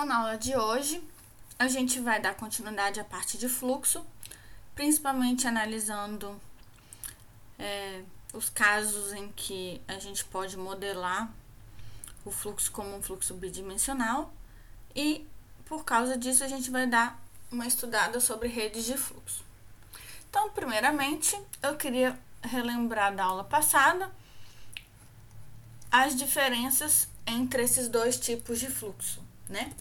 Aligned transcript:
Então, 0.00 0.08
na 0.08 0.16
aula 0.16 0.38
de 0.38 0.56
hoje, 0.56 1.06
a 1.58 1.68
gente 1.68 2.00
vai 2.00 2.18
dar 2.18 2.34
continuidade 2.34 2.98
à 2.98 3.04
parte 3.04 3.36
de 3.36 3.50
fluxo, 3.50 4.02
principalmente 4.74 5.46
analisando 5.46 6.40
é, 7.58 8.02
os 8.32 8.48
casos 8.48 9.12
em 9.12 9.28
que 9.32 9.78
a 9.86 9.98
gente 9.98 10.24
pode 10.24 10.56
modelar 10.56 11.30
o 12.24 12.30
fluxo 12.30 12.72
como 12.72 12.96
um 12.96 13.02
fluxo 13.02 13.34
bidimensional 13.34 14.32
e 14.96 15.28
por 15.66 15.84
causa 15.84 16.16
disso 16.16 16.42
a 16.42 16.48
gente 16.48 16.70
vai 16.70 16.86
dar 16.86 17.22
uma 17.52 17.66
estudada 17.66 18.20
sobre 18.20 18.48
redes 18.48 18.86
de 18.86 18.96
fluxo. 18.96 19.44
Então, 20.30 20.48
primeiramente, 20.48 21.38
eu 21.62 21.76
queria 21.76 22.18
relembrar 22.40 23.14
da 23.14 23.24
aula 23.24 23.44
passada 23.44 24.10
as 25.92 26.16
diferenças 26.16 27.06
entre 27.26 27.62
esses 27.62 27.86
dois 27.86 28.18
tipos 28.18 28.58
de 28.58 28.70
fluxo, 28.70 29.28
né? 29.50 29.74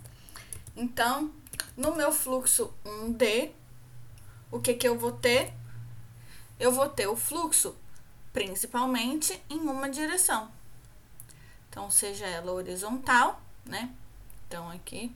Então, 0.75 1.31
no 1.77 1.95
meu 1.95 2.11
fluxo 2.11 2.73
1D, 2.83 3.51
o 4.51 4.59
que 4.59 4.73
que 4.73 4.87
eu 4.87 4.97
vou 4.97 5.11
ter? 5.11 5.53
Eu 6.59 6.71
vou 6.71 6.89
ter 6.89 7.07
o 7.07 7.15
fluxo 7.15 7.75
principalmente 8.33 9.41
em 9.49 9.59
uma 9.59 9.89
direção. 9.89 10.51
Então, 11.69 11.89
seja 11.89 12.25
ela 12.25 12.51
horizontal, 12.51 13.41
né? 13.65 13.93
Então, 14.47 14.69
aqui, 14.71 15.15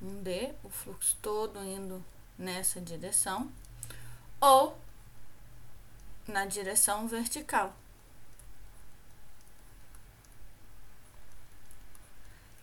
um 0.00 0.22
D, 0.22 0.54
o 0.62 0.68
fluxo 0.68 1.16
todo 1.20 1.62
indo 1.62 2.04
nessa 2.38 2.80
direção, 2.80 3.50
ou 4.40 4.78
na 6.26 6.46
direção 6.46 7.08
vertical. 7.08 7.74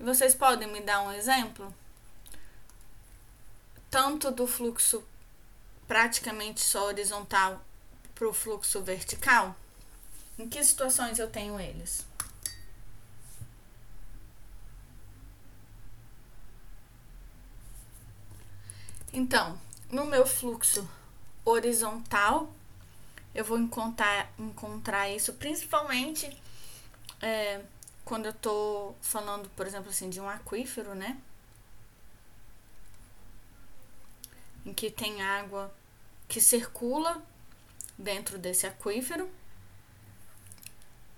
Vocês 0.04 0.36
podem 0.36 0.68
me 0.68 0.82
dar 0.82 1.02
um 1.02 1.12
exemplo? 1.12 1.74
Tanto 3.90 4.32
do 4.32 4.46
fluxo 4.46 5.04
praticamente 5.88 6.62
só 6.62 6.88
horizontal 6.88 7.64
para 8.14 8.28
o 8.28 8.34
fluxo 8.34 8.82
vertical? 8.82 9.56
Em 10.38 10.50
que 10.50 10.64
situações 10.64 11.20
eu 11.20 11.30
tenho 11.30 11.60
eles? 11.60 12.06
Então, 19.14 19.60
no 19.92 20.06
meu 20.06 20.26
fluxo 20.26 20.90
horizontal, 21.46 22.52
eu 23.34 23.46
vou 23.46 23.60
encontrar, 23.60 24.32
encontrar 24.40 25.08
isso 25.10 25.34
principalmente 25.34 26.36
é, 27.22 27.62
quando 28.06 28.26
eu 28.26 28.34
tô 28.34 28.94
falando, 29.02 29.50
por 29.52 29.66
exemplo, 29.66 29.90
assim, 29.90 30.10
de 30.10 30.20
um 30.20 30.30
aquífero, 30.30 30.94
né? 30.96 31.18
Em 34.66 34.74
que 34.74 34.90
tem 34.92 35.22
água 35.22 35.74
que 36.28 36.42
circula 36.42 37.24
dentro 37.98 38.38
desse 38.38 38.66
aquífero. 38.66 39.30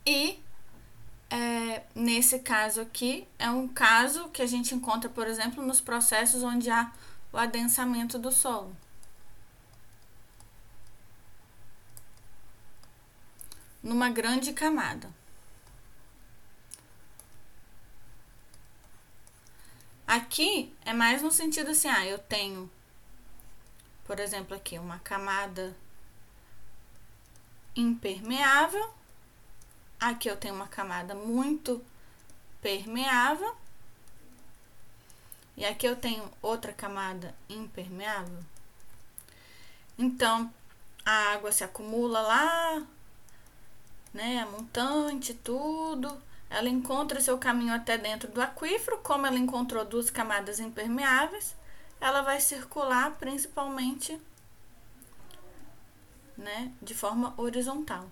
E 0.05 0.43
é, 1.29 1.83
nesse 1.95 2.39
caso 2.39 2.81
aqui, 2.81 3.27
é 3.39 3.49
um 3.49 3.67
caso 3.67 4.29
que 4.29 4.41
a 4.41 4.45
gente 4.45 4.75
encontra, 4.75 5.09
por 5.09 5.27
exemplo, 5.27 5.65
nos 5.65 5.81
processos 5.81 6.43
onde 6.43 6.69
há 6.69 6.91
o 7.31 7.37
adensamento 7.37 8.19
do 8.19 8.31
solo. 8.31 8.75
Numa 13.81 14.09
grande 14.09 14.53
camada. 14.53 15.14
Aqui 20.15 20.73
é 20.85 20.93
mais 20.93 21.21
no 21.21 21.29
sentido 21.29 21.71
assim, 21.71 21.89
ah, 21.89 22.05
eu 22.05 22.17
tenho, 22.17 22.71
por 24.05 24.17
exemplo, 24.17 24.55
aqui 24.55 24.79
uma 24.79 24.97
camada 24.99 25.75
impermeável. 27.75 28.93
Aqui 29.99 30.29
eu 30.29 30.37
tenho 30.37 30.55
uma 30.55 30.69
camada 30.69 31.13
muito 31.13 31.83
permeável. 32.61 33.57
E 35.57 35.65
aqui 35.65 35.85
eu 35.85 35.97
tenho 35.97 36.31
outra 36.41 36.71
camada 36.71 37.35
impermeável. 37.49 38.39
Então, 39.97 40.49
a 41.05 41.33
água 41.33 41.51
se 41.51 41.65
acumula 41.65 42.21
lá, 42.21 42.87
né, 44.13 44.39
a 44.39 44.45
montante, 44.45 45.33
tudo. 45.33 46.17
Ela 46.49 46.69
encontra 46.69 47.19
seu 47.19 47.37
caminho 47.37 47.73
até 47.73 47.97
dentro 47.97 48.31
do 48.31 48.41
aquífero, 48.41 48.99
como 48.99 49.25
ela 49.25 49.37
encontrou 49.37 49.83
duas 49.83 50.09
camadas 50.09 50.59
impermeáveis, 50.59 51.55
ela 51.99 52.21
vai 52.21 52.39
circular 52.39 53.11
principalmente 53.17 54.19
né, 56.37 56.71
de 56.81 56.93
forma 56.93 57.33
horizontal. 57.37 58.09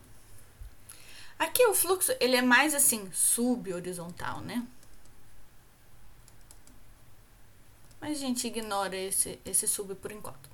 Aqui 1.38 1.66
o 1.66 1.74
fluxo, 1.74 2.12
ele 2.20 2.36
é 2.36 2.42
mais 2.42 2.74
assim, 2.74 3.10
subhorizontal, 3.12 4.42
né? 4.42 4.66
Mas 8.00 8.18
a 8.18 8.20
gente 8.20 8.48
ignora 8.48 8.96
esse, 8.96 9.40
esse 9.46 9.68
sub 9.68 9.96
por 9.96 10.12
enquanto. 10.12 10.50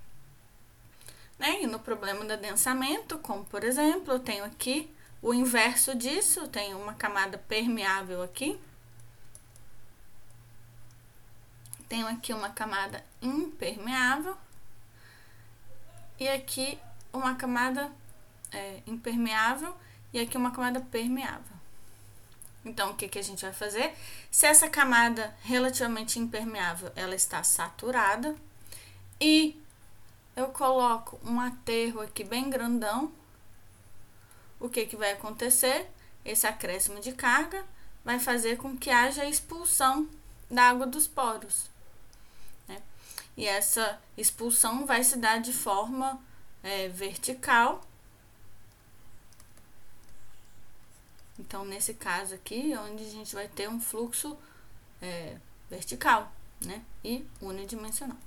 Né? 1.37 1.63
E 1.63 1.67
no 1.67 1.79
problema 1.79 2.23
do 2.25 2.33
adensamento, 2.33 3.17
como 3.19 3.45
por 3.45 3.63
exemplo, 3.63 4.13
eu 4.13 4.19
tenho 4.19 4.43
aqui 4.43 4.93
o 5.21 5.33
inverso 5.33 5.95
disso, 5.95 6.47
tenho 6.47 6.81
uma 6.81 6.93
camada 6.93 7.37
permeável 7.37 8.21
aqui. 8.23 8.59
Tenho 11.87 12.07
aqui 12.07 12.33
uma 12.33 12.49
camada 12.49 13.03
impermeável. 13.21 14.37
E 16.19 16.27
aqui 16.27 16.79
uma 17.11 17.35
camada 17.35 17.91
é, 18.51 18.81
impermeável 18.85 19.75
e 20.13 20.19
aqui 20.19 20.37
uma 20.37 20.51
camada 20.51 20.79
permeável. 20.79 21.57
Então, 22.63 22.91
o 22.91 22.95
que, 22.95 23.07
que 23.07 23.19
a 23.19 23.23
gente 23.23 23.41
vai 23.41 23.53
fazer? 23.53 23.95
Se 24.29 24.45
essa 24.45 24.69
camada 24.69 25.35
relativamente 25.43 26.19
impermeável, 26.19 26.91
ela 26.95 27.15
está 27.15 27.41
saturada 27.43 28.35
e 29.19 29.61
eu 30.35 30.47
coloco 30.47 31.19
um 31.23 31.39
aterro 31.39 32.01
aqui 32.01 32.23
bem 32.23 32.49
grandão, 32.49 33.11
o 34.59 34.69
que, 34.69 34.85
que 34.85 34.95
vai 34.95 35.11
acontecer? 35.11 35.89
Esse 36.25 36.45
acréscimo 36.45 36.99
de 36.99 37.13
carga 37.13 37.65
vai 38.03 38.19
fazer 38.19 38.57
com 38.57 38.77
que 38.77 38.89
haja 38.89 39.25
expulsão 39.25 40.09
da 40.49 40.63
água 40.63 40.85
dos 40.85 41.07
poros. 41.07 41.69
Né? 42.67 42.81
E 43.37 43.45
essa 43.45 43.99
expulsão 44.17 44.85
vai 44.85 45.03
se 45.03 45.17
dar 45.17 45.39
de 45.39 45.53
forma 45.53 46.19
é, 46.63 46.87
vertical. 46.89 47.81
Então, 51.37 51.63
nesse 51.63 51.93
caso 51.93 52.35
aqui, 52.35 52.73
onde 52.77 53.03
a 53.03 53.09
gente 53.09 53.33
vai 53.33 53.47
ter 53.47 53.69
um 53.69 53.79
fluxo 53.79 54.37
é, 55.01 55.37
vertical, 55.69 56.31
né? 56.61 56.83
E 57.03 57.25
unidimensional. 57.41 58.17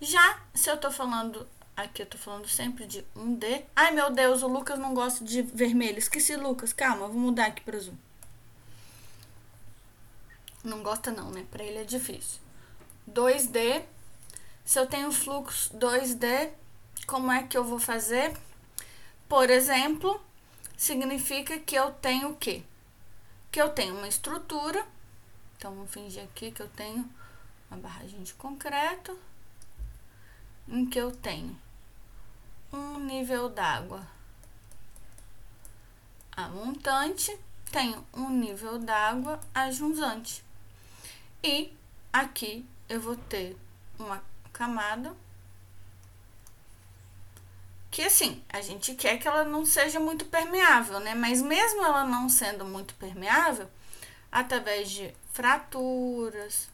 Já 0.00 0.40
se 0.54 0.70
eu 0.70 0.78
tô 0.78 0.90
falando, 0.90 1.46
aqui 1.82 2.02
eu 2.02 2.06
tô 2.06 2.18
falando 2.18 2.48
sempre 2.48 2.86
de 2.86 3.04
1D. 3.16 3.64
Ai, 3.74 3.92
meu 3.92 4.10
Deus, 4.10 4.42
o 4.42 4.48
Lucas 4.48 4.78
não 4.78 4.94
gosta 4.94 5.24
de 5.24 5.42
vermelho. 5.42 5.98
Esqueci, 5.98 6.36
Lucas. 6.36 6.72
Calma, 6.72 7.06
vou 7.06 7.18
mudar 7.18 7.46
aqui 7.46 7.62
para 7.62 7.76
azul. 7.76 7.94
Não 10.64 10.82
gosta 10.82 11.10
não, 11.12 11.30
né? 11.30 11.46
Para 11.50 11.62
ele 11.62 11.78
é 11.78 11.84
difícil. 11.84 12.40
2D. 13.08 13.84
Se 14.64 14.78
eu 14.78 14.86
tenho 14.86 15.10
fluxo 15.12 15.74
2D, 15.76 16.50
como 17.06 17.32
é 17.32 17.42
que 17.44 17.56
eu 17.56 17.64
vou 17.64 17.78
fazer? 17.78 18.36
Por 19.28 19.48
exemplo, 19.48 20.20
significa 20.76 21.58
que 21.58 21.74
eu 21.74 21.92
tenho 21.92 22.30
o 22.30 22.36
quê? 22.36 22.62
Que 23.50 23.62
eu 23.62 23.70
tenho 23.70 23.96
uma 23.96 24.08
estrutura. 24.08 24.84
Então, 25.56 25.74
vamos 25.74 25.90
fingir 25.90 26.22
aqui 26.24 26.50
que 26.50 26.60
eu 26.60 26.68
tenho 26.68 27.08
uma 27.70 27.80
barragem 27.80 28.22
de 28.22 28.34
concreto 28.34 29.18
em 30.68 30.84
que 30.84 30.98
eu 30.98 31.10
tenho 31.10 31.56
um 32.72 32.98
nível 33.00 33.48
d'água 33.48 34.06
a 36.38 36.48
montante, 36.48 37.36
tenho 37.72 38.06
um 38.14 38.30
nível 38.30 38.78
d'água 38.78 39.40
a 39.52 39.72
junzante. 39.72 40.44
E 41.42 41.76
aqui 42.12 42.64
eu 42.88 43.00
vou 43.00 43.16
ter 43.16 43.56
uma 43.98 44.22
camada 44.52 45.16
que 47.90 48.02
assim, 48.02 48.40
a 48.48 48.60
gente 48.60 48.94
quer 48.94 49.18
que 49.18 49.26
ela 49.26 49.42
não 49.42 49.66
seja 49.66 49.98
muito 49.98 50.26
permeável, 50.26 51.00
né? 51.00 51.12
Mas 51.12 51.42
mesmo 51.42 51.84
ela 51.84 52.04
não 52.04 52.28
sendo 52.28 52.64
muito 52.64 52.94
permeável, 52.94 53.68
através 54.30 54.88
de 54.88 55.12
fraturas 55.32 56.68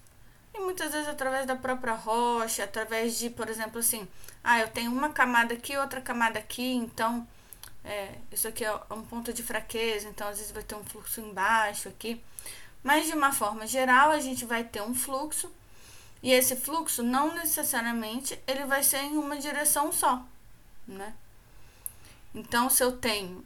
e 0.55 0.61
muitas 0.61 0.93
vezes 0.93 1.09
através 1.09 1.47
da 1.47 1.57
própria 1.57 1.95
rocha, 1.95 2.65
através 2.65 3.19
de, 3.19 3.29
por 3.29 3.49
exemplo, 3.49 3.81
assim, 3.81 4.07
ah, 4.43 4.61
eu 4.61 4.69
tenho 4.69 4.93
uma 4.93 5.11
camada 5.11 5.55
aqui, 5.55 5.77
outra 5.77 6.01
camada 6.01 6.39
aqui, 6.39 6.75
então 6.75 7.27
é, 7.85 8.15
isso 8.31 8.47
aqui 8.47 8.65
é 8.65 8.73
um 8.91 9.03
ponto 9.03 9.33
de 9.33 9.43
fraqueza, 9.43 10.09
então 10.09 10.29
às 10.29 10.39
vezes 10.39 10.53
vai 10.53 10.63
ter 10.63 10.75
um 10.77 10.85
fluxo 10.85 11.21
embaixo 11.21 11.89
aqui. 11.89 12.23
Mas 12.83 13.07
de 13.07 13.13
uma 13.15 13.33
forma 13.33 13.67
geral, 13.67 14.11
a 14.11 14.21
gente 14.21 14.45
vai 14.45 14.63
ter 14.63 14.83
um 14.83 14.95
fluxo 14.95 15.51
e 16.23 16.33
esse 16.33 16.57
fluxo 16.57 17.03
não 17.03 17.35
necessariamente 17.35 18.39
ele 18.47 18.65
vai 18.65 18.83
ser 18.83 18.99
em 18.99 19.17
uma 19.17 19.37
direção 19.37 19.93
só, 19.93 20.25
né? 20.87 21.15
Então, 22.35 22.69
se 22.69 22.83
eu 22.83 22.93
tenho 22.93 23.45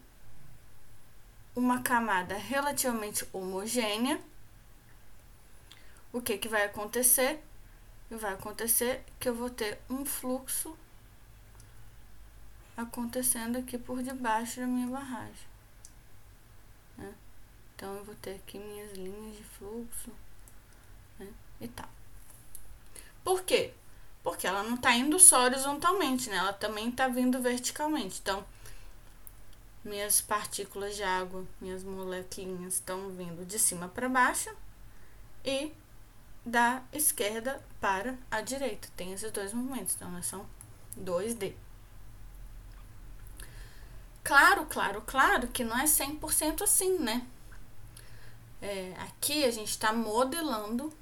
uma 1.55 1.82
camada 1.82 2.37
relativamente 2.37 3.26
homogênea, 3.32 4.20
o 6.19 6.23
que 6.23 6.37
que 6.37 6.49
vai 6.49 6.65
acontecer? 6.65 7.43
Vai 8.11 8.35
acontecer 8.35 9.05
que 9.20 9.29
eu 9.29 9.35
vou 9.35 9.50
ter 9.50 9.79
um 9.88 10.05
fluxo 10.05 10.76
acontecendo 12.76 13.59
aqui 13.59 13.79
por 13.79 14.03
debaixo 14.03 14.61
da 14.61 14.67
minha 14.67 14.88
barragem. 14.88 15.49
Né? 16.97 17.15
Então, 17.75 17.94
eu 17.94 18.05
vou 18.05 18.15
ter 18.17 18.37
aqui 18.37 18.59
minhas 18.59 18.93
linhas 18.93 19.37
de 19.37 19.44
fluxo 19.44 20.11
né? 21.19 21.29
e 21.61 21.69
tal. 21.69 21.88
Por 23.23 23.43
quê? 23.43 23.73
Porque 24.23 24.47
ela 24.47 24.62
não 24.62 24.75
está 24.75 24.94
indo 24.94 25.19
só 25.19 25.44
horizontalmente, 25.44 26.29
né? 26.31 26.37
Ela 26.37 26.53
também 26.53 26.88
está 26.88 27.09
vindo 27.09 27.41
verticalmente. 27.41 28.20
Então, 28.20 28.44
minhas 29.85 30.20
partículas 30.20 30.97
de 30.97 31.03
água, 31.03 31.47
minhas 31.61 31.85
moléculas 31.85 32.75
estão 32.75 33.11
vindo 33.11 33.47
de 33.47 33.59
cima 33.59 33.88
para 33.88 34.09
baixo 34.09 34.50
e 35.44 35.73
da 36.49 36.83
esquerda 36.93 37.62
para 37.81 38.17
a 38.31 38.41
direita. 38.41 38.89
Tem 38.97 39.12
esses 39.12 39.31
dois 39.31 39.53
movimentos, 39.53 39.95
então 39.95 40.11
né, 40.11 40.23
são 40.23 40.47
2D. 40.99 41.55
Claro, 44.25 44.67
claro, 44.67 45.03
claro 45.06 45.49
que 45.49 45.65
não 45.65 45.79
é 45.79 45.85
100% 45.85 46.62
assim, 46.62 46.99
né? 46.99 47.27
É, 48.61 48.95
aqui 48.99 49.45
a 49.45 49.50
gente 49.50 49.71
está 49.71 49.93
modelando. 49.93 50.93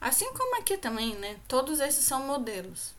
Assim 0.00 0.32
como 0.34 0.60
aqui 0.60 0.76
também, 0.76 1.16
né? 1.16 1.40
Todos 1.48 1.80
esses 1.80 2.04
são 2.04 2.26
modelos. 2.26 2.94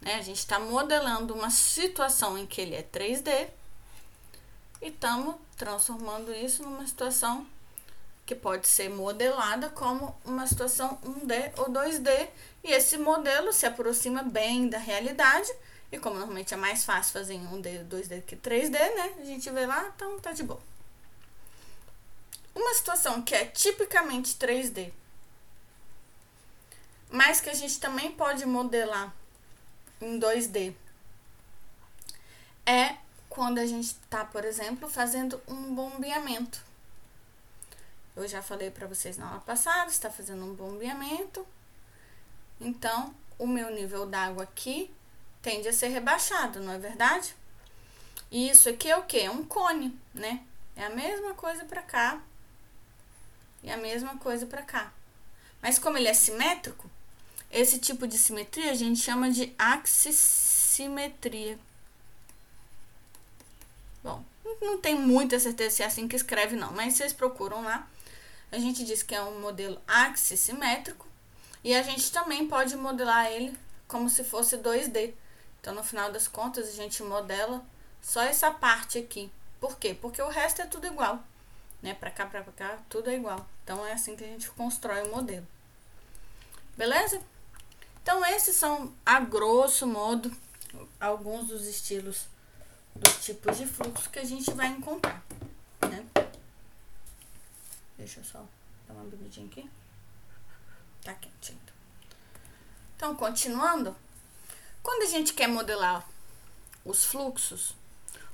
Né? 0.00 0.14
A 0.14 0.22
gente 0.22 0.38
está 0.38 0.60
modelando 0.60 1.34
uma 1.34 1.50
situação 1.50 2.36
em 2.36 2.46
que 2.46 2.60
ele 2.60 2.74
é 2.74 2.82
3D 2.82 3.48
e 4.80 4.88
estamos 4.88 5.36
transformando 5.56 6.32
isso 6.34 6.62
numa 6.62 6.86
situação 6.86 7.46
que 8.24 8.34
pode 8.34 8.66
ser 8.66 8.88
modelada 8.90 9.70
como 9.70 10.14
uma 10.24 10.46
situação 10.46 10.98
1D 11.04 11.52
ou 11.58 11.70
2D, 11.70 12.28
e 12.64 12.72
esse 12.72 12.98
modelo 12.98 13.52
se 13.52 13.64
aproxima 13.66 14.22
bem 14.24 14.68
da 14.68 14.78
realidade, 14.78 15.50
e 15.92 15.98
como 15.98 16.16
normalmente 16.16 16.52
é 16.52 16.56
mais 16.56 16.84
fácil 16.84 17.12
fazer 17.12 17.34
em 17.34 17.46
1D, 17.46 17.86
2D 17.88 18.22
que 18.22 18.36
3D, 18.36 18.72
né? 18.72 19.14
A 19.20 19.24
gente 19.24 19.48
vê 19.50 19.64
lá, 19.64 19.92
então 19.94 20.18
tá 20.18 20.32
de 20.32 20.42
boa. 20.42 20.60
Uma 22.52 22.74
situação 22.74 23.22
que 23.22 23.34
é 23.34 23.44
tipicamente 23.44 24.34
3D, 24.34 24.90
mas 27.10 27.40
que 27.40 27.48
a 27.48 27.54
gente 27.54 27.78
também 27.78 28.10
pode 28.10 28.44
modelar 28.44 29.14
em 30.00 30.18
2D 30.18 30.74
é 32.66 32.96
quando 33.36 33.58
a 33.58 33.66
gente 33.66 33.84
está, 33.84 34.24
por 34.24 34.46
exemplo, 34.46 34.88
fazendo 34.88 35.38
um 35.46 35.74
bombeamento. 35.74 36.58
Eu 38.16 38.26
já 38.26 38.40
falei 38.40 38.70
para 38.70 38.86
vocês 38.86 39.18
na 39.18 39.26
aula 39.26 39.40
passada, 39.40 39.90
está 39.90 40.08
fazendo 40.08 40.42
um 40.42 40.54
bombeamento. 40.54 41.46
Então, 42.58 43.14
o 43.38 43.46
meu 43.46 43.70
nível 43.70 44.06
d'água 44.06 44.44
aqui 44.44 44.90
tende 45.42 45.68
a 45.68 45.72
ser 45.74 45.88
rebaixado, 45.88 46.60
não 46.60 46.72
é 46.72 46.78
verdade? 46.78 47.36
E 48.30 48.48
isso 48.48 48.70
aqui 48.70 48.90
é 48.90 48.96
o 48.96 49.04
que? 49.04 49.18
É 49.18 49.30
um 49.30 49.44
cone, 49.44 49.94
né? 50.14 50.42
É 50.74 50.86
a 50.86 50.90
mesma 50.90 51.34
coisa 51.34 51.66
para 51.66 51.82
cá 51.82 52.22
e 53.62 53.70
a 53.70 53.76
mesma 53.76 54.16
coisa 54.16 54.46
para 54.46 54.62
cá. 54.62 54.90
Mas 55.60 55.78
como 55.78 55.98
ele 55.98 56.08
é 56.08 56.14
simétrico, 56.14 56.90
esse 57.50 57.78
tipo 57.78 58.08
de 58.08 58.16
simetria 58.16 58.70
a 58.70 58.74
gente 58.74 58.98
chama 58.98 59.30
de 59.30 59.54
axissimetria. 59.58 61.58
Não 64.60 64.78
tem 64.78 64.94
muita 64.94 65.38
certeza 65.38 65.76
se 65.76 65.82
é 65.82 65.86
assim 65.86 66.06
que 66.06 66.16
escreve 66.16 66.56
não, 66.56 66.72
mas 66.72 66.94
vocês 66.94 67.12
procuram 67.12 67.62
lá 67.62 67.88
a 68.50 68.58
gente 68.58 68.84
diz 68.84 69.02
que 69.02 69.14
é 69.14 69.22
um 69.22 69.40
modelo 69.40 69.80
axissimétrico 69.86 71.06
e 71.64 71.74
a 71.74 71.82
gente 71.82 72.12
também 72.12 72.46
pode 72.46 72.76
modelar 72.76 73.26
ele 73.26 73.56
como 73.88 74.08
se 74.08 74.22
fosse 74.24 74.56
2D. 74.56 75.14
Então, 75.60 75.74
no 75.74 75.82
final 75.82 76.12
das 76.12 76.28
contas, 76.28 76.68
a 76.68 76.72
gente 76.72 77.02
modela 77.02 77.64
só 78.00 78.22
essa 78.22 78.50
parte 78.50 78.98
aqui. 78.98 79.30
Por 79.60 79.78
quê? 79.78 79.96
Porque 80.00 80.22
o 80.22 80.28
resto 80.28 80.62
é 80.62 80.66
tudo 80.66 80.86
igual. 80.86 81.22
Né? 81.82 81.94
Para 81.94 82.10
cá, 82.10 82.26
para 82.26 82.42
cá, 82.44 82.78
tudo 82.88 83.10
é 83.10 83.16
igual. 83.16 83.46
Então, 83.64 83.84
é 83.84 83.92
assim 83.92 84.14
que 84.14 84.24
a 84.24 84.28
gente 84.28 84.48
constrói 84.50 85.02
o 85.02 85.14
modelo. 85.14 85.46
Beleza? 86.76 87.20
Então, 88.02 88.24
esses 88.24 88.54
são, 88.54 88.94
a 89.04 89.18
grosso 89.18 89.86
modo, 89.86 90.30
alguns 91.00 91.48
dos 91.48 91.66
estilos 91.66 92.26
dos 92.96 93.24
tipos 93.24 93.58
de 93.58 93.66
fluxo 93.66 94.10
que 94.10 94.18
a 94.18 94.24
gente 94.24 94.50
vai 94.52 94.68
encontrar. 94.68 95.24
Né? 95.82 96.06
Deixa 97.96 98.20
eu 98.20 98.24
só 98.24 98.44
dar 98.86 98.94
uma 98.94 99.04
bebidinha 99.04 99.46
aqui. 99.46 99.68
Tá 101.02 101.14
quentinho. 101.14 101.60
Então, 102.96 103.14
continuando. 103.14 103.96
Quando 104.82 105.02
a 105.02 105.06
gente 105.06 105.32
quer 105.32 105.48
modelar 105.48 106.06
os 106.84 107.04
fluxos, 107.04 107.74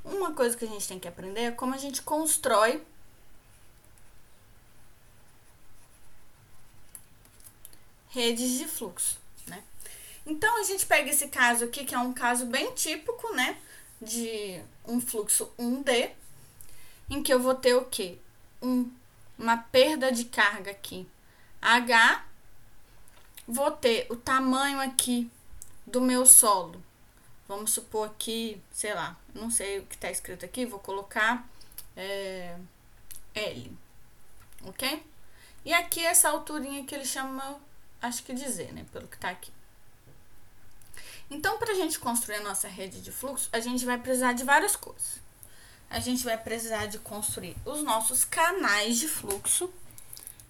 uma 0.04 0.34
coisa 0.34 0.56
que 0.56 0.64
a 0.64 0.68
gente 0.68 0.86
tem 0.86 0.98
que 0.98 1.08
aprender 1.08 1.40
é 1.40 1.50
como 1.50 1.74
a 1.74 1.78
gente 1.78 2.02
constrói 2.02 2.84
redes 8.10 8.58
de 8.58 8.66
fluxo, 8.66 9.18
né? 9.46 9.64
Então, 10.26 10.60
a 10.60 10.64
gente 10.64 10.84
pega 10.86 11.10
esse 11.10 11.28
caso 11.28 11.64
aqui, 11.64 11.84
que 11.84 11.94
é 11.94 11.98
um 11.98 12.12
caso 12.12 12.46
bem 12.46 12.72
típico, 12.74 13.34
né? 13.34 13.58
De 14.02 14.60
um 14.84 15.00
fluxo 15.00 15.50
1D, 15.58 16.10
em 17.08 17.22
que 17.22 17.32
eu 17.32 17.40
vou 17.40 17.54
ter 17.54 17.74
o 17.74 17.84
quê? 17.84 18.18
Um 18.60 18.90
uma 19.38 19.56
perda 19.56 20.12
de 20.12 20.24
carga 20.24 20.70
aqui. 20.70 21.06
H, 21.60 22.24
vou 23.46 23.70
ter 23.70 24.06
o 24.10 24.16
tamanho 24.16 24.80
aqui 24.80 25.30
do 25.86 26.00
meu 26.00 26.24
solo. 26.24 26.82
Vamos 27.48 27.72
supor 27.72 28.08
aqui, 28.08 28.62
sei 28.70 28.94
lá, 28.94 29.18
não 29.34 29.50
sei 29.50 29.80
o 29.80 29.86
que 29.86 29.96
está 29.96 30.10
escrito 30.10 30.44
aqui, 30.44 30.64
vou 30.64 30.78
colocar 30.78 31.46
é, 31.96 32.56
L, 33.34 33.76
ok? 34.64 35.04
E 35.64 35.74
aqui 35.74 36.00
essa 36.04 36.30
alturinha 36.30 36.84
que 36.84 36.94
ele 36.94 37.04
chama, 37.04 37.60
acho 38.00 38.22
que 38.22 38.32
dizer, 38.32 38.72
né, 38.72 38.86
pelo 38.92 39.06
que 39.06 39.16
está 39.16 39.30
aqui. 39.30 39.52
Então, 41.30 41.58
para 41.58 41.72
a 41.72 41.74
gente 41.74 41.98
construir 41.98 42.36
a 42.36 42.42
nossa 42.42 42.68
rede 42.68 43.00
de 43.00 43.10
fluxo, 43.10 43.48
a 43.52 43.60
gente 43.60 43.84
vai 43.84 43.98
precisar 43.98 44.32
de 44.32 44.44
várias 44.44 44.76
coisas 44.76 45.22
a 45.92 46.00
gente 46.00 46.24
vai 46.24 46.38
precisar 46.38 46.86
de 46.86 46.98
construir 46.98 47.54
os 47.66 47.82
nossos 47.82 48.24
canais 48.24 48.96
de 48.96 49.06
fluxo, 49.06 49.70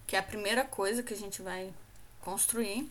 que 0.07 0.15
é 0.15 0.21
a 0.21 0.23
primeira 0.23 0.65
coisa 0.65 1.03
que 1.03 1.13
a 1.13 1.17
gente 1.17 1.43
vai 1.43 1.75
construir. 2.21 2.89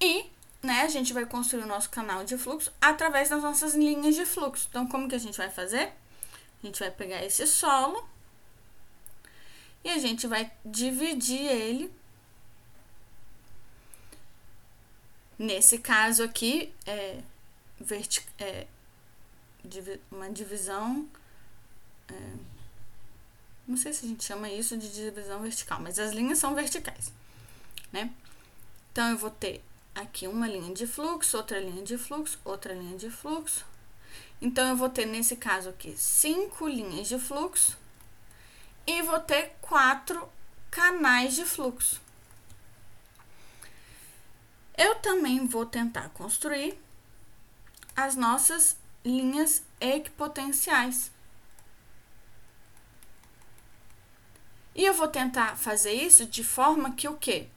E, 0.00 0.24
né, 0.62 0.80
a 0.80 0.88
gente 0.88 1.12
vai 1.12 1.26
construir 1.26 1.62
o 1.64 1.66
nosso 1.66 1.90
canal 1.90 2.24
de 2.24 2.38
fluxo 2.38 2.72
através 2.80 3.28
das 3.28 3.42
nossas 3.42 3.74
linhas 3.74 4.14
de 4.14 4.24
fluxo. 4.24 4.66
Então, 4.70 4.86
como 4.86 5.06
que 5.06 5.14
a 5.14 5.18
gente 5.18 5.36
vai 5.36 5.50
fazer? 5.50 5.92
A 6.62 6.66
gente 6.66 6.80
vai 6.80 6.90
pegar 6.90 7.22
esse 7.22 7.46
solo 7.46 8.02
e 9.84 9.90
a 9.90 9.98
gente 9.98 10.26
vai 10.26 10.50
dividir 10.64 11.46
ele. 11.46 11.92
Nesse 15.42 15.78
caso 15.78 16.22
aqui, 16.22 16.72
é, 16.86 17.20
é 18.38 18.66
uma 20.10 20.30
divisão 20.30 21.08
é, 22.08 22.14
não 23.66 23.76
sei 23.76 23.92
se 23.92 24.04
a 24.04 24.08
gente 24.08 24.24
chama 24.24 24.50
isso 24.50 24.76
de 24.76 24.92
divisão 24.92 25.40
vertical, 25.40 25.80
mas 25.80 25.98
as 25.98 26.12
linhas 26.12 26.38
são 26.38 26.54
verticais, 26.54 27.10
né? 27.90 28.12
Então, 28.90 29.08
eu 29.10 29.16
vou 29.16 29.30
ter 29.30 29.64
aqui 29.94 30.26
uma 30.26 30.46
linha 30.46 30.74
de 30.74 30.86
fluxo, 30.86 31.36
outra 31.38 31.58
linha 31.58 31.82
de 31.82 31.96
fluxo, 31.96 32.38
outra 32.44 32.74
linha 32.74 32.98
de 32.98 33.08
fluxo. 33.08 33.64
Então, 34.42 34.68
eu 34.68 34.76
vou 34.76 34.90
ter, 34.90 35.06
nesse 35.06 35.36
caso 35.36 35.70
aqui, 35.70 35.94
cinco 35.96 36.68
linhas 36.68 37.08
de 37.08 37.18
fluxo 37.18 37.78
e 38.86 39.00
vou 39.02 39.20
ter 39.20 39.54
quatro 39.62 40.28
canais 40.70 41.34
de 41.34 41.46
fluxo. 41.46 42.01
Eu 44.76 44.96
também 44.96 45.46
vou 45.46 45.66
tentar 45.66 46.08
construir 46.10 46.78
as 47.94 48.16
nossas 48.16 48.76
linhas 49.04 49.62
equipotenciais. 49.80 51.10
E 54.74 54.84
eu 54.84 54.94
vou 54.94 55.08
tentar 55.08 55.56
fazer 55.56 55.92
isso 55.92 56.24
de 56.24 56.42
forma 56.42 56.92
que 56.92 57.06
o 57.06 57.16
quê? 57.16 57.48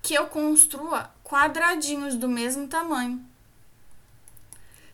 Que 0.00 0.14
eu 0.14 0.26
construa 0.28 1.10
quadradinhos 1.22 2.16
do 2.16 2.28
mesmo 2.28 2.66
tamanho. 2.66 3.24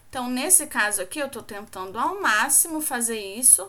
Então, 0.08 0.28
nesse 0.28 0.66
caso 0.66 1.02
aqui, 1.02 1.18
eu 1.18 1.28
tô 1.28 1.42
tentando 1.42 1.98
ao 1.98 2.20
máximo 2.20 2.80
fazer 2.80 3.20
isso 3.20 3.68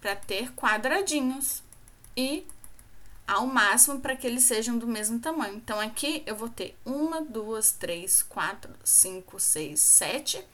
para 0.00 0.16
ter 0.16 0.52
quadradinhos 0.52 1.62
e 2.16 2.44
ao 3.26 3.46
máximo 3.46 4.00
para 4.00 4.16
que 4.16 4.26
eles 4.26 4.44
sejam 4.44 4.78
do 4.78 4.86
mesmo 4.86 5.18
tamanho. 5.18 5.54
Então, 5.56 5.80
aqui 5.80 6.22
eu 6.26 6.36
vou 6.36 6.48
ter 6.48 6.76
uma, 6.84 7.22
duas, 7.22 7.72
três, 7.72 8.22
quatro, 8.22 8.74
cinco, 8.84 9.38
seis, 9.40 9.80
sete. 9.80 10.44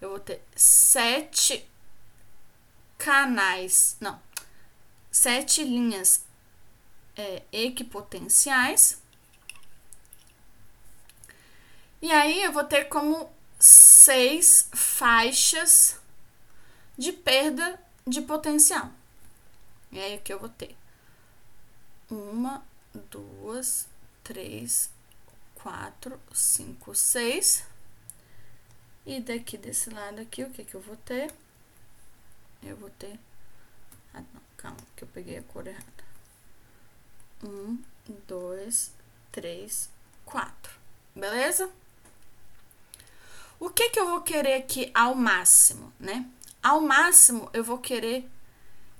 Eu 0.00 0.10
vou 0.10 0.20
ter 0.20 0.42
sete 0.56 1.68
canais, 2.96 3.96
não, 4.00 4.20
sete 5.10 5.62
linhas 5.62 6.24
é, 7.16 7.42
equipotenciais. 7.52 9.00
E 12.02 12.10
aí 12.10 12.42
eu 12.42 12.52
vou 12.52 12.64
ter 12.64 12.84
como 12.84 13.30
seis 13.58 14.68
faixas 14.72 16.00
de 16.96 17.12
perda 17.12 17.78
de 18.06 18.22
potencial. 18.22 18.90
E 19.92 20.00
aí 20.00 20.14
aqui 20.14 20.32
eu 20.32 20.38
vou 20.38 20.48
ter 20.48 20.76
uma, 22.10 22.64
duas, 23.10 23.86
três, 24.24 24.90
quatro, 25.54 26.20
cinco, 26.32 26.94
seis. 26.94 27.64
E 29.06 29.20
daqui 29.20 29.56
desse 29.56 29.90
lado 29.90 30.20
aqui, 30.20 30.42
o 30.42 30.50
que 30.50 30.64
que 30.64 30.74
eu 30.74 30.80
vou 30.80 30.96
ter? 30.96 31.32
Eu 32.62 32.76
vou 32.76 32.90
ter... 32.90 33.18
Ah, 34.12 34.20
não, 34.20 34.42
calma, 34.56 34.78
que 34.96 35.04
eu 35.04 35.08
peguei 35.08 35.38
a 35.38 35.42
cor 35.42 35.66
errada. 35.66 36.04
Um, 37.42 37.78
dois, 38.26 38.92
três, 39.32 39.88
quatro. 40.24 40.72
Beleza? 41.14 41.70
O 43.58 43.70
que 43.70 43.90
que 43.90 44.00
eu 44.00 44.08
vou 44.08 44.20
querer 44.22 44.54
aqui 44.54 44.90
ao 44.94 45.14
máximo, 45.14 45.92
né? 45.98 46.28
Ao 46.62 46.80
máximo, 46.80 47.48
eu 47.52 47.64
vou 47.64 47.78
querer 47.78 48.28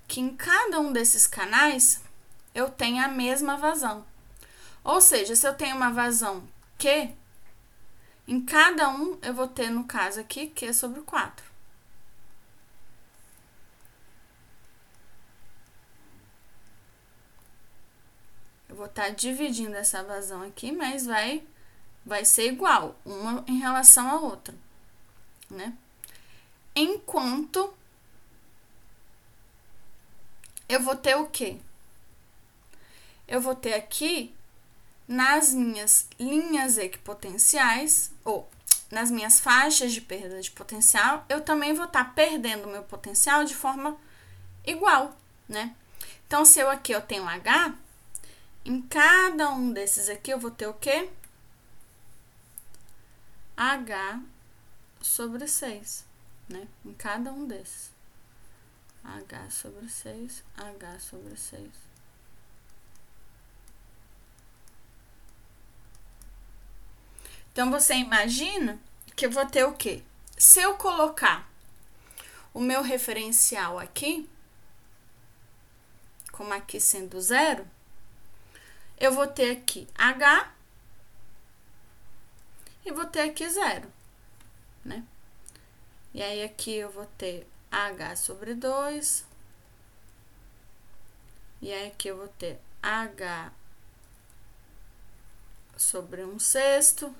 que 0.07 0.19
em 0.19 0.35
cada 0.35 0.79
um 0.79 0.91
desses 0.91 1.25
canais 1.27 2.01
eu 2.53 2.69
tenha 2.69 3.05
a 3.05 3.09
mesma 3.09 3.57
vazão. 3.57 4.05
Ou 4.83 4.99
seja, 4.99 5.35
se 5.35 5.47
eu 5.47 5.53
tenho 5.53 5.75
uma 5.75 5.91
vazão 5.91 6.47
Q, 6.77 7.13
em 8.27 8.41
cada 8.41 8.89
um 8.89 9.17
eu 9.21 9.33
vou 9.33 9.47
ter, 9.47 9.69
no 9.69 9.83
caso 9.83 10.19
aqui, 10.19 10.47
Q 10.47 10.73
sobre 10.73 11.01
4. 11.01 11.45
Eu 18.69 18.75
vou 18.75 18.85
estar 18.85 19.03
tá 19.03 19.09
dividindo 19.09 19.75
essa 19.75 20.03
vazão 20.03 20.41
aqui, 20.43 20.71
mas 20.71 21.05
vai 21.05 21.43
vai 22.05 22.25
ser 22.25 22.51
igual, 22.51 22.95
uma 23.05 23.43
em 23.47 23.59
relação 23.59 24.09
à 24.09 24.19
outra, 24.19 24.55
né? 25.49 25.77
Enquanto 26.75 27.73
eu 30.67 30.81
vou 30.81 30.95
ter 30.95 31.15
o 31.15 31.27
quê? 31.27 31.59
Eu 33.27 33.41
vou 33.41 33.55
ter 33.55 33.73
aqui 33.73 34.33
nas 35.07 35.53
minhas 35.53 36.07
linhas 36.19 36.77
equipotenciais, 36.77 38.11
ou 38.23 38.49
nas 38.89 39.09
minhas 39.09 39.39
faixas 39.39 39.93
de 39.93 40.01
perda 40.01 40.41
de 40.41 40.51
potencial, 40.51 41.25
eu 41.29 41.41
também 41.41 41.73
vou 41.73 41.85
estar 41.85 42.05
tá 42.05 42.11
perdendo 42.11 42.67
meu 42.67 42.83
potencial 42.83 43.43
de 43.43 43.55
forma 43.55 43.97
igual, 44.65 45.15
né? 45.47 45.75
Então, 46.27 46.45
se 46.45 46.59
eu 46.59 46.69
aqui 46.69 46.93
eu 46.93 47.01
tenho 47.01 47.27
H, 47.27 47.73
em 48.63 48.81
cada 48.81 49.49
um 49.49 49.71
desses 49.71 50.07
aqui 50.07 50.31
eu 50.31 50.39
vou 50.39 50.51
ter 50.51 50.67
o 50.67 50.73
quê? 50.73 51.09
H 53.57 54.21
sobre 55.01 55.47
6, 55.47 56.05
né? 56.47 56.67
Em 56.85 56.93
cada 56.93 57.31
um 57.31 57.45
desses. 57.45 57.91
H 59.03 59.49
sobre 59.49 59.89
6, 59.89 60.43
H 60.55 60.99
sobre 60.99 61.35
6. 61.35 61.90
Então, 67.51 67.69
você 67.69 67.95
imagina 67.95 68.79
que 69.15 69.25
eu 69.25 69.31
vou 69.31 69.45
ter 69.45 69.65
o 69.65 69.73
quê? 69.73 70.03
Se 70.37 70.61
eu 70.61 70.75
colocar 70.77 71.49
o 72.53 72.59
meu 72.59 72.81
referencial 72.81 73.77
aqui, 73.77 74.29
como 76.31 76.53
aqui 76.53 76.79
sendo 76.79 77.19
zero, 77.21 77.67
eu 78.97 79.11
vou 79.11 79.27
ter 79.27 79.51
aqui 79.51 79.87
H 79.95 80.53
e 82.85 82.91
vou 82.91 83.05
ter 83.05 83.21
aqui 83.21 83.49
zero, 83.49 83.91
né? 84.83 85.03
E 86.13 86.21
aí, 86.21 86.43
aqui 86.43 86.75
eu 86.75 86.89
vou 86.89 87.05
ter 87.17 87.47
H 87.71 88.15
sobre 88.17 88.53
2. 88.53 89.25
E 91.61 91.71
aí, 91.71 91.87
aqui 91.87 92.09
eu 92.09 92.17
vou 92.17 92.27
ter 92.27 92.59
H 92.81 93.51
sobre 95.77 96.23
1 96.23 96.33
um 96.33 96.39
sexto. 96.39 97.15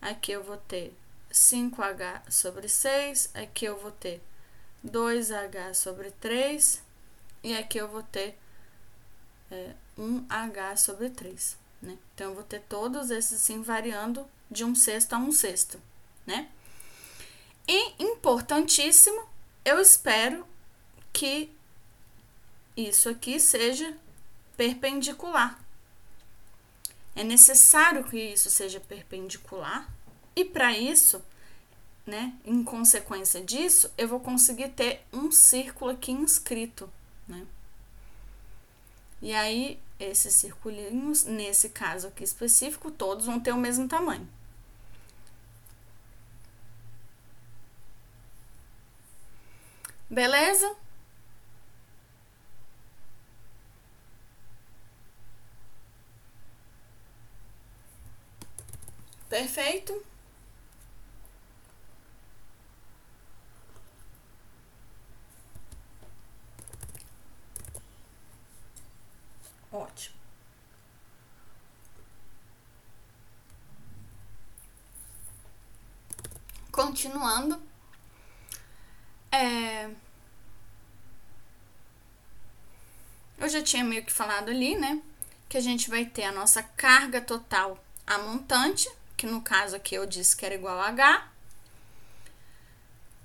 Aqui 0.00 0.32
eu 0.32 0.42
vou 0.42 0.56
ter 0.56 0.94
5H 1.32 2.30
sobre 2.30 2.68
6. 2.68 3.30
Aqui 3.34 3.66
eu 3.66 3.78
vou 3.78 3.92
ter 3.92 4.22
2H 4.84 5.74
sobre 5.74 6.10
3. 6.12 6.82
E 7.42 7.56
aqui 7.56 7.78
eu 7.78 7.88
vou 7.88 8.02
ter 8.02 8.38
é, 9.50 9.74
1H 9.98 10.76
sobre 10.76 11.10
3, 11.10 11.56
né? 11.82 11.98
Então, 12.14 12.28
eu 12.28 12.34
vou 12.34 12.44
ter 12.44 12.60
todos 12.68 13.10
esses 13.10 13.42
assim 13.42 13.62
variando 13.62 14.26
de 14.50 14.64
um 14.64 14.74
sexto 14.74 15.14
a 15.14 15.18
um 15.18 15.32
sexto, 15.32 15.80
né? 16.26 16.48
E 17.66 18.02
importantíssimo, 18.02 19.28
eu 19.64 19.80
espero 19.80 20.46
que 21.12 21.50
isso 22.76 23.08
aqui 23.08 23.38
seja 23.38 23.96
perpendicular. 24.56 25.58
É 27.14 27.24
necessário 27.24 28.04
que 28.04 28.16
isso 28.16 28.50
seja 28.50 28.80
perpendicular, 28.80 29.88
e 30.34 30.44
para 30.44 30.76
isso, 30.76 31.22
né, 32.06 32.32
em 32.44 32.62
consequência 32.64 33.42
disso, 33.42 33.92
eu 33.98 34.08
vou 34.08 34.20
conseguir 34.20 34.70
ter 34.70 35.02
um 35.12 35.30
círculo 35.30 35.90
aqui 35.90 36.12
inscrito, 36.12 36.90
né? 37.26 37.46
E 39.22 39.34
aí, 39.34 39.78
esses 39.98 40.34
circulinhos, 40.34 41.24
nesse 41.24 41.68
caso 41.68 42.08
aqui 42.08 42.24
específico, 42.24 42.90
todos 42.90 43.26
vão 43.26 43.38
ter 43.38 43.52
o 43.52 43.58
mesmo 43.58 43.86
tamanho. 43.86 44.26
Beleza? 50.08 50.74
Perfeito? 59.30 60.04
Ótimo. 69.72 70.14
Continuando, 76.72 77.62
é... 79.32 79.90
Eu 83.38 83.48
já 83.48 83.62
tinha 83.62 83.84
meio 83.84 84.04
que 84.04 84.12
falado 84.12 84.50
ali, 84.50 84.76
né? 84.76 85.00
Que 85.48 85.56
a 85.56 85.60
gente 85.60 85.88
vai 85.88 86.04
ter 86.04 86.24
a 86.24 86.32
nossa 86.32 86.62
carga 86.62 87.20
total 87.20 87.82
a 88.06 88.18
montante, 88.18 88.88
que 89.20 89.26
no 89.26 89.42
caso 89.42 89.76
aqui 89.76 89.94
eu 89.94 90.06
disse 90.06 90.34
que 90.34 90.46
era 90.46 90.54
igual 90.54 90.80
a 90.80 90.88
H, 90.88 91.28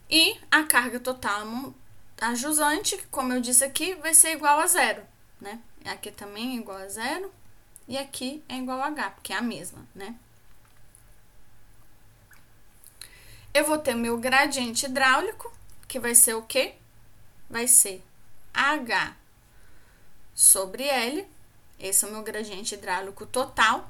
e 0.09 0.37
a 0.51 0.63
carga 0.63 0.99
total 0.99 1.73
a 2.19 2.35
jusante, 2.35 2.97
que 2.97 3.07
como 3.07 3.31
eu 3.31 3.39
disse 3.39 3.63
aqui, 3.63 3.95
vai 3.95 4.13
ser 4.13 4.33
igual 4.33 4.59
a 4.59 4.67
zero, 4.67 5.01
né? 5.39 5.57
Aqui 5.85 6.11
também 6.11 6.57
é 6.57 6.59
igual 6.59 6.79
a 6.79 6.87
zero, 6.89 7.33
e 7.87 7.97
aqui 7.97 8.43
é 8.49 8.57
igual 8.57 8.81
a 8.81 8.87
H, 8.87 9.11
porque 9.11 9.31
é 9.31 9.37
a 9.37 9.41
mesma, 9.41 9.87
né? 9.95 10.13
Eu 13.53 13.65
vou 13.65 13.77
ter 13.77 13.95
meu 13.95 14.17
gradiente 14.17 14.87
hidráulico, 14.87 15.49
que 15.87 15.97
vai 15.97 16.13
ser 16.13 16.33
o 16.33 16.41
quê? 16.41 16.75
Vai 17.49 17.69
ser 17.69 18.03
H 18.53 19.15
sobre 20.33 20.83
L. 20.83 21.25
Esse 21.79 22.03
é 22.03 22.07
o 22.09 22.11
meu 22.11 22.21
gradiente 22.21 22.75
hidráulico 22.75 23.25
total. 23.25 23.89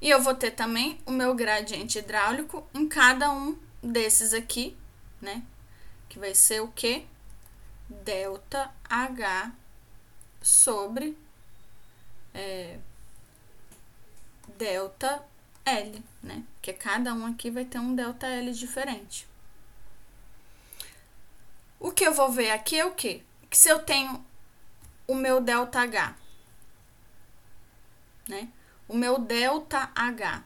E 0.00 0.08
eu 0.08 0.22
vou 0.22 0.34
ter 0.34 0.52
também 0.52 0.98
o 1.04 1.10
meu 1.10 1.34
gradiente 1.34 1.98
hidráulico 1.98 2.66
em 2.72 2.88
cada 2.88 3.30
um 3.30 3.58
desses 3.82 4.32
aqui, 4.32 4.76
né? 5.20 5.42
Que 6.08 6.18
vai 6.18 6.34
ser 6.34 6.60
o 6.62 6.68
quê? 6.68 7.04
Delta 7.88 8.70
H 8.88 9.52
sobre 10.40 11.16
é, 12.32 12.78
delta 14.56 15.22
L, 15.64 16.02
né? 16.22 16.44
Porque 16.54 16.72
cada 16.72 17.12
um 17.12 17.26
aqui 17.26 17.50
vai 17.50 17.64
ter 17.64 17.78
um 17.78 17.94
delta 17.94 18.26
L 18.26 18.52
diferente. 18.52 19.28
O 21.78 21.92
que 21.92 22.04
eu 22.04 22.14
vou 22.14 22.30
ver 22.30 22.50
aqui 22.50 22.78
é 22.78 22.84
o 22.84 22.94
quê? 22.94 23.22
Que 23.48 23.56
se 23.56 23.68
eu 23.68 23.78
tenho 23.80 24.24
o 25.06 25.14
meu 25.14 25.40
delta 25.40 25.80
H, 25.80 26.16
né? 28.28 28.48
O 28.90 28.96
meu 28.96 29.20
delta 29.20 29.88
H, 29.94 30.42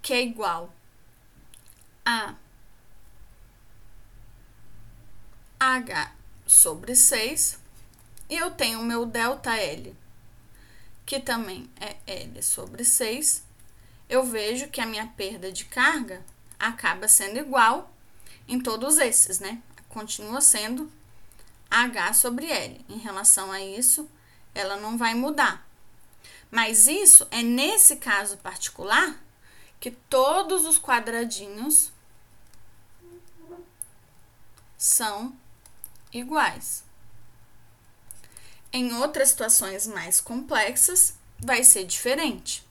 que 0.00 0.14
é 0.14 0.22
igual 0.22 0.72
a 2.02 2.34
H 5.60 6.10
sobre 6.46 6.96
6, 6.96 7.58
e 8.30 8.34
eu 8.34 8.50
tenho 8.50 8.80
o 8.80 8.82
meu 8.82 9.04
delta 9.04 9.54
L, 9.58 9.94
que 11.04 11.20
também 11.20 11.68
é 11.78 11.98
L 12.06 12.42
sobre 12.42 12.82
6, 12.82 13.44
eu 14.08 14.24
vejo 14.24 14.68
que 14.68 14.80
a 14.80 14.86
minha 14.86 15.08
perda 15.08 15.52
de 15.52 15.66
carga 15.66 16.24
acaba 16.58 17.06
sendo 17.06 17.38
igual 17.38 17.94
em 18.48 18.58
todos 18.58 18.96
esses, 18.96 19.38
né? 19.38 19.62
Continua 19.90 20.40
sendo 20.40 20.90
H 21.70 22.14
sobre 22.14 22.46
L. 22.46 22.86
Em 22.88 22.96
relação 22.96 23.52
a 23.52 23.60
isso, 23.60 24.08
ela 24.54 24.78
não 24.78 24.96
vai 24.96 25.12
mudar. 25.12 25.70
Mas 26.52 26.86
isso 26.86 27.26
é 27.30 27.42
nesse 27.42 27.96
caso 27.96 28.36
particular 28.36 29.18
que 29.80 29.90
todos 29.90 30.66
os 30.66 30.78
quadradinhos 30.78 31.90
são 34.76 35.34
iguais. 36.12 36.84
Em 38.70 38.92
outras 38.92 39.30
situações 39.30 39.86
mais 39.86 40.20
complexas, 40.20 41.14
vai 41.40 41.64
ser 41.64 41.84
diferente. 41.84 42.64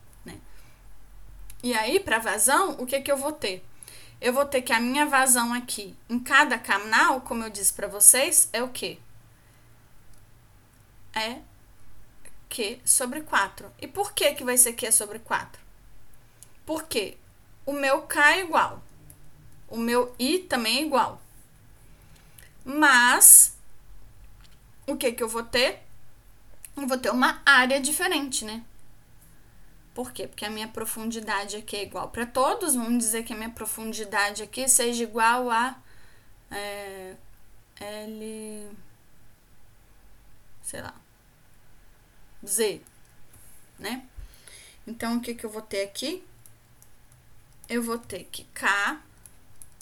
E 1.63 1.73
aí, 1.73 1.99
para 1.99 2.19
vazão, 2.19 2.75
o 2.79 2.85
que, 2.85 3.01
que 3.01 3.11
eu 3.11 3.17
vou 3.17 3.31
ter? 3.31 3.63
Eu 4.19 4.31
vou 4.31 4.45
ter 4.45 4.61
que 4.61 4.73
a 4.73 4.79
minha 4.79 5.05
vazão 5.07 5.53
aqui, 5.53 5.95
em 6.07 6.19
cada 6.19 6.57
canal, 6.57 7.21
como 7.21 7.43
eu 7.43 7.49
disse 7.49 7.73
para 7.73 7.87
vocês, 7.87 8.47
é 8.53 8.61
o 8.61 8.69
quê? 8.69 8.99
É 11.13 11.39
Q 12.51 12.81
sobre 12.83 13.21
4. 13.21 13.71
E 13.79 13.87
por 13.87 14.13
que, 14.13 14.33
que 14.33 14.43
vai 14.43 14.57
ser 14.57 14.73
Q 14.73 14.91
sobre 14.91 15.19
4? 15.19 15.61
Porque 16.65 17.17
o 17.65 17.71
meu 17.71 18.01
K 18.03 18.33
é 18.33 18.41
igual. 18.41 18.83
O 19.69 19.77
meu 19.77 20.13
I 20.19 20.39
também 20.39 20.79
é 20.79 20.81
igual. 20.81 21.21
Mas, 22.65 23.57
o 24.85 24.97
que, 24.97 25.13
que 25.13 25.23
eu 25.23 25.29
vou 25.29 25.43
ter? 25.43 25.79
Eu 26.75 26.87
vou 26.87 26.97
ter 26.97 27.09
uma 27.09 27.41
área 27.45 27.79
diferente, 27.79 28.43
né? 28.43 28.63
Por 29.93 30.11
quê? 30.11 30.27
Porque 30.27 30.45
a 30.45 30.49
minha 30.49 30.67
profundidade 30.67 31.57
aqui 31.57 31.75
é 31.77 31.83
igual 31.83 32.09
para 32.09 32.25
todos. 32.25 32.75
Vamos 32.75 32.99
dizer 32.99 33.23
que 33.23 33.33
a 33.33 33.35
minha 33.35 33.49
profundidade 33.49 34.43
aqui 34.43 34.67
seja 34.67 35.03
igual 35.03 35.49
a 35.49 35.75
é, 36.49 37.15
L. 37.79 38.69
sei 40.63 40.81
lá. 40.81 41.00
Z, 42.45 42.81
né? 43.77 44.05
Então, 44.85 45.17
o 45.17 45.21
que, 45.21 45.35
que 45.35 45.45
eu 45.45 45.49
vou 45.49 45.61
ter 45.61 45.83
aqui? 45.83 46.23
Eu 47.69 47.83
vou 47.83 47.97
ter 47.97 48.25
que 48.25 48.43
K 48.45 49.01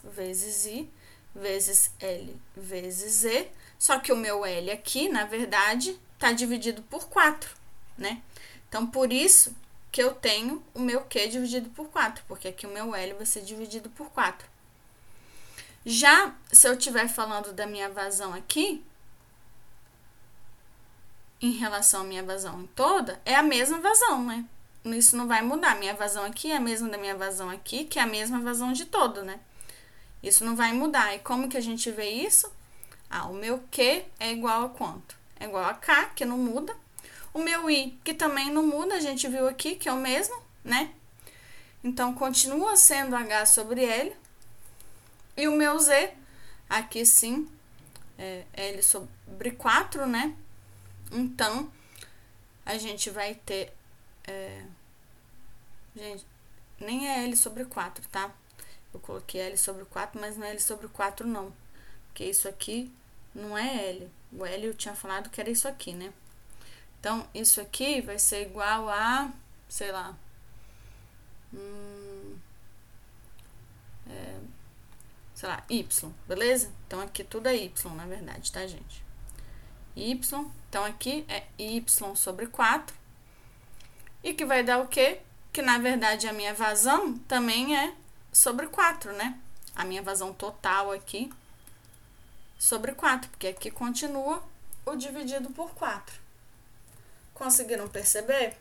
vezes 0.04 0.66
I 0.66 0.90
vezes 1.34 1.92
L 2.00 2.36
vezes 2.56 3.14
Z. 3.14 3.50
Só 3.78 4.00
que 4.00 4.12
o 4.12 4.18
meu 4.18 4.46
L 4.46 4.72
aqui, 4.72 5.08
na 5.10 5.26
verdade, 5.26 5.98
tá 6.18 6.32
dividido 6.32 6.82
por 6.84 7.08
4, 7.08 7.50
né? 7.98 8.22
Então, 8.68 8.86
por 8.86 9.12
isso 9.12 9.56
que 9.92 10.04
eu 10.04 10.14
tenho 10.14 10.64
o 10.74 10.80
meu 10.80 11.02
Q 11.02 11.28
dividido 11.28 11.70
por 11.70 11.88
4, 11.88 12.24
porque 12.28 12.50
aqui 12.50 12.68
o 12.68 12.72
meu 12.72 12.94
L 12.94 13.14
vai 13.14 13.26
ser 13.26 13.42
dividido 13.42 13.90
por 13.90 14.10
4. 14.12 14.48
Já 15.86 16.36
se 16.52 16.68
eu 16.68 16.74
estiver 16.74 17.08
falando 17.08 17.54
da 17.54 17.66
minha 17.66 17.90
vazão 17.90 18.34
aqui, 18.34 18.84
em 21.42 21.52
relação 21.52 22.02
à 22.02 22.04
minha 22.04 22.24
vazão 22.24 22.68
toda, 22.76 23.22
é 23.26 23.36
a 23.36 23.44
mesma 23.44 23.80
vazão, 23.80 24.24
né? 24.26 24.46
Isso 24.86 25.16
não 25.16 25.28
vai 25.28 25.42
mudar. 25.42 25.76
Minha 25.78 25.94
vazão 25.94 26.24
aqui 26.24 26.52
é 26.52 26.58
a 26.58 26.60
mesma 26.60 26.90
da 26.90 26.98
minha 26.98 27.16
vazão 27.16 27.50
aqui, 27.50 27.86
que 27.86 28.00
é 28.00 28.02
a 28.02 28.08
mesma 28.08 28.40
vazão 28.40 28.72
de 28.74 28.86
todo, 28.86 29.24
né? 29.24 29.40
Isso 30.22 30.44
não 30.46 30.56
vai 30.56 30.74
mudar. 30.74 31.16
E 31.16 31.20
como 31.20 31.50
que 31.50 31.58
a 31.58 31.62
gente 31.62 31.92
vê 31.92 32.10
isso? 32.10 32.52
Ah, 33.10 33.28
o 33.28 33.34
meu 33.34 33.64
Q 33.72 34.06
é 34.20 34.32
igual 34.32 34.66
a 34.66 34.70
quanto? 34.70 35.16
É 35.40 35.46
igual 35.46 35.66
a 35.66 35.74
K, 35.74 36.12
que 36.16 36.26
não 36.26 36.38
muda, 36.38 36.76
o 37.34 37.40
meu 37.40 37.70
i, 37.70 37.98
que 38.04 38.14
também 38.14 38.52
não 38.52 38.66
muda, 38.66 38.96
a 38.96 39.00
gente 39.00 39.28
viu 39.28 39.48
aqui 39.48 39.76
que 39.76 39.88
é 39.88 39.94
o 39.94 39.98
mesmo, 39.98 40.36
né? 40.64 40.92
Então, 41.84 42.14
continua 42.14 42.76
sendo 42.76 43.16
h 43.16 43.46
sobre 43.46 43.86
L. 43.86 44.16
E 45.38 45.48
o 45.48 45.56
meu 45.56 45.80
z, 45.80 46.12
aqui 46.70 47.06
sim, 47.06 47.48
é 48.18 48.44
L 48.54 48.84
sobre 48.84 49.52
4, 49.52 50.06
né? 50.06 50.36
Então, 51.12 51.72
a 52.66 52.78
gente 52.78 53.10
vai 53.10 53.36
ter... 53.36 53.74
É, 54.28 54.64
gente, 55.96 56.26
nem 56.80 57.08
é 57.10 57.24
L 57.24 57.36
sobre 57.36 57.66
4, 57.66 58.08
tá? 58.10 58.34
Eu 58.94 59.00
coloquei 59.00 59.42
L 59.42 59.58
sobre 59.58 59.86
4, 59.86 60.20
mas 60.20 60.38
não 60.38 60.46
é 60.46 60.52
L 60.52 60.60
sobre 60.60 60.88
4, 60.88 61.28
não. 61.28 61.54
Porque 62.08 62.26
isso 62.26 62.48
aqui 62.48 62.92
não 63.34 63.58
é 63.58 63.90
L. 63.90 64.12
O 64.32 64.46
L 64.46 64.66
eu 64.68 64.74
tinha 64.74 64.96
falado 64.96 65.30
que 65.30 65.42
era 65.42 65.50
isso 65.50 65.68
aqui, 65.68 65.94
né? 65.94 66.14
Então, 67.00 67.28
isso 67.34 67.62
aqui 67.62 68.02
vai 68.02 68.20
ser 68.20 68.48
igual 68.48 68.90
a, 68.90 69.32
sei 69.70 69.92
lá, 69.92 70.18
hum, 71.54 72.38
é, 74.10 74.40
sei 75.34 75.50
lá, 75.50 75.64
y, 75.70 76.14
beleza? 76.28 76.72
Então, 76.86 77.00
aqui 77.00 77.24
tudo 77.24 77.48
é 77.48 77.56
y, 77.56 77.96
na 77.96 78.06
verdade, 78.06 78.52
tá, 78.52 78.68
gente? 78.68 79.09
Y, 79.96 80.20
então 80.70 80.86
aqui 80.86 81.26
é 81.28 81.44
y 81.58 81.84
sobre 82.16 82.48
4, 82.48 82.96
e 84.24 84.34
que 84.34 84.46
vai 84.46 84.64
dar 84.64 84.80
o 84.80 84.88
quê? 84.88 85.22
Que, 85.52 85.62
na 85.62 85.78
verdade, 85.78 86.28
a 86.28 86.34
minha 86.34 86.54
vazão 86.54 87.18
também 87.20 87.78
é 87.78 87.96
sobre 88.32 88.68
4, 88.68 89.14
né? 89.14 89.40
A 89.76 89.84
minha 89.84 90.02
vazão 90.02 90.34
total 90.34 90.92
aqui 90.92 91.32
sobre 92.58 92.94
4, 92.94 93.30
porque 93.30 93.48
aqui 93.48 93.72
continua 93.72 94.44
o 94.86 94.96
dividido 94.96 95.50
por 95.52 95.72
4. 95.72 96.20
Conseguiram 97.34 97.88
perceber? 97.88 98.58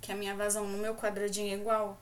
Que 0.00 0.12
a 0.12 0.16
minha 0.16 0.34
vazão 0.34 0.66
no 0.66 0.78
meu 0.78 0.94
quadradinho 0.94 1.52
é 1.52 1.58
igual 1.58 2.00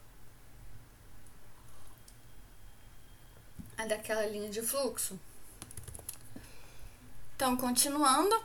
a 3.77 3.87
daquela 3.87 4.25
linha 4.27 4.49
de 4.49 4.63
fluxo. 4.63 5.19
Então, 7.43 7.57
continuando, 7.57 8.41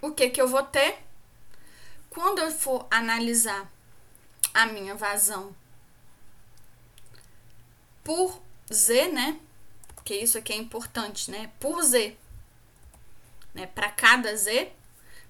o 0.00 0.12
que 0.12 0.30
que 0.30 0.40
eu 0.40 0.46
vou 0.46 0.62
ter? 0.62 0.96
Quando 2.08 2.38
eu 2.38 2.52
for 2.52 2.86
analisar 2.88 3.68
a 4.54 4.66
minha 4.66 4.94
vazão 4.94 5.52
por 8.04 8.40
Z, 8.72 9.08
né? 9.08 9.40
Porque 9.96 10.14
isso 10.14 10.38
aqui 10.38 10.52
é 10.52 10.56
importante, 10.56 11.32
né? 11.32 11.50
Por 11.58 11.82
Z 11.82 12.16
né, 13.52 13.66
para 13.66 13.90
cada 13.90 14.36
Z, 14.36 14.70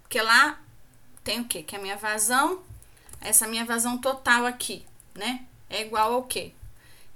porque 0.02 0.20
lá 0.20 0.60
tem 1.24 1.40
o 1.40 1.48
quê? 1.48 1.62
Que 1.62 1.76
a 1.76 1.78
minha 1.78 1.96
vazão, 1.96 2.62
essa 3.22 3.46
minha 3.46 3.64
vazão 3.64 3.96
total 3.96 4.44
aqui, 4.44 4.84
né, 5.14 5.46
é 5.70 5.80
igual 5.80 6.12
ao 6.12 6.24
quê? 6.24 6.52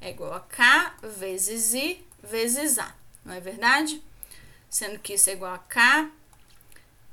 É 0.01 0.09
igual 0.09 0.33
a 0.33 0.41
K 0.41 0.97
vezes 1.03 1.75
I 1.75 2.03
vezes 2.23 2.79
A, 2.79 2.96
não 3.27 3.35
é 3.35 3.41
verdade? 3.41 4.03
Sendo 4.71 4.99
que 5.01 5.15
isso 5.15 5.29
é 5.29 5.33
igual 5.33 5.53
a 5.53 5.59
K, 5.59 6.11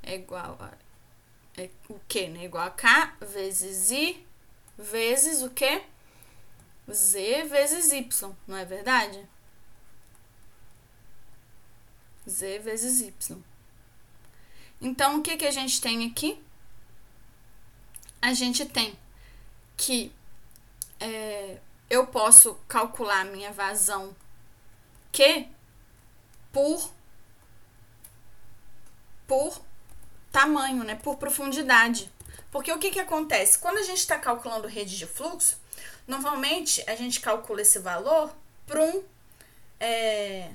é 0.03 0.15
igual 0.15 0.57
a 0.61 0.71
é 1.55 1.69
o 1.89 1.99
que, 2.07 2.27
né? 2.29 2.45
Igual 2.45 2.65
a 2.65 2.71
K 2.71 3.15
vezes 3.21 3.91
I 3.91 4.25
vezes 4.77 5.41
o 5.41 5.49
que? 5.49 5.83
Z 6.91 7.43
vezes 7.43 7.91
Y, 7.91 8.35
não 8.47 8.57
é 8.57 8.65
verdade? 8.65 9.27
Z 12.27 12.59
vezes 12.59 13.01
Y. 13.01 13.43
Então, 14.81 15.19
o 15.19 15.23
que, 15.23 15.37
que 15.37 15.45
a 15.45 15.51
gente 15.51 15.79
tem 15.79 16.05
aqui? 16.07 16.41
A 18.21 18.33
gente 18.33 18.65
tem 18.65 18.97
que 19.77 20.11
é, 20.99 21.59
eu 21.89 22.07
posso 22.07 22.55
calcular 22.67 23.25
minha 23.25 23.51
vazão 23.51 24.15
Q 25.11 25.47
por, 26.53 26.93
por 29.27 29.61
tamanho, 30.31 30.83
né? 30.83 30.95
Por 30.95 31.17
profundidade. 31.17 32.09
Porque 32.51 32.71
o 32.71 32.79
que, 32.79 32.91
que 32.91 32.99
acontece? 32.99 33.57
Quando 33.57 33.79
a 33.79 33.83
gente 33.83 33.97
está 33.97 34.17
calculando 34.17 34.67
rede 34.67 34.97
de 34.97 35.07
fluxo, 35.07 35.59
normalmente 36.07 36.83
a 36.87 36.95
gente 36.95 37.19
calcula 37.19 37.63
esse 37.63 37.79
valor 37.79 38.33
para 38.65 38.81
um, 38.81 39.03
é, 39.79 40.49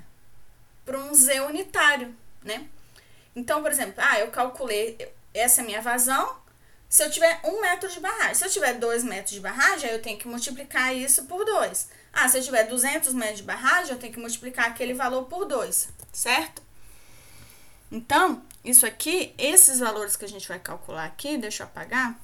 um 0.87 1.13
Z 1.13 1.41
unitário, 1.41 2.17
né? 2.43 2.69
Então, 3.35 3.61
por 3.61 3.71
exemplo, 3.71 3.95
ah, 3.99 4.21
eu 4.21 4.31
calculei 4.31 5.13
essa 5.35 5.63
minha 5.63 5.83
vazão, 5.83 6.39
se 6.89 7.05
eu 7.05 7.11
tiver 7.11 7.41
um 7.45 7.61
metro 7.61 7.89
de 7.89 8.01
barragem. 8.01 8.35
Se 8.35 8.45
eu 8.45 8.51
tiver 8.51 8.75
dois 8.75 9.05
metros 9.05 9.35
de 9.35 9.41
barragem, 9.41 9.91
eu 9.91 10.01
tenho 10.01 10.19
que 10.19 10.27
multiplicar 10.27 10.95
isso 10.95 11.25
por 11.25 11.45
dois. 11.45 11.89
Ah, 12.13 12.29
se 12.29 12.39
eu 12.39 12.43
tiver 12.43 12.65
200 12.65 13.13
metros 13.15 13.39
de 13.39 13.45
barragem, 13.45 13.93
eu 13.93 13.99
tenho 13.99 14.13
que 14.13 14.19
multiplicar 14.21 14.67
aquele 14.67 14.95
valor 14.95 15.25
por 15.25 15.45
dois, 15.45 15.89
certo? 16.13 16.63
Então, 17.91 18.43
isso 18.65 18.85
aqui, 18.85 19.35
esses 19.39 19.79
valores 19.79 20.17
que 20.17 20.25
a 20.25 20.29
gente 20.29 20.49
vai 20.49 20.59
calcular 20.59 21.05
aqui, 21.05 21.39
deixa 21.39 21.63
eu 21.63 21.67
apagar, 21.67 22.19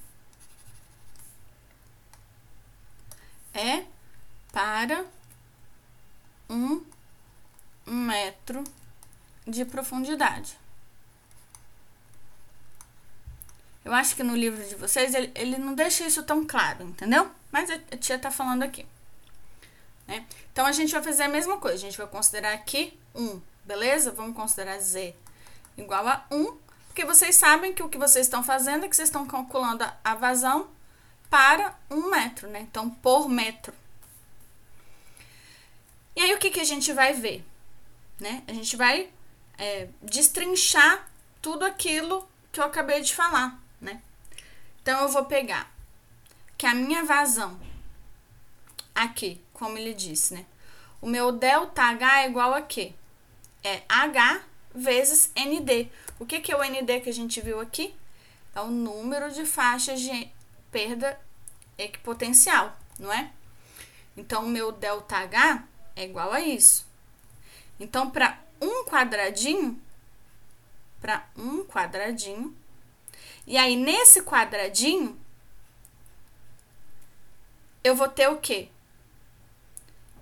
é 3.54 3.84
para 4.52 5.04
um 6.50 6.84
metro 7.86 8.64
de 9.46 9.64
profundidade. 9.64 10.58
Eu 13.84 13.92
acho 13.92 14.16
que 14.16 14.22
no 14.22 14.34
livro 14.34 14.62
de 14.66 14.74
vocês 14.74 15.14
ele, 15.14 15.30
ele 15.34 15.58
não 15.58 15.74
deixa 15.74 16.06
isso 16.06 16.22
tão 16.22 16.44
claro, 16.46 16.84
entendeu? 16.84 17.30
Mas 17.52 17.70
a 17.70 17.78
tia 17.98 18.18
tá 18.18 18.30
falando 18.30 18.62
aqui. 18.62 18.86
Né? 20.06 20.26
Então 20.52 20.66
a 20.66 20.72
gente 20.72 20.92
vai 20.92 21.02
fazer 21.02 21.24
a 21.24 21.28
mesma 21.28 21.58
coisa. 21.58 21.76
A 21.76 21.80
gente 21.80 21.98
vai 21.98 22.06
considerar 22.06 22.52
aqui 22.52 22.98
1, 23.14 23.40
beleza? 23.64 24.10
Vamos 24.10 24.36
considerar 24.36 24.78
z 24.78 25.14
igual 25.76 26.06
a 26.06 26.24
1, 26.30 26.56
porque 26.86 27.04
vocês 27.04 27.34
sabem 27.34 27.74
que 27.74 27.82
o 27.82 27.88
que 27.88 27.98
vocês 27.98 28.26
estão 28.26 28.42
fazendo 28.42 28.84
é 28.84 28.88
que 28.88 28.94
vocês 28.94 29.08
estão 29.08 29.26
calculando 29.26 29.84
a 30.04 30.14
vazão 30.14 30.68
para 31.28 31.76
um 31.90 32.08
metro, 32.10 32.48
né? 32.48 32.60
Então, 32.60 32.88
por 32.88 33.28
metro. 33.28 33.74
E 36.14 36.20
aí, 36.20 36.32
o 36.32 36.38
que, 36.38 36.50
que 36.50 36.60
a 36.60 36.64
gente 36.64 36.92
vai 36.92 37.12
ver? 37.12 37.44
Né? 38.20 38.44
A 38.46 38.52
gente 38.52 38.76
vai 38.76 39.10
é, 39.58 39.88
destrinchar 40.00 41.10
tudo 41.42 41.64
aquilo 41.64 42.28
que 42.52 42.60
eu 42.60 42.64
acabei 42.64 43.00
de 43.00 43.12
falar, 43.12 43.60
né? 43.80 44.00
Então, 44.80 45.00
eu 45.00 45.08
vou 45.08 45.24
pegar 45.24 45.72
que 46.56 46.66
a 46.66 46.74
minha 46.74 47.04
vazão 47.04 47.58
aqui, 48.94 49.43
como 49.54 49.78
ele 49.78 49.94
disse, 49.94 50.34
né? 50.34 50.44
O 51.00 51.06
meu 51.06 51.32
ΔH 51.32 52.22
é 52.22 52.26
igual 52.26 52.52
a 52.52 52.60
quê? 52.60 52.92
É 53.62 53.82
H 53.88 54.42
vezes 54.74 55.32
ND. 55.34 55.88
O 56.18 56.26
que, 56.26 56.40
que 56.40 56.52
é 56.52 56.56
o 56.56 56.62
ND 56.62 57.00
que 57.00 57.08
a 57.08 57.14
gente 57.14 57.40
viu 57.40 57.60
aqui? 57.60 57.94
É 58.54 58.60
o 58.60 58.68
número 58.68 59.32
de 59.32 59.46
faixas 59.46 60.00
de 60.00 60.30
perda 60.70 61.18
equipotencial, 61.78 62.76
não 62.98 63.12
é? 63.12 63.30
Então, 64.16 64.44
o 64.44 64.48
meu 64.48 64.72
ΔH 64.72 65.64
é 65.96 66.04
igual 66.04 66.32
a 66.32 66.40
isso. 66.40 66.86
Então, 67.78 68.10
para 68.10 68.38
um 68.60 68.84
quadradinho, 68.84 69.80
para 71.00 71.26
um 71.36 71.64
quadradinho, 71.64 72.56
e 73.46 73.56
aí 73.56 73.76
nesse 73.76 74.22
quadradinho, 74.22 75.18
eu 77.82 77.94
vou 77.94 78.08
ter 78.08 78.28
o 78.28 78.38
quê? 78.38 78.68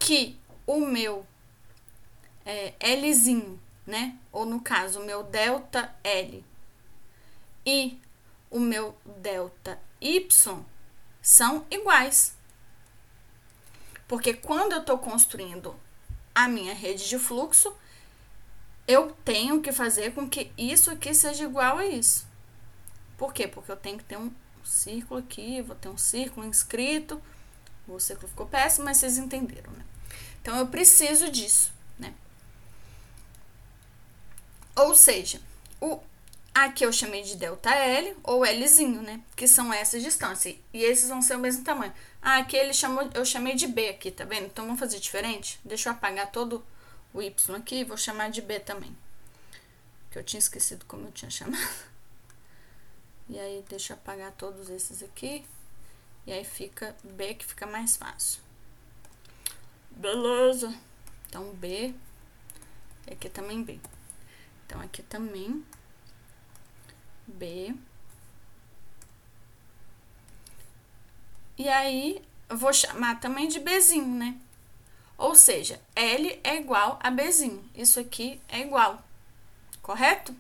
Que 0.05 0.37
o 0.67 0.81
meu 0.81 1.25
é, 2.45 2.75
Lzinho, 2.97 3.61
né? 3.87 4.19
Ou 4.33 4.45
no 4.45 4.61
caso, 4.61 5.01
o 5.01 5.07
meu 5.07 5.23
delta 5.23 5.95
L 6.03 6.45
e 7.65 8.01
o 8.51 8.59
meu 8.59 8.97
delta 9.19 9.79
Y 10.01 10.65
são 11.21 11.65
iguais. 11.71 12.37
Porque 14.09 14.35
quando 14.35 14.73
eu 14.73 14.81
estou 14.81 14.99
construindo 14.99 15.75
a 16.35 16.49
minha 16.49 16.75
rede 16.75 17.09
de 17.09 17.19
fluxo, 17.19 17.73
eu 18.89 19.13
tenho 19.25 19.63
que 19.63 19.71
fazer 19.71 20.13
com 20.13 20.29
que 20.29 20.51
isso 20.59 20.91
aqui 20.91 21.15
seja 21.15 21.45
igual 21.45 21.79
a 21.79 21.87
isso. 21.87 22.27
Por 23.17 23.33
quê? 23.33 23.47
Porque 23.47 23.71
eu 23.71 23.77
tenho 23.77 23.99
que 23.99 24.05
ter 24.05 24.19
um 24.19 24.33
círculo 24.65 25.21
aqui, 25.21 25.63
vou 25.63 25.77
ter 25.77 25.89
um 25.89 25.97
círculo 25.97 26.45
inscrito. 26.45 27.23
O 27.87 28.01
círculo 28.01 28.29
ficou 28.29 28.47
péssimo, 28.47 28.85
mas 28.85 28.97
vocês 28.97 29.17
entenderam, 29.17 29.73
né? 29.73 29.85
Então, 30.43 30.59
eu 30.59 30.67
preciso 30.67 31.31
disso, 31.31 31.73
né? 31.97 32.13
Ou 34.75 34.93
seja, 34.93 35.41
o, 35.81 36.01
aqui 36.53 36.85
eu 36.85 36.93
chamei 36.93 37.23
de 37.23 37.37
delta 37.37 37.73
L 37.73 38.17
ou 38.25 38.45
Lzinho, 38.45 39.03
né? 39.03 39.23
Que 39.37 39.47
são 39.47 39.73
essas 39.73 40.03
distâncias. 40.03 40.57
E 40.73 40.83
esses 40.83 41.09
vão 41.09 41.23
ser 41.23 41.37
o 41.37 41.39
mesmo 41.39 41.63
tamanho. 41.63 41.95
Ah, 42.21 42.39
aqui 42.39 42.57
ele 42.57 42.75
chamou, 42.75 43.09
eu 43.15 43.25
chamei 43.25 43.55
de 43.55 43.69
B 43.69 43.91
aqui, 43.91 44.11
tá 44.11 44.25
vendo? 44.25 44.47
Então, 44.47 44.65
vamos 44.65 44.81
fazer 44.81 44.99
diferente? 44.99 45.61
Deixa 45.65 45.89
eu 45.89 45.93
apagar 45.93 46.33
todo 46.33 46.65
o 47.15 47.23
Y 47.23 47.55
aqui 47.57 47.77
e 47.77 47.85
vou 47.85 47.97
chamar 47.97 48.29
de 48.29 48.43
B 48.43 48.59
também. 48.59 48.97
Que 50.11 50.19
eu 50.19 50.25
tinha 50.25 50.41
esquecido 50.41 50.85
como 50.87 51.07
eu 51.07 51.13
tinha 51.13 51.31
chamado. 51.31 51.93
E 53.29 53.39
aí, 53.39 53.65
deixa 53.69 53.93
eu 53.93 53.97
apagar 53.97 54.33
todos 54.33 54.69
esses 54.69 55.05
aqui. 55.05 55.45
E 56.27 56.33
aí, 56.33 56.45
fica 56.45 56.97
B, 57.05 57.35
que 57.35 57.47
fica 57.47 57.65
mais 57.65 57.97
fácil. 57.97 58.42
Beleza. 59.97 60.75
Então, 61.29 61.53
B. 61.55 61.95
E 63.07 63.13
aqui 63.13 63.29
também 63.29 63.63
B. 63.63 63.81
Então, 64.67 64.81
aqui 64.81 65.03
também 65.03 65.65
B. 67.27 67.75
E 71.59 71.69
aí, 71.69 72.23
eu 72.49 72.57
vou 72.57 72.73
chamar 72.73 73.21
também 73.21 73.49
de 73.49 73.61
Bzinho, 73.61 74.07
né? 74.07 74.37
Ou 75.17 75.35
seja, 75.35 75.81
L 75.95 76.41
é 76.43 76.57
igual 76.57 76.99
a 77.03 77.11
Bzinho. 77.11 77.65
Isso 77.75 78.01
aqui 78.01 78.41
é 78.49 78.61
igual, 78.61 79.03
correto? 79.81 80.35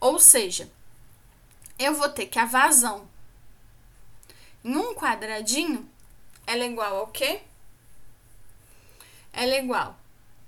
Ou 0.00 0.18
seja, 0.18 0.70
eu 1.78 1.94
vou 1.94 2.08
ter 2.08 2.26
que 2.26 2.38
a 2.38 2.44
vazão 2.44 3.08
em 4.64 4.76
um 4.76 4.94
quadradinho, 4.94 5.88
ela 6.46 6.64
é 6.64 6.70
igual 6.70 6.96
ao 6.96 7.06
quê? 7.08 7.42
Ela 9.32 9.54
é 9.54 9.62
igual 9.62 9.98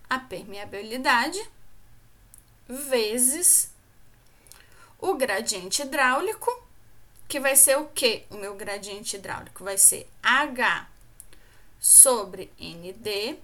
a 0.08 0.18
permeabilidade 0.18 1.40
vezes 2.68 3.72
o 4.98 5.14
gradiente 5.14 5.82
hidráulico, 5.82 6.50
que 7.28 7.40
vai 7.40 7.56
ser 7.56 7.78
o 7.78 7.88
que? 7.88 8.24
O 8.30 8.36
meu 8.36 8.54
gradiente 8.54 9.16
hidráulico 9.16 9.64
vai 9.64 9.78
ser 9.78 10.08
H 10.22 10.88
sobre 11.78 12.52
ND 12.58 13.38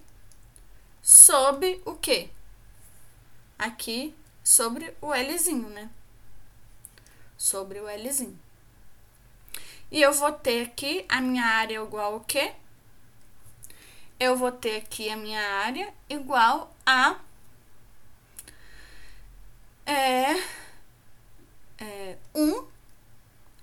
sobre 1.07 1.81
o 1.85 1.94
que? 1.94 2.29
Aqui 3.57 4.12
sobre 4.42 4.92
o 5.01 5.14
Lzinho, 5.14 5.68
né? 5.68 5.88
Sobre 7.38 7.79
o 7.81 7.87
Lzinho. 7.88 8.38
E 9.90 10.03
eu 10.03 10.12
vou 10.12 10.33
ter 10.33 10.66
aqui 10.66 11.07
a 11.09 11.20
minha 11.20 11.44
área 11.44 11.77
igual 11.77 12.14
ao 12.14 12.20
quê? 12.20 12.55
Eu 14.18 14.35
vou 14.35 14.50
ter 14.50 14.76
aqui 14.76 15.11
a 15.11 15.16
minha 15.16 15.40
área 15.40 15.92
igual 16.09 16.74
a 16.87 17.20
é, 19.85 20.42
é 21.79 22.16
1 22.35 22.66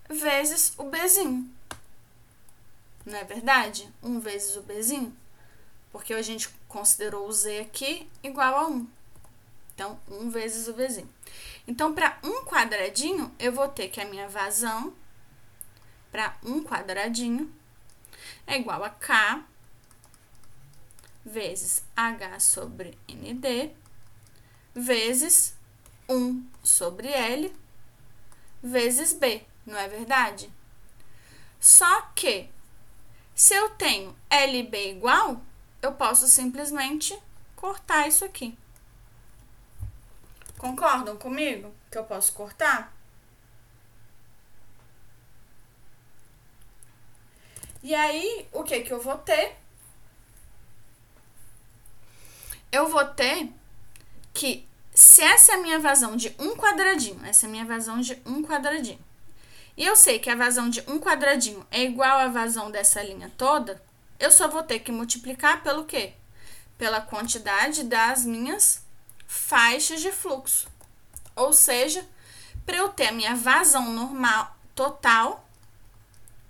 vezes 0.09 0.73
o 0.77 0.83
Bzinho. 0.83 1.51
Não 3.03 3.17
é 3.17 3.23
verdade? 3.23 3.91
1 4.03 4.19
vezes 4.19 4.55
o 4.55 4.61
Bzinho. 4.61 5.15
Porque 5.91 6.13
a 6.13 6.21
gente 6.21 6.49
considerou 6.67 7.27
o 7.27 7.33
Z 7.33 7.61
aqui 7.61 8.07
igual 8.21 8.55
a 8.55 8.67
1. 8.67 8.87
Então, 9.73 9.99
1 10.07 10.29
vezes 10.29 10.67
o 10.67 10.73
Bzinho. 10.73 11.09
Então, 11.67 11.95
para 11.95 12.19
um 12.23 12.45
quadradinho, 12.45 13.33
eu 13.39 13.51
vou 13.51 13.67
ter 13.67 13.87
que 13.89 13.99
a 13.99 14.05
minha 14.05 14.29
vazão 14.29 14.93
para 16.11 16.37
um 16.43 16.63
quadradinho 16.63 17.51
é 18.45 18.55
igual 18.57 18.83
a 18.83 18.89
K 18.91 19.43
vezes 21.25 21.83
H 21.95 22.39
sobre 22.39 22.97
ND 23.07 23.71
vezes 24.75 25.55
1 26.09 26.45
sobre 26.63 27.07
L 27.07 27.53
vezes 28.61 29.13
B, 29.13 29.45
não 29.65 29.77
é 29.77 29.87
verdade? 29.87 30.51
Só 31.59 32.01
que, 32.15 32.49
se 33.35 33.53
eu 33.53 33.69
tenho 33.71 34.15
LB 34.29 34.91
igual, 34.91 35.41
eu 35.81 35.93
posso 35.93 36.27
simplesmente 36.27 37.17
cortar 37.55 38.07
isso 38.07 38.25
aqui. 38.25 38.57
Concordam 40.57 41.17
comigo 41.17 41.73
que 41.91 41.97
eu 41.97 42.03
posso 42.05 42.33
cortar? 42.33 42.93
E 47.81 47.93
aí, 47.93 48.47
o 48.53 48.63
que 48.63 48.79
que 48.81 48.93
eu 48.93 49.01
vou 49.01 49.17
ter? 49.17 49.57
Eu 52.73 52.87
vou 52.87 53.05
ter 53.05 53.53
que 54.33 54.67
se 54.95 55.21
essa 55.21 55.51
é 55.51 55.55
a 55.55 55.61
minha 55.61 55.77
vazão 55.77 56.15
de 56.15 56.35
um 56.39 56.55
quadradinho, 56.55 57.23
essa 57.23 57.45
é 57.45 57.47
a 57.47 57.51
minha 57.51 57.65
vazão 57.65 58.01
de 58.01 58.19
um 58.25 58.41
quadradinho, 58.41 58.99
e 59.77 59.85
eu 59.85 59.95
sei 59.95 60.17
que 60.17 60.27
a 60.27 60.35
vazão 60.35 60.71
de 60.71 60.81
um 60.87 60.99
quadradinho 60.99 61.63
é 61.69 61.83
igual 61.83 62.17
à 62.17 62.27
vazão 62.29 62.71
dessa 62.71 63.03
linha 63.03 63.31
toda, 63.37 63.79
eu 64.19 64.31
só 64.31 64.47
vou 64.47 64.63
ter 64.63 64.79
que 64.79 64.91
multiplicar 64.91 65.61
pelo 65.61 65.85
quê? 65.85 66.13
Pela 66.75 66.99
quantidade 66.99 67.83
das 67.83 68.25
minhas 68.25 68.83
faixas 69.27 70.01
de 70.01 70.11
fluxo. 70.11 70.67
Ou 71.35 71.53
seja, 71.53 72.03
para 72.65 72.77
eu 72.77 72.89
ter 72.89 73.09
a 73.09 73.11
minha 73.11 73.35
vazão 73.35 73.91
normal 73.91 74.57
total 74.73 75.47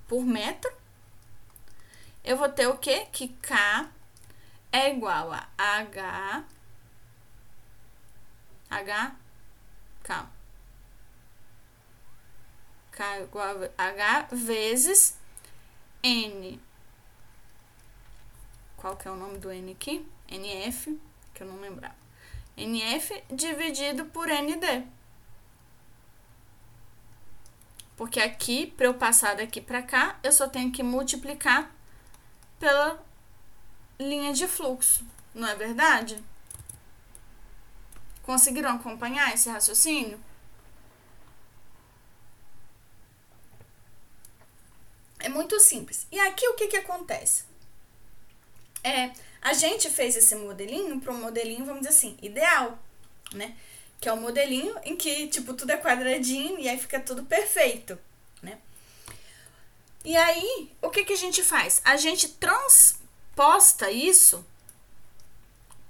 por 0.07 0.23
metro, 0.23 0.71
eu 2.23 2.37
vou 2.37 2.47
ter 2.47 2.67
o 2.67 2.77
quê? 2.77 3.07
Que 3.11 3.27
K 3.27 3.89
é 4.73 4.89
igual 4.89 5.31
a 5.31 5.47
H, 5.55 6.43
H, 8.71 9.15
K 10.03 10.27
é 12.99 13.23
igual 13.23 13.57
a 13.77 13.83
H 13.85 14.27
vezes 14.31 15.15
N. 16.01 16.59
Qual 18.75 18.97
que 18.97 19.07
é 19.07 19.11
o 19.11 19.15
nome 19.15 19.37
do 19.37 19.51
N 19.51 19.71
aqui? 19.71 20.05
NF, 20.27 20.99
que 21.33 21.43
eu 21.43 21.47
não 21.47 21.61
lembrava. 21.61 21.95
NF 22.57 23.23
dividido 23.31 24.05
por 24.05 24.27
ND. 24.27 24.85
Porque 27.95 28.19
aqui, 28.19 28.67
para 28.67 28.87
eu 28.87 28.95
passar 28.95 29.35
daqui 29.35 29.61
para 29.61 29.83
cá, 29.83 30.19
eu 30.23 30.31
só 30.31 30.49
tenho 30.49 30.71
que 30.71 30.81
multiplicar 30.81 31.71
pela 32.59 33.03
linha 34.07 34.33
de 34.33 34.47
fluxo. 34.47 35.05
Não 35.33 35.47
é 35.47 35.55
verdade? 35.55 36.23
Conseguiram 38.23 38.71
acompanhar 38.71 39.33
esse 39.33 39.49
raciocínio? 39.49 40.19
É 45.19 45.29
muito 45.29 45.59
simples. 45.59 46.05
E 46.11 46.19
aqui 46.19 46.47
o 46.47 46.53
que, 46.53 46.67
que 46.67 46.77
acontece? 46.77 47.45
É, 48.83 49.11
a 49.41 49.53
gente 49.53 49.89
fez 49.89 50.15
esse 50.15 50.35
modelinho 50.35 50.99
para 50.99 51.13
um 51.13 51.19
modelinho, 51.19 51.65
vamos 51.65 51.81
dizer 51.81 51.95
assim, 51.95 52.17
ideal, 52.21 52.77
né? 53.33 53.55
Que 53.99 54.09
é 54.09 54.13
um 54.13 54.19
modelinho 54.19 54.75
em 54.83 54.97
que, 54.97 55.27
tipo, 55.27 55.53
tudo 55.53 55.71
é 55.71 55.77
quadradinho 55.77 56.59
e 56.59 56.67
aí 56.67 56.77
fica 56.77 56.99
tudo 56.99 57.23
perfeito, 57.23 57.97
né? 58.41 58.57
E 60.03 60.17
aí, 60.17 60.71
o 60.81 60.89
que, 60.89 61.05
que 61.05 61.13
a 61.13 61.17
gente 61.17 61.41
faz? 61.41 61.81
A 61.85 61.95
gente 61.95 62.27
transposta 63.33 63.91
isso 63.91 64.45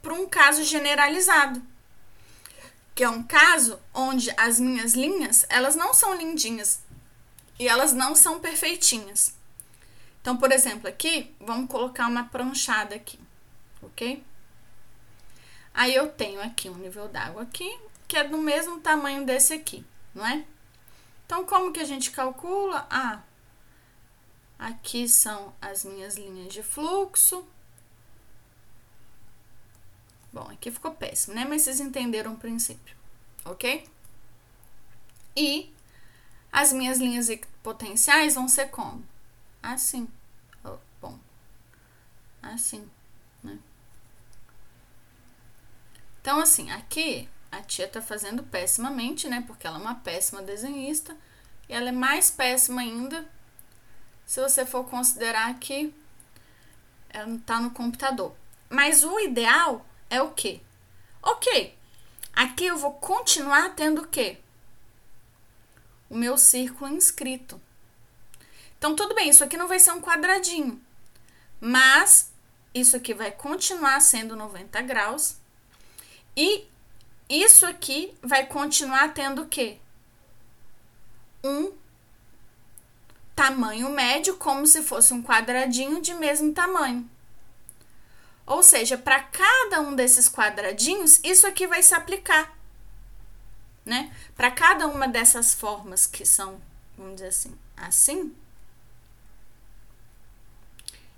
para 0.01 0.13
um 0.13 0.27
caso 0.27 0.63
generalizado. 0.63 1.61
Que 2.95 3.03
é 3.03 3.09
um 3.09 3.23
caso 3.23 3.79
onde 3.93 4.31
as 4.37 4.59
minhas 4.59 4.93
linhas, 4.93 5.45
elas 5.49 5.75
não 5.75 5.93
são 5.93 6.15
lindinhas 6.15 6.81
e 7.59 7.67
elas 7.67 7.93
não 7.93 8.15
são 8.15 8.39
perfeitinhas. 8.39 9.33
Então, 10.21 10.37
por 10.37 10.51
exemplo, 10.51 10.87
aqui, 10.87 11.33
vamos 11.39 11.69
colocar 11.69 12.07
uma 12.07 12.25
pranchada 12.25 12.95
aqui, 12.95 13.19
ok? 13.81 14.23
Aí 15.73 15.93
eu 15.93 16.07
tenho 16.11 16.41
aqui 16.41 16.69
um 16.69 16.75
nível 16.75 17.07
d'água 17.07 17.41
aqui, 17.41 17.77
que 18.07 18.15
é 18.15 18.23
do 18.23 18.37
mesmo 18.37 18.79
tamanho 18.79 19.25
desse 19.25 19.53
aqui, 19.53 19.83
não 20.13 20.25
é? 20.25 20.45
Então, 21.25 21.43
como 21.45 21.73
que 21.73 21.79
a 21.79 21.85
gente 21.85 22.11
calcula? 22.11 22.87
Ah, 22.89 23.21
aqui 24.63 25.09
são 25.09 25.53
as 25.61 25.83
minhas 25.83 26.15
linhas 26.15 26.53
de 26.53 26.63
fluxo. 26.63 27.45
Bom, 30.31 30.49
aqui 30.49 30.71
ficou 30.71 30.91
péssimo, 30.91 31.35
né? 31.35 31.45
Mas 31.45 31.63
vocês 31.63 31.79
entenderam 31.79 32.33
o 32.33 32.37
princípio, 32.37 32.95
ok? 33.43 33.87
E 35.35 35.71
as 36.51 36.71
minhas 36.71 36.97
linhas 36.97 37.27
potenciais 37.61 38.35
vão 38.35 38.47
ser 38.47 38.67
como? 38.69 39.03
Assim. 39.61 40.07
Oh, 40.63 40.77
bom. 41.01 41.19
Assim, 42.41 42.89
né? 43.43 43.59
Então, 46.21 46.39
assim, 46.39 46.71
aqui 46.71 47.29
a 47.51 47.61
tia 47.61 47.87
tá 47.87 48.01
fazendo 48.01 48.43
pessimamente, 48.43 49.27
né? 49.27 49.43
Porque 49.45 49.67
ela 49.67 49.77
é 49.77 49.81
uma 49.81 49.95
péssima 49.95 50.41
desenhista. 50.41 51.15
E 51.67 51.73
ela 51.73 51.89
é 51.89 51.91
mais 51.91 52.31
péssima 52.31 52.81
ainda 52.81 53.27
se 54.25 54.41
você 54.41 54.65
for 54.65 54.85
considerar 54.85 55.53
que 55.59 55.93
ela 57.09 57.39
tá 57.45 57.59
no 57.59 57.71
computador. 57.71 58.35
Mas 58.69 59.03
o 59.03 59.19
ideal 59.19 59.85
é 60.09 60.21
o 60.21 60.31
quê? 60.31 60.61
Ok, 61.21 61.77
aqui 62.33 62.65
eu 62.65 62.77
vou 62.77 62.93
continuar 62.93 63.75
tendo 63.75 64.01
o 64.01 64.07
quê? 64.07 64.39
O 66.09 66.15
meu 66.15 66.37
círculo 66.37 66.91
inscrito. 66.91 67.61
Então, 68.77 68.95
tudo 68.95 69.15
bem, 69.15 69.29
isso 69.29 69.43
aqui 69.43 69.55
não 69.55 69.67
vai 69.67 69.79
ser 69.79 69.91
um 69.91 70.01
quadradinho, 70.01 70.81
mas 71.61 72.33
isso 72.73 72.97
aqui 72.97 73.13
vai 73.13 73.31
continuar 73.31 73.99
sendo 74.01 74.35
90 74.35 74.81
graus 74.81 75.37
e 76.35 76.65
isso 77.29 77.65
aqui 77.65 78.13
vai 78.21 78.45
continuar 78.45 79.13
tendo 79.13 79.43
o 79.43 79.47
quê? 79.47 79.77
Um 81.43 81.71
tamanho 83.35 83.89
médio, 83.89 84.37
como 84.37 84.65
se 84.67 84.81
fosse 84.83 85.13
um 85.13 85.23
quadradinho 85.23 86.01
de 86.01 86.13
mesmo 86.13 86.53
tamanho. 86.53 87.09
Ou 88.45 88.61
seja, 88.61 88.97
para 88.97 89.21
cada 89.21 89.81
um 89.81 89.95
desses 89.95 90.29
quadradinhos, 90.29 91.19
isso 91.23 91.47
aqui 91.47 91.65
vai 91.65 91.81
se 91.81 91.95
aplicar, 91.95 92.55
né? 93.85 94.13
Para 94.35 94.51
cada 94.51 94.87
uma 94.87 95.07
dessas 95.07 95.53
formas 95.53 96.05
que 96.05 96.25
são, 96.25 96.61
vamos 96.97 97.15
dizer 97.15 97.27
assim, 97.27 97.57
assim, 97.77 98.35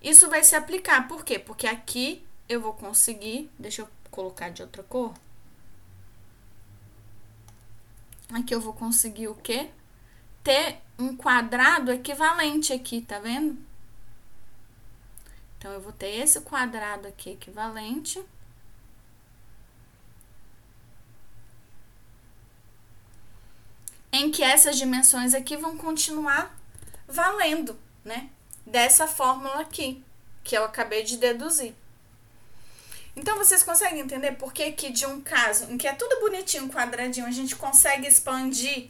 isso 0.06 0.30
vai 0.30 0.44
se 0.44 0.56
aplicar. 0.56 1.08
Por 1.08 1.26
quê? 1.26 1.40
Porque 1.40 1.66
aqui 1.66 2.24
eu 2.48 2.62
vou 2.62 2.74
conseguir. 2.74 3.50
Deixa 3.58 3.82
eu 3.82 3.90
colocar 4.12 4.50
de 4.50 4.62
outra 4.62 4.84
cor. 4.84 5.12
Aqui 8.32 8.54
eu 8.54 8.62
vou 8.62 8.74
conseguir 8.74 9.28
o 9.28 9.36
quê? 9.36 9.72
Ter 10.44 10.80
um 10.98 11.16
quadrado 11.16 11.92
equivalente 11.92 12.74
aqui, 12.74 13.02
tá 13.02 13.20
vendo? 13.20 13.58
Então, 15.58 15.72
eu 15.72 15.82
vou 15.82 15.92
ter 15.92 16.10
esse 16.18 16.42
quadrado 16.42 17.08
aqui 17.08 17.32
equivalente. 17.32 18.24
Em 24.12 24.32
que 24.32 24.44
essas 24.44 24.78
dimensões 24.78 25.34
aqui 25.34 25.58
vão 25.58 25.78
continuar 25.78 26.58
valendo, 27.08 27.78
né? 28.04 28.30
dessa 28.66 29.08
fórmula 29.08 29.62
aqui, 29.62 30.04
que 30.44 30.58
eu 30.58 30.64
acabei 30.64 31.04
de 31.04 31.18
deduzir. 31.18 31.74
Então, 33.16 33.38
vocês 33.38 33.64
conseguem 33.64 34.02
entender 34.02 34.34
por 34.34 34.52
que, 34.52 34.72
que 34.72 34.92
de 34.92 35.06
um 35.06 35.22
caso 35.22 35.72
em 35.72 35.78
que 35.78 35.88
é 35.88 35.94
tudo 35.94 36.20
bonitinho, 36.20 36.70
quadradinho, 36.70 37.26
a 37.26 37.32
gente 37.32 37.56
consegue 37.56 38.08
expandir 38.08 38.90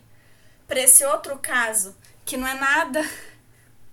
para 0.68 0.80
esse 0.80 1.06
outro 1.06 1.38
caso, 1.40 1.96
que 2.24 2.38
não 2.38 2.48
é 2.48 2.54
nada, 2.54 3.02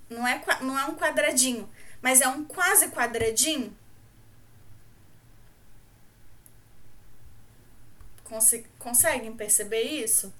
não 0.08 0.26
é, 0.26 0.42
não 0.60 0.78
é 0.78 0.84
um 0.86 0.96
quadradinho, 0.96 1.68
mas 2.00 2.20
é 2.20 2.28
um 2.28 2.44
quase 2.44 2.88
quadradinho? 2.88 3.76
conseguem 8.78 9.34
perceber 9.34 9.82
isso? 9.82 10.32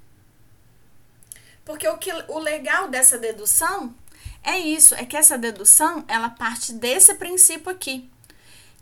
Porque 1.64 1.86
o, 1.86 1.98
que, 1.98 2.10
o 2.10 2.38
legal 2.38 2.88
dessa 2.88 3.18
dedução 3.18 3.94
é 4.42 4.58
isso, 4.58 4.94
é 4.94 5.04
que 5.04 5.16
essa 5.16 5.38
dedução, 5.38 6.04
ela 6.08 6.30
parte 6.30 6.72
desse 6.72 7.14
princípio 7.14 7.70
aqui, 7.70 8.10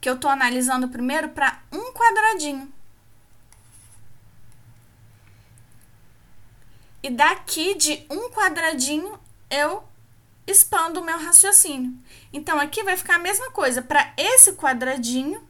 que 0.01 0.09
eu 0.09 0.15
estou 0.15 0.31
analisando 0.31 0.89
primeiro 0.89 1.29
para 1.31 1.63
um 1.71 1.93
quadradinho. 1.93 2.73
E 7.03 7.11
daqui 7.11 7.75
de 7.75 8.05
um 8.11 8.31
quadradinho 8.31 9.19
eu 9.51 9.83
expando 10.47 11.01
o 11.01 11.05
meu 11.05 11.19
raciocínio. 11.19 11.93
Então 12.33 12.59
aqui 12.59 12.83
vai 12.83 12.97
ficar 12.97 13.17
a 13.17 13.21
mesma 13.21 13.51
coisa, 13.51 13.81
para 13.83 14.13
esse 14.17 14.53
quadradinho 14.55 15.49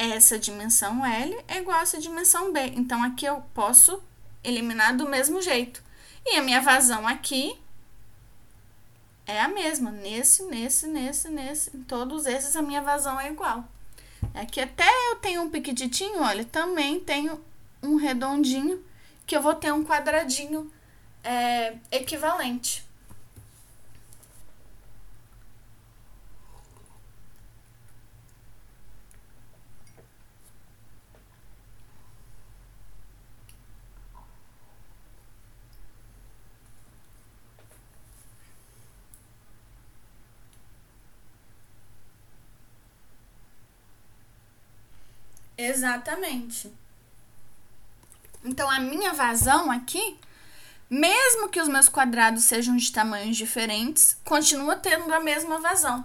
essa 0.00 0.38
dimensão 0.38 1.04
L 1.04 1.44
é 1.46 1.58
igual 1.58 1.78
a 1.78 1.82
essa 1.82 1.98
dimensão 1.98 2.52
B. 2.52 2.72
Então 2.74 3.02
aqui 3.02 3.26
eu 3.26 3.42
posso 3.52 4.02
eliminar 4.42 4.96
do 4.96 5.06
mesmo 5.06 5.42
jeito. 5.42 5.82
E 6.24 6.36
a 6.36 6.42
minha 6.42 6.62
vazão 6.62 7.06
aqui 7.06 7.58
é 9.26 9.42
a 9.42 9.48
mesma. 9.48 9.90
Nesse, 9.90 10.42
nesse, 10.44 10.86
nesse, 10.86 11.28
nesse. 11.28 11.76
Em 11.76 11.82
todos 11.82 12.24
esses 12.24 12.56
a 12.56 12.62
minha 12.62 12.80
vazão 12.80 13.20
é 13.20 13.28
igual. 13.28 13.62
Aqui 14.32 14.60
até 14.60 14.88
eu 15.10 15.16
tenho 15.16 15.42
um 15.42 15.50
piquititinho, 15.50 16.22
olha, 16.22 16.46
também 16.46 16.98
tenho 16.98 17.38
um 17.82 17.96
redondinho 17.96 18.82
que 19.30 19.36
eu 19.36 19.40
vou 19.40 19.54
ter 19.54 19.72
um 19.72 19.84
quadradinho 19.84 20.68
é, 21.22 21.76
equivalente. 21.92 22.84
Exatamente. 45.56 46.72
Então, 48.44 48.70
a 48.70 48.78
minha 48.80 49.12
vazão 49.12 49.70
aqui 49.70 50.18
mesmo 50.90 51.48
que 51.48 51.60
os 51.60 51.68
meus 51.68 51.88
quadrados 51.88 52.44
sejam 52.44 52.76
de 52.76 52.90
tamanhos 52.90 53.36
diferentes, 53.36 54.16
continua 54.24 54.74
tendo 54.74 55.14
a 55.14 55.20
mesma 55.20 55.60
vazão. 55.60 56.04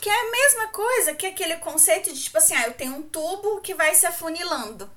Que 0.00 0.08
é 0.08 0.14
a 0.14 0.30
mesma 0.30 0.68
coisa 0.68 1.14
que 1.14 1.26
aquele 1.26 1.56
conceito 1.58 2.12
de 2.12 2.22
tipo 2.22 2.38
assim, 2.38 2.54
ah, 2.54 2.66
eu 2.66 2.72
tenho 2.72 2.96
um 2.96 3.02
tubo 3.02 3.60
que 3.60 3.74
vai 3.74 3.94
se 3.94 4.06
afunilando, 4.06 4.90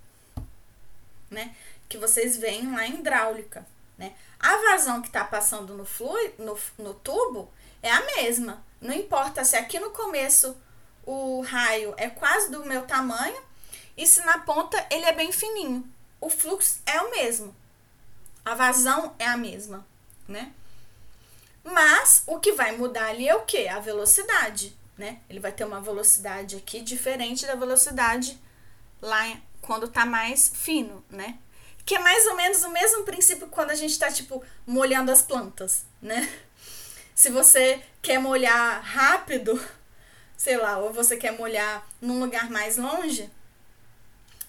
né? 1.30 1.54
Que 1.90 1.98
vocês 1.98 2.38
veem 2.38 2.72
lá 2.74 2.88
em 2.88 2.96
hidráulica, 2.96 3.68
né? 3.98 4.14
A 4.40 4.56
vazão 4.70 5.02
que 5.02 5.08
está 5.08 5.26
passando 5.26 5.74
no, 5.74 5.86
fluido, 5.86 6.44
no, 6.44 6.58
no 6.78 6.94
tubo 6.94 7.52
é 7.84 7.92
a 7.92 8.06
mesma. 8.06 8.64
Não 8.80 8.94
importa 8.94 9.44
se 9.44 9.58
aqui 9.58 9.78
no 9.78 9.90
começo 9.90 10.56
o 11.06 11.42
raio 11.42 11.94
é 11.98 12.10
quase 12.10 12.50
do 12.50 12.66
meu 12.66 12.84
tamanho 12.84 13.42
e 13.96 14.08
se 14.08 14.24
na 14.26 14.40
ponta 14.40 14.86
ele 14.90 15.06
é 15.06 15.12
bem 15.12 15.32
fininho. 15.34 15.90
O 16.20 16.30
fluxo 16.30 16.80
é 16.86 17.00
o 17.02 17.12
mesmo. 17.12 17.56
A 18.44 18.56
vazão 18.56 19.14
é 19.20 19.26
a 19.26 19.38
mesma, 19.38 19.86
né? 20.28 20.52
Mas 21.64 22.24
o 22.26 22.40
que 22.40 22.54
vai 22.54 22.72
mudar 22.78 23.08
ali 23.08 23.28
é 23.28 23.36
o 23.36 23.42
que? 23.42 23.68
A 23.68 23.80
velocidade, 23.80 24.76
né? 24.98 25.20
Ele 25.30 25.40
vai 25.40 25.52
ter 25.52 25.66
uma 25.66 25.82
velocidade 25.82 26.56
aqui 26.56 26.82
diferente 26.82 27.46
da 27.46 27.56
velocidade 27.56 28.40
lá 29.02 29.38
quando 29.62 29.88
tá 29.88 30.06
mais 30.06 30.50
fino, 30.54 31.04
né? 31.10 31.38
Que 31.86 31.96
é 31.96 32.00
mais 32.00 32.26
ou 32.26 32.36
menos 32.36 32.64
o 32.64 32.70
mesmo 32.70 33.04
princípio 33.04 33.48
quando 33.48 33.72
a 33.72 33.76
gente 33.76 34.00
tá, 34.00 34.10
tipo, 34.12 34.44
molhando 34.66 35.12
as 35.12 35.22
plantas, 35.22 35.86
né? 36.02 36.30
Se 37.14 37.30
você 37.30 37.82
quer 38.02 38.20
molhar 38.20 38.82
rápido, 38.82 39.62
sei 40.38 40.56
lá, 40.56 40.78
ou 40.78 40.94
você 40.94 41.18
quer 41.18 41.32
molhar 41.32 41.86
num 42.00 42.20
lugar 42.20 42.50
mais 42.50 42.78
longe, 42.78 43.30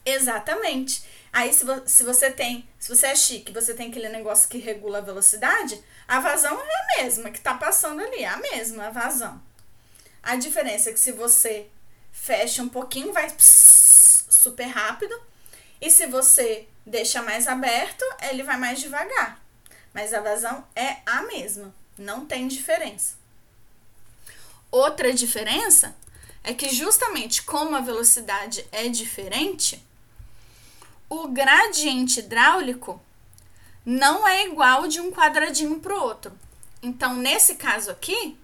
exatamente. 0.05 1.03
Aí, 1.39 1.55
se, 1.55 1.65
vo 1.65 1.81
se 1.87 2.03
você 2.03 2.33
tem, 2.33 2.69
se 2.81 2.89
você 2.89 3.07
é 3.07 3.15
chique, 3.15 3.53
você 3.53 3.73
tem 3.73 3.91
aquele 3.91 4.09
negócio 4.09 4.49
que 4.49 4.59
regula 4.59 4.99
a 4.99 5.03
velocidade, 5.03 5.81
a 6.09 6.19
vazão 6.19 6.61
é 6.61 6.63
a 6.65 7.03
mesma 7.05 7.31
que 7.31 7.41
tá 7.41 7.55
passando 7.55 8.03
ali, 8.03 8.25
é 8.25 8.27
a 8.27 8.39
mesma 8.39 8.89
a 8.89 8.91
vazão. 8.91 9.41
A 10.21 10.35
diferença 10.35 10.91
é 10.91 10.93
que 10.93 10.99
se 10.99 11.13
você 11.13 11.69
fecha 12.11 12.61
um 12.61 12.69
pouquinho, 12.69 13.13
vai 13.13 13.31
pss, 13.31 14.25
super 14.29 14.67
rápido. 14.67 15.15
E 15.81 15.89
se 15.93 16.07
você 16.07 16.67
deixa 16.85 17.23
mais 17.23 17.47
aberto, 17.47 18.05
ele 18.21 18.43
vai 18.43 18.57
mais 18.57 18.81
devagar. 18.81 19.41
Mas 19.95 20.13
a 20.13 20.21
vazão 20.21 20.67
é 20.75 20.97
a 21.07 21.23
mesma, 21.23 21.73
não 21.97 22.27
tem 22.27 22.49
diferença. 22.49 23.15
Outra 24.73 25.13
diferença 25.13 25.95
é 26.43 26.53
que 26.53 26.69
justamente 26.71 27.45
como 27.45 27.77
a 27.77 27.81
velocidade 27.81 28.67
é 28.73 28.89
diferente, 28.89 29.81
o 31.09 31.29
gradiente 31.29 32.21
hidráulico 32.21 33.01
não 33.85 34.29
é 34.29 34.47
igual 34.47 34.87
de 34.87 35.01
um 35.01 35.11
quadradinho 35.11 35.81
para 35.81 35.97
o 35.97 36.03
outro. 36.03 36.33
Então, 36.83 37.15
nesse 37.17 37.55
caso 37.55 37.91
aqui, 37.91 38.37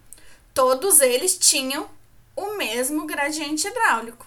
todos 0.54 1.00
eles 1.00 1.36
tinham 1.36 1.88
o 2.34 2.56
mesmo 2.56 3.06
gradiente 3.06 3.68
hidráulico. 3.68 4.26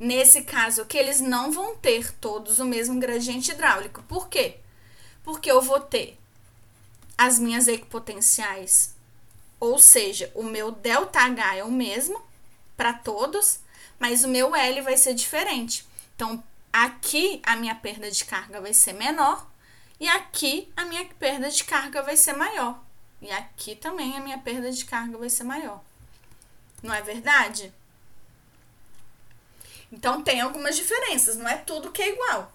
Nesse 0.00 0.42
caso 0.42 0.82
aqui, 0.82 0.96
eles 0.96 1.20
não 1.20 1.52
vão 1.52 1.76
ter 1.76 2.12
todos 2.14 2.58
o 2.58 2.64
mesmo 2.64 2.98
gradiente 2.98 3.52
hidráulico. 3.52 4.02
Por 4.04 4.28
quê? 4.28 4.56
Porque 5.22 5.50
eu 5.50 5.60
vou 5.60 5.78
ter 5.78 6.18
as 7.16 7.38
minhas 7.38 7.68
equipotenciais, 7.68 8.94
ou 9.60 9.78
seja, 9.78 10.32
o 10.34 10.42
meu 10.42 10.72
ΔH 10.72 11.56
é 11.56 11.62
o 11.62 11.70
mesmo 11.70 12.20
para 12.76 12.92
todos, 12.92 13.60
mas 13.98 14.24
o 14.24 14.28
meu 14.28 14.56
L 14.56 14.80
vai 14.80 14.96
ser 14.96 15.14
diferente. 15.14 15.86
Então, 16.16 16.42
Aqui 16.72 17.42
a 17.44 17.54
minha 17.56 17.74
perda 17.74 18.10
de 18.10 18.24
carga 18.24 18.60
vai 18.60 18.72
ser 18.72 18.94
menor 18.94 19.46
e 20.00 20.08
aqui 20.08 20.72
a 20.76 20.84
minha 20.84 21.04
perda 21.04 21.50
de 21.50 21.62
carga 21.64 22.02
vai 22.02 22.16
ser 22.16 22.32
maior. 22.32 22.82
E 23.20 23.30
aqui 23.30 23.76
também 23.76 24.16
a 24.16 24.20
minha 24.20 24.38
perda 24.38 24.72
de 24.72 24.84
carga 24.84 25.18
vai 25.18 25.28
ser 25.28 25.44
maior. 25.44 25.82
Não 26.82 26.92
é 26.92 27.02
verdade? 27.02 27.72
Então 29.92 30.22
tem 30.22 30.40
algumas 30.40 30.74
diferenças, 30.74 31.36
não 31.36 31.46
é 31.46 31.58
tudo 31.58 31.92
que 31.92 32.02
é 32.02 32.08
igual. 32.08 32.50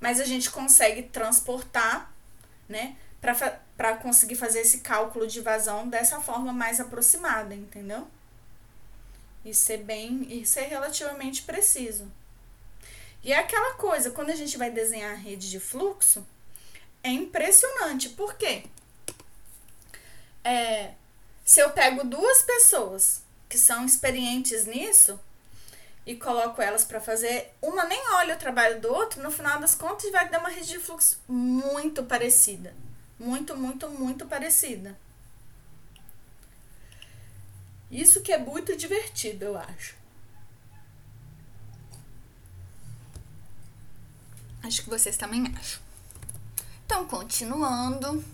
Mas 0.00 0.18
a 0.18 0.24
gente 0.24 0.50
consegue 0.50 1.02
transportar, 1.02 2.10
né, 2.66 2.96
para 3.20 3.96
conseguir 3.98 4.36
fazer 4.36 4.60
esse 4.60 4.80
cálculo 4.80 5.26
de 5.26 5.42
vazão 5.42 5.86
dessa 5.86 6.20
forma 6.20 6.52
mais 6.52 6.80
aproximada, 6.80 7.54
entendeu? 7.54 8.08
E 9.44 9.52
ser 9.52 9.78
bem, 9.78 10.26
e 10.30 10.46
ser 10.46 10.62
relativamente 10.62 11.42
preciso. 11.42 12.10
E 13.22 13.32
é 13.32 13.38
aquela 13.38 13.74
coisa, 13.74 14.10
quando 14.10 14.30
a 14.30 14.36
gente 14.36 14.56
vai 14.56 14.70
desenhar 14.70 15.12
a 15.12 15.16
rede 15.16 15.50
de 15.50 15.60
fluxo, 15.60 16.26
é 17.02 17.10
impressionante. 17.10 18.08
Por 18.10 18.34
quê? 18.34 18.64
É, 20.42 20.94
se 21.44 21.60
eu 21.60 21.70
pego 21.70 22.04
duas 22.04 22.42
pessoas 22.42 23.22
que 23.48 23.58
são 23.58 23.84
experientes 23.84 24.64
nisso 24.64 25.20
e 26.06 26.16
coloco 26.16 26.62
elas 26.62 26.84
para 26.84 27.00
fazer, 27.00 27.52
uma 27.60 27.84
nem 27.84 28.00
olha 28.14 28.34
o 28.34 28.38
trabalho 28.38 28.80
do 28.80 28.92
outro, 28.92 29.22
no 29.22 29.30
final 29.30 29.60
das 29.60 29.74
contas 29.74 30.10
vai 30.10 30.28
dar 30.28 30.40
uma 30.40 30.48
rede 30.48 30.68
de 30.68 30.78
fluxo 30.78 31.20
muito 31.28 32.04
parecida. 32.04 32.74
Muito, 33.18 33.54
muito, 33.54 33.90
muito 33.90 34.24
parecida. 34.26 34.98
Isso 37.90 38.22
que 38.22 38.32
é 38.32 38.38
muito 38.38 38.74
divertido, 38.76 39.44
eu 39.44 39.58
acho. 39.58 39.99
Acho 44.62 44.82
que 44.82 44.90
vocês 44.90 45.16
também 45.16 45.44
acham. 45.56 45.80
Então, 46.84 47.06
continuando. 47.06 48.24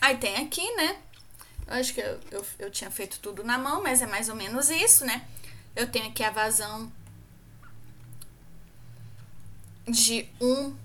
Aí 0.00 0.16
tem 0.18 0.36
aqui, 0.36 0.74
né? 0.76 1.00
Eu 1.66 1.74
acho 1.74 1.94
que 1.94 2.00
eu, 2.00 2.20
eu, 2.30 2.46
eu 2.58 2.70
tinha 2.70 2.90
feito 2.90 3.20
tudo 3.20 3.44
na 3.44 3.56
mão, 3.56 3.82
mas 3.82 4.02
é 4.02 4.06
mais 4.06 4.28
ou 4.28 4.34
menos 4.34 4.68
isso, 4.68 5.04
né? 5.04 5.26
Eu 5.74 5.90
tenho 5.90 6.08
aqui 6.08 6.22
a 6.22 6.30
vazão 6.30 6.92
de 9.86 10.28
um 10.40 10.76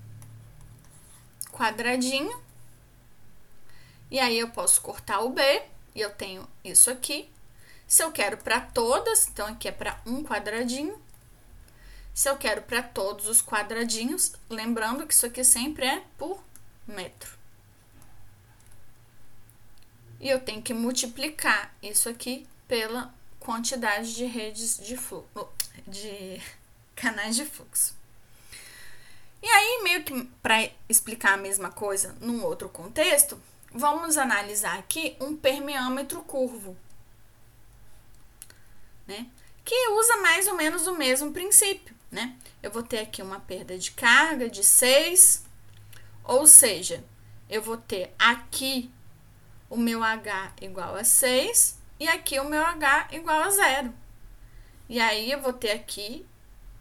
quadradinho. 1.52 2.40
E 4.10 4.18
aí 4.18 4.38
eu 4.38 4.48
posso 4.50 4.80
cortar 4.80 5.20
o 5.20 5.30
B 5.30 5.42
e 5.94 6.00
eu 6.00 6.10
tenho 6.10 6.48
isso 6.64 6.90
aqui. 6.90 7.30
Se 7.86 8.02
eu 8.02 8.12
quero 8.12 8.38
para 8.38 8.60
todas, 8.60 9.28
então 9.28 9.46
aqui 9.46 9.68
é 9.68 9.72
para 9.72 10.00
um 10.06 10.22
quadradinho. 10.22 10.98
Se 12.18 12.28
eu 12.28 12.36
quero 12.36 12.62
para 12.62 12.82
todos 12.82 13.28
os 13.28 13.40
quadradinhos, 13.40 14.32
lembrando 14.50 15.06
que 15.06 15.14
isso 15.14 15.24
aqui 15.24 15.44
sempre 15.44 15.86
é 15.86 16.02
por 16.18 16.42
metro. 16.84 17.30
E 20.18 20.28
eu 20.28 20.40
tenho 20.40 20.60
que 20.60 20.74
multiplicar 20.74 21.72
isso 21.80 22.08
aqui 22.08 22.44
pela 22.66 23.14
quantidade 23.38 24.16
de 24.16 24.24
redes 24.24 24.78
de 24.78 24.96
fluxo, 24.96 25.48
de 25.86 26.42
canais 26.96 27.36
de 27.36 27.44
fluxo. 27.44 27.96
E 29.40 29.46
aí, 29.48 29.82
meio 29.84 30.02
que 30.02 30.24
para 30.42 30.68
explicar 30.88 31.34
a 31.34 31.36
mesma 31.36 31.70
coisa 31.70 32.16
num 32.20 32.42
outro 32.42 32.68
contexto, 32.68 33.40
vamos 33.70 34.18
analisar 34.18 34.76
aqui 34.76 35.16
um 35.20 35.36
permeâmetro 35.36 36.20
curvo, 36.22 36.76
né? 39.06 39.30
Que 39.64 39.90
usa 39.90 40.16
mais 40.16 40.48
ou 40.48 40.54
menos 40.56 40.88
o 40.88 40.96
mesmo 40.96 41.32
princípio 41.32 41.96
né? 42.10 42.36
Eu 42.62 42.70
vou 42.70 42.82
ter 42.82 42.98
aqui 42.98 43.22
uma 43.22 43.40
perda 43.40 43.78
de 43.78 43.90
carga 43.90 44.48
de 44.48 44.64
6, 44.64 45.44
ou 46.24 46.46
seja, 46.46 47.04
eu 47.48 47.62
vou 47.62 47.76
ter 47.76 48.14
aqui 48.18 48.90
o 49.70 49.76
meu 49.76 50.02
H 50.02 50.52
igual 50.60 50.94
a 50.94 51.04
6 51.04 51.78
e 52.00 52.08
aqui 52.08 52.38
o 52.38 52.48
meu 52.48 52.64
H 52.64 53.08
igual 53.12 53.42
a 53.42 53.50
zero. 53.50 53.94
E 54.88 55.00
aí 55.00 55.30
eu 55.30 55.42
vou 55.42 55.52
ter 55.52 55.72
aqui 55.72 56.24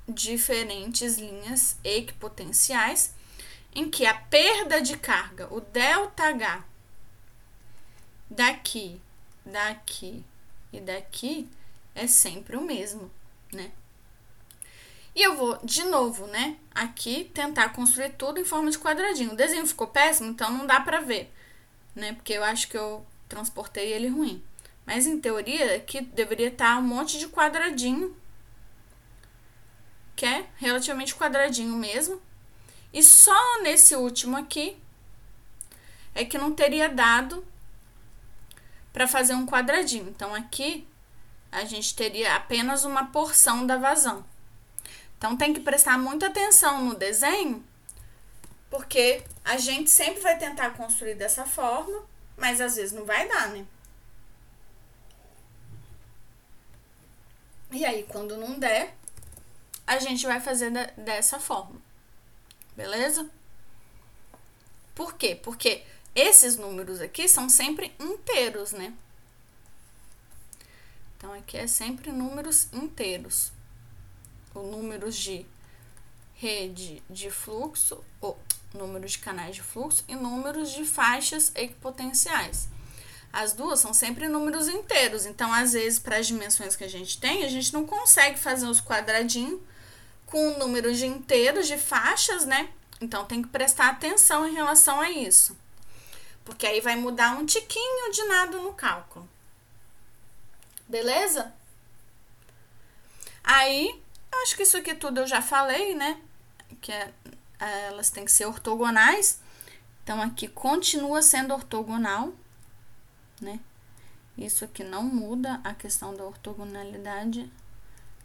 diferentes 0.07 1.17
linhas 1.17 1.77
equipotenciais 1.83 3.13
em 3.75 3.89
que 3.89 4.05
a 4.05 4.13
perda 4.13 4.81
de 4.81 4.97
carga, 4.97 5.53
o 5.53 5.59
ΔH, 5.59 6.63
daqui, 8.29 9.01
daqui 9.45 10.23
e 10.71 10.79
daqui 10.79 11.49
é 11.93 12.07
sempre 12.07 12.55
o 12.55 12.61
mesmo, 12.61 13.11
né? 13.51 13.71
E 15.17 15.21
eu 15.23 15.35
vou, 15.35 15.57
de 15.63 15.83
novo, 15.85 16.27
né, 16.27 16.57
aqui 16.75 17.23
tentar 17.33 17.69
construir 17.69 18.11
tudo 18.11 18.39
em 18.39 18.45
forma 18.45 18.69
de 18.69 18.77
quadradinho. 18.77 19.31
O 19.31 19.35
desenho 19.35 19.65
ficou 19.65 19.87
péssimo, 19.87 20.29
então 20.29 20.51
não 20.51 20.67
dá 20.67 20.79
pra 20.79 20.99
ver, 20.99 21.33
né, 21.95 22.13
porque 22.13 22.33
eu 22.33 22.43
acho 22.43 22.67
que 22.67 22.77
eu 22.77 23.03
transportei 23.27 23.91
ele 23.91 24.09
ruim. 24.09 24.43
Mas 24.85 25.07
em 25.07 25.19
teoria, 25.19 25.77
aqui 25.77 26.01
deveria 26.01 26.49
estar 26.49 26.77
um 26.77 26.83
monte 26.83 27.17
de 27.17 27.27
quadradinho, 27.27 28.15
que 30.15 30.23
é 30.23 30.45
relativamente 30.57 31.15
quadradinho 31.15 31.73
mesmo. 31.73 32.21
E 32.93 33.01
só 33.01 33.63
nesse 33.63 33.95
último 33.95 34.37
aqui 34.37 34.77
é 36.13 36.23
que 36.23 36.37
não 36.37 36.53
teria 36.53 36.89
dado 36.89 37.43
para 38.93 39.07
fazer 39.07 39.33
um 39.33 39.47
quadradinho. 39.47 40.09
Então 40.09 40.35
aqui 40.35 40.87
a 41.51 41.65
gente 41.65 41.95
teria 41.95 42.35
apenas 42.35 42.85
uma 42.85 43.07
porção 43.07 43.65
da 43.65 43.77
vazão. 43.77 44.23
Então 45.17 45.35
tem 45.35 45.53
que 45.53 45.59
prestar 45.59 45.97
muita 45.97 46.27
atenção 46.27 46.83
no 46.85 46.95
desenho 46.95 47.65
Porque 48.69 49.23
a 49.43 49.57
gente 49.57 49.89
sempre 49.89 50.21
vai 50.21 50.37
tentar 50.37 50.71
construir 50.71 51.15
dessa 51.15 51.45
forma, 51.45 52.05
mas 52.35 52.61
às 52.61 52.75
vezes 52.75 52.91
não 52.91 53.05
vai 53.05 53.27
dar, 53.27 53.49
né? 53.49 53.65
E 57.71 57.85
aí, 57.85 58.03
quando 58.03 58.37
não 58.37 58.57
der, 58.59 58.95
a 59.85 59.99
gente 59.99 60.25
vai 60.25 60.39
fazer 60.39 60.71
dessa 60.97 61.39
forma. 61.39 61.79
Beleza? 62.75 63.29
Por 64.95 65.15
quê? 65.15 65.35
Porque 65.35 65.83
esses 66.15 66.57
números 66.57 67.01
aqui 67.01 67.27
são 67.27 67.49
sempre 67.49 67.93
inteiros, 67.99 68.71
né? 68.71 68.93
Então, 71.17 71.33
aqui 71.33 71.57
é 71.57 71.67
sempre 71.67 72.11
números 72.11 72.71
inteiros. 72.73 73.51
O 74.57 74.63
números 74.63 75.15
de 75.15 75.45
rede 76.33 77.03
de 77.07 77.29
fluxo, 77.29 78.03
ou 78.19 78.39
números 78.73 79.11
de 79.11 79.19
canais 79.19 79.55
de 79.55 79.61
fluxo 79.61 80.03
e 80.07 80.15
números 80.15 80.71
de 80.71 80.83
faixas 80.83 81.51
equipotenciais. 81.55 82.67
As 83.31 83.53
duas 83.53 83.79
são 83.79 83.93
sempre 83.93 84.27
números 84.27 84.67
inteiros, 84.67 85.27
então 85.27 85.53
às 85.53 85.73
vezes 85.73 85.99
para 85.99 86.17
as 86.17 86.25
dimensões 86.25 86.75
que 86.75 86.83
a 86.83 86.89
gente 86.89 87.19
tem, 87.19 87.43
a 87.43 87.49
gente 87.49 87.71
não 87.71 87.85
consegue 87.85 88.39
fazer 88.39 88.65
os 88.65 88.81
quadradinhos 88.81 89.61
com 90.25 90.57
números 90.57 90.97
de 90.97 91.05
inteiros 91.05 91.67
de 91.67 91.77
faixas, 91.77 92.45
né? 92.45 92.69
Então 92.99 93.25
tem 93.25 93.43
que 93.43 93.49
prestar 93.49 93.89
atenção 93.89 94.47
em 94.47 94.55
relação 94.55 94.99
a 94.99 95.11
isso. 95.11 95.55
Porque 96.43 96.65
aí 96.65 96.81
vai 96.81 96.95
mudar 96.95 97.37
um 97.37 97.45
tiquinho 97.45 98.11
de 98.11 98.23
nada 98.23 98.57
no 98.57 98.73
cálculo. 98.73 99.29
Beleza? 100.87 101.53
Aí, 103.43 104.01
eu 104.31 104.41
acho 104.43 104.55
que 104.55 104.63
isso 104.63 104.77
aqui 104.77 104.93
tudo 104.95 105.21
eu 105.21 105.27
já 105.27 105.41
falei, 105.41 105.95
né? 105.95 106.21
Que 106.81 106.91
é, 106.91 107.13
elas 107.59 108.09
têm 108.09 108.25
que 108.25 108.31
ser 108.31 108.45
ortogonais. 108.45 109.41
Então, 110.03 110.21
aqui 110.21 110.47
continua 110.47 111.21
sendo 111.21 111.53
ortogonal 111.53 112.33
né? 113.41 113.59
Isso 114.37 114.65
aqui 114.65 114.83
não 114.83 115.03
muda 115.03 115.59
a 115.63 115.73
questão 115.73 116.15
da 116.15 116.23
ortogonalidade, 116.23 117.51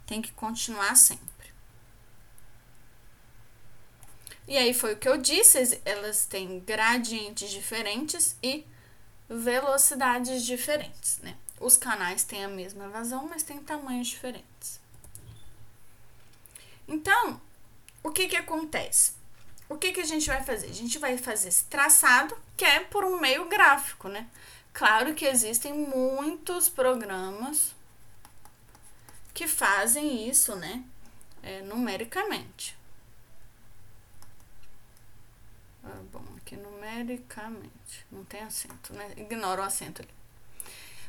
tem 0.05 0.21
que 0.21 0.31
continuar 0.31 0.95
sempre. 0.95 1.23
E 4.47 4.57
aí 4.57 4.73
foi 4.73 4.93
o 4.93 4.97
que 4.97 5.07
eu 5.07 5.17
disse, 5.17 5.81
elas 5.85 6.25
têm 6.25 6.59
gradientes 6.59 7.49
diferentes 7.49 8.35
e 8.43 8.65
velocidades 9.29 10.43
diferentes, 10.43 11.17
né? 11.19 11.37
Os 11.59 11.77
canais 11.77 12.23
têm 12.23 12.43
a 12.43 12.49
mesma 12.49 12.89
vazão, 12.89 13.27
mas 13.27 13.41
têm 13.41 13.63
tamanhos 13.63 14.07
diferentes. 14.07 14.82
Então, 16.87 17.41
o 18.03 18.11
que 18.11 18.27
que 18.27 18.35
acontece? 18.35 19.13
O 19.69 19.77
que 19.77 19.91
que 19.91 20.01
a 20.01 20.05
gente 20.05 20.27
vai 20.27 20.43
fazer? 20.43 20.67
A 20.67 20.73
gente 20.73 20.99
vai 20.99 21.17
fazer 21.17 21.49
esse 21.49 21.65
traçado, 21.65 22.37
que 22.55 22.65
é 22.65 22.81
por 22.81 23.03
um 23.03 23.19
meio 23.19 23.47
gráfico, 23.47 24.07
né? 24.07 24.27
Claro 24.73 25.13
que 25.13 25.25
existem 25.25 25.73
muitos 25.73 26.67
programas 26.67 27.73
que 29.33 29.47
fazem 29.47 30.27
isso, 30.27 30.55
né? 30.55 30.83
É, 31.41 31.61
numericamente. 31.61 32.77
Ah, 35.83 36.01
bom, 36.11 36.23
aqui 36.37 36.55
numericamente. 36.55 38.05
Não 38.11 38.23
tem 38.25 38.41
acento, 38.41 38.93
né? 38.93 39.13
Ignora 39.17 39.61
o 39.61 39.65
acento 39.65 40.01
ali. 40.01 40.11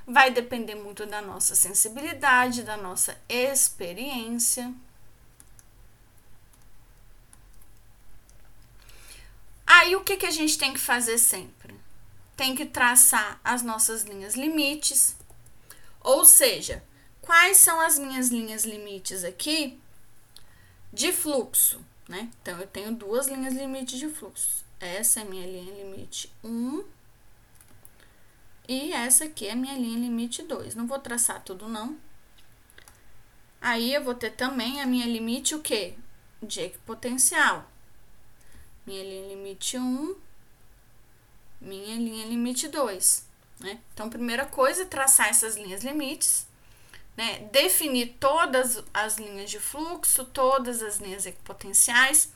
Vai 0.06 0.30
depender 0.30 0.74
muito 0.74 1.06
da 1.06 1.22
nossa 1.22 1.54
sensibilidade, 1.54 2.62
da 2.62 2.76
nossa 2.76 3.18
experiência. 3.28 4.72
Aí, 9.76 9.96
o 9.96 10.04
que, 10.04 10.16
que 10.16 10.26
a 10.26 10.30
gente 10.30 10.58
tem 10.58 10.72
que 10.72 10.80
fazer 10.80 11.18
sempre? 11.18 11.64
tem 12.36 12.54
que 12.54 12.66
traçar 12.66 13.40
as 13.44 13.62
nossas 13.62 14.02
linhas 14.02 14.34
limites. 14.34 15.16
Ou 16.00 16.24
seja, 16.24 16.82
quais 17.20 17.58
são 17.58 17.80
as 17.80 17.98
minhas 17.98 18.28
linhas 18.28 18.64
limites 18.64 19.24
aqui 19.24 19.80
de 20.92 21.12
fluxo, 21.12 21.80
né? 22.08 22.30
Então, 22.42 22.58
eu 22.60 22.66
tenho 22.66 22.94
duas 22.94 23.26
linhas 23.28 23.54
limites 23.54 23.98
de 23.98 24.08
fluxo. 24.08 24.64
Essa 24.80 25.20
é 25.20 25.24
minha 25.24 25.46
linha 25.46 25.72
limite 25.72 26.30
1 26.42 26.84
e 28.68 28.92
essa 28.92 29.24
aqui 29.24 29.46
é 29.46 29.54
minha 29.54 29.74
linha 29.74 29.98
limite 29.98 30.42
2. 30.42 30.74
Não 30.74 30.86
vou 30.86 30.98
traçar 30.98 31.42
tudo, 31.42 31.68
não. 31.68 31.96
Aí, 33.60 33.94
eu 33.94 34.04
vou 34.04 34.14
ter 34.14 34.30
também 34.30 34.80
a 34.80 34.86
minha 34.86 35.06
limite 35.06 35.54
o 35.54 35.60
quê? 35.60 35.94
De 36.42 36.60
equipotencial. 36.60 37.70
Minha 38.86 39.02
linha 39.02 39.28
limite 39.28 39.78
1 39.78 40.14
minha 41.64 41.96
linha 41.96 42.26
limite 42.26 42.68
2. 42.68 43.24
Né? 43.60 43.78
Então, 43.92 44.10
primeira 44.10 44.44
coisa 44.44 44.82
é 44.82 44.86
traçar 44.86 45.28
essas 45.28 45.56
linhas 45.56 45.82
limites, 45.82 46.46
né? 47.16 47.48
definir 47.52 48.16
todas 48.20 48.82
as 48.92 49.16
linhas 49.16 49.50
de 49.50 49.58
fluxo, 49.58 50.24
todas 50.26 50.82
as 50.82 50.98
linhas 50.98 51.26
equipotenciais. 51.26 52.28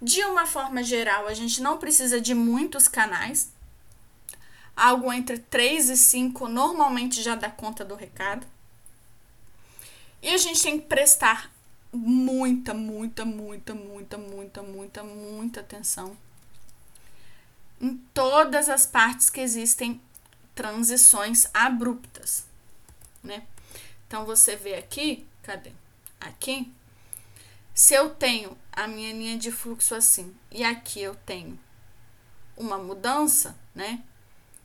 De 0.00 0.24
uma 0.24 0.46
forma 0.46 0.82
geral, 0.82 1.26
a 1.26 1.34
gente 1.34 1.62
não 1.62 1.78
precisa 1.78 2.20
de 2.20 2.34
muitos 2.34 2.88
canais. 2.88 3.52
Algo 4.76 5.12
entre 5.12 5.38
3 5.38 5.90
e 5.90 5.96
5 5.96 6.48
normalmente 6.48 7.22
já 7.22 7.34
dá 7.34 7.50
conta 7.50 7.84
do 7.84 7.94
recado. 7.94 8.46
E 10.20 10.30
a 10.30 10.38
gente 10.38 10.62
tem 10.62 10.80
que 10.80 10.86
prestar 10.86 11.53
muita, 11.94 12.74
muita, 12.74 13.24
muita, 13.24 13.74
muita, 13.74 14.18
muita, 14.18 14.62
muita, 14.62 15.02
muita 15.02 15.60
atenção 15.60 16.16
em 17.80 17.96
todas 18.12 18.68
as 18.68 18.86
partes 18.86 19.28
que 19.28 19.40
existem 19.40 20.00
transições 20.54 21.46
abruptas, 21.52 22.46
né? 23.22 23.42
Então 24.06 24.24
você 24.24 24.56
vê 24.56 24.74
aqui, 24.74 25.26
cadê? 25.42 25.72
Aqui, 26.20 26.72
se 27.74 27.94
eu 27.94 28.10
tenho 28.10 28.56
a 28.72 28.86
minha 28.86 29.12
linha 29.12 29.36
de 29.36 29.50
fluxo 29.50 29.94
assim 29.94 30.34
e 30.50 30.64
aqui 30.64 31.00
eu 31.00 31.14
tenho 31.14 31.58
uma 32.56 32.78
mudança, 32.78 33.56
né? 33.74 34.02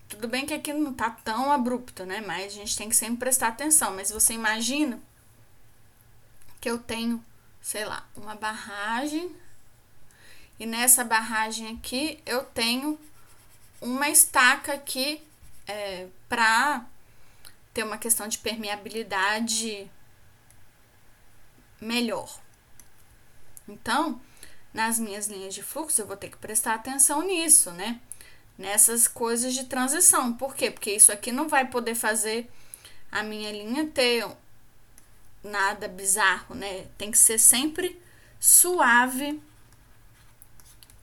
Tudo 0.07 0.27
bem 0.27 0.45
que 0.45 0.53
aqui 0.53 0.73
não 0.73 0.93
tá 0.93 1.09
tão 1.09 1.51
abrupta, 1.51 2.05
né? 2.05 2.21
Mas 2.21 2.53
a 2.53 2.55
gente 2.55 2.75
tem 2.75 2.89
que 2.89 2.95
sempre 2.95 3.17
prestar 3.17 3.49
atenção. 3.49 3.95
Mas 3.95 4.09
você 4.09 4.33
imagina 4.33 4.99
que 6.59 6.69
eu 6.69 6.77
tenho, 6.77 7.23
sei 7.61 7.85
lá, 7.85 8.07
uma 8.15 8.35
barragem 8.35 9.35
e 10.59 10.65
nessa 10.65 11.03
barragem 11.03 11.77
aqui 11.77 12.21
eu 12.25 12.43
tenho 12.43 12.99
uma 13.79 14.09
estaca 14.09 14.73
aqui 14.73 15.21
é, 15.65 16.07
para 16.27 16.85
ter 17.73 17.83
uma 17.83 17.97
questão 17.97 18.27
de 18.27 18.37
permeabilidade 18.37 19.89
melhor. 21.79 22.39
Então, 23.67 24.21
nas 24.73 24.99
minhas 24.99 25.27
linhas 25.27 25.53
de 25.53 25.63
fluxo, 25.63 26.01
eu 26.01 26.07
vou 26.07 26.17
ter 26.17 26.29
que 26.29 26.37
prestar 26.37 26.73
atenção 26.73 27.21
nisso, 27.21 27.71
né? 27.71 28.01
Nessas 28.57 29.07
coisas 29.07 29.53
de 29.53 29.63
transição. 29.65 30.33
Por 30.33 30.53
quê? 30.55 30.69
Porque 30.69 30.91
isso 30.91 31.11
aqui 31.11 31.31
não 31.31 31.47
vai 31.47 31.65
poder 31.65 31.95
fazer 31.95 32.51
a 33.09 33.23
minha 33.23 33.51
linha 33.51 33.87
ter 33.87 34.27
nada 35.49 35.87
bizarro, 35.87 36.55
né? 36.55 36.87
Tem 36.97 37.11
que 37.11 37.17
ser 37.17 37.39
sempre 37.39 38.01
suave 38.39 39.41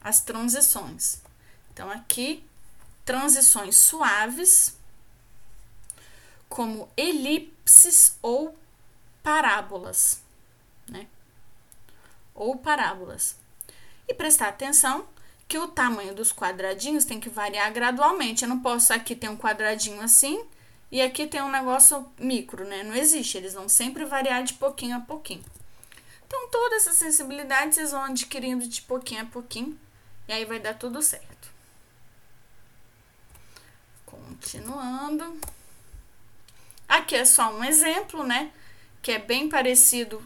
as 0.01 0.21
transições. 0.21 1.21
Então, 1.73 1.91
aqui, 1.91 2.45
transições 3.05 3.77
suaves, 3.77 4.77
como 6.49 6.89
elipses 6.97 8.17
ou 8.23 8.57
parábolas, 9.23 10.23
né? 10.89 11.07
Ou 12.35 12.57
parábolas. 12.57 13.37
E 14.09 14.15
prestar 14.15 14.49
atenção 14.49 15.09
que 15.49 15.59
o 15.59 15.69
tamanho 15.69 16.15
dos 16.15 16.33
quadradinhos 16.33 17.05
tem 17.05 17.21
que 17.21 17.29
variar 17.29 17.73
gradualmente. 17.73 18.45
Eu 18.45 18.49
não 18.49 18.61
posso 18.61 18.93
aqui 18.93 19.15
ter 19.15 19.29
um 19.29 19.37
quadradinho 19.37 20.01
assim 20.01 20.45
e 20.91 21.03
aqui 21.03 21.27
tem 21.27 21.43
um 21.43 21.51
negócio 21.51 22.07
micro, 22.19 22.65
né? 22.65 22.83
Não 22.83 22.95
existe, 22.95 23.37
eles 23.37 23.55
vão 23.55 23.69
sempre 23.69 24.05
variar 24.05 24.45
de 24.45 24.55
pouquinho 24.55 24.97
a 24.97 25.01
pouquinho. 25.01 25.45
Então, 26.27 26.49
toda 26.49 26.77
essa 26.77 26.93
sensibilidade 26.93 27.75
vocês 27.75 27.93
vão 27.93 28.05
adquirindo 28.05 28.67
de 28.67 28.83
pouquinho 28.83 29.23
a 29.23 29.27
pouquinho 29.27 29.79
e 30.29 30.33
aí 30.33 30.45
vai 30.45 30.59
dar 30.59 30.75
tudo 30.75 31.01
certo. 31.03 31.51
Continuando. 34.05 35.41
Aqui 36.89 37.17
é 37.17 37.25
só 37.25 37.53
um 37.53 37.65
exemplo, 37.65 38.25
né? 38.25 38.53
Que 39.03 39.13
é 39.13 39.19
bem 39.19 39.49
parecido 39.49 40.23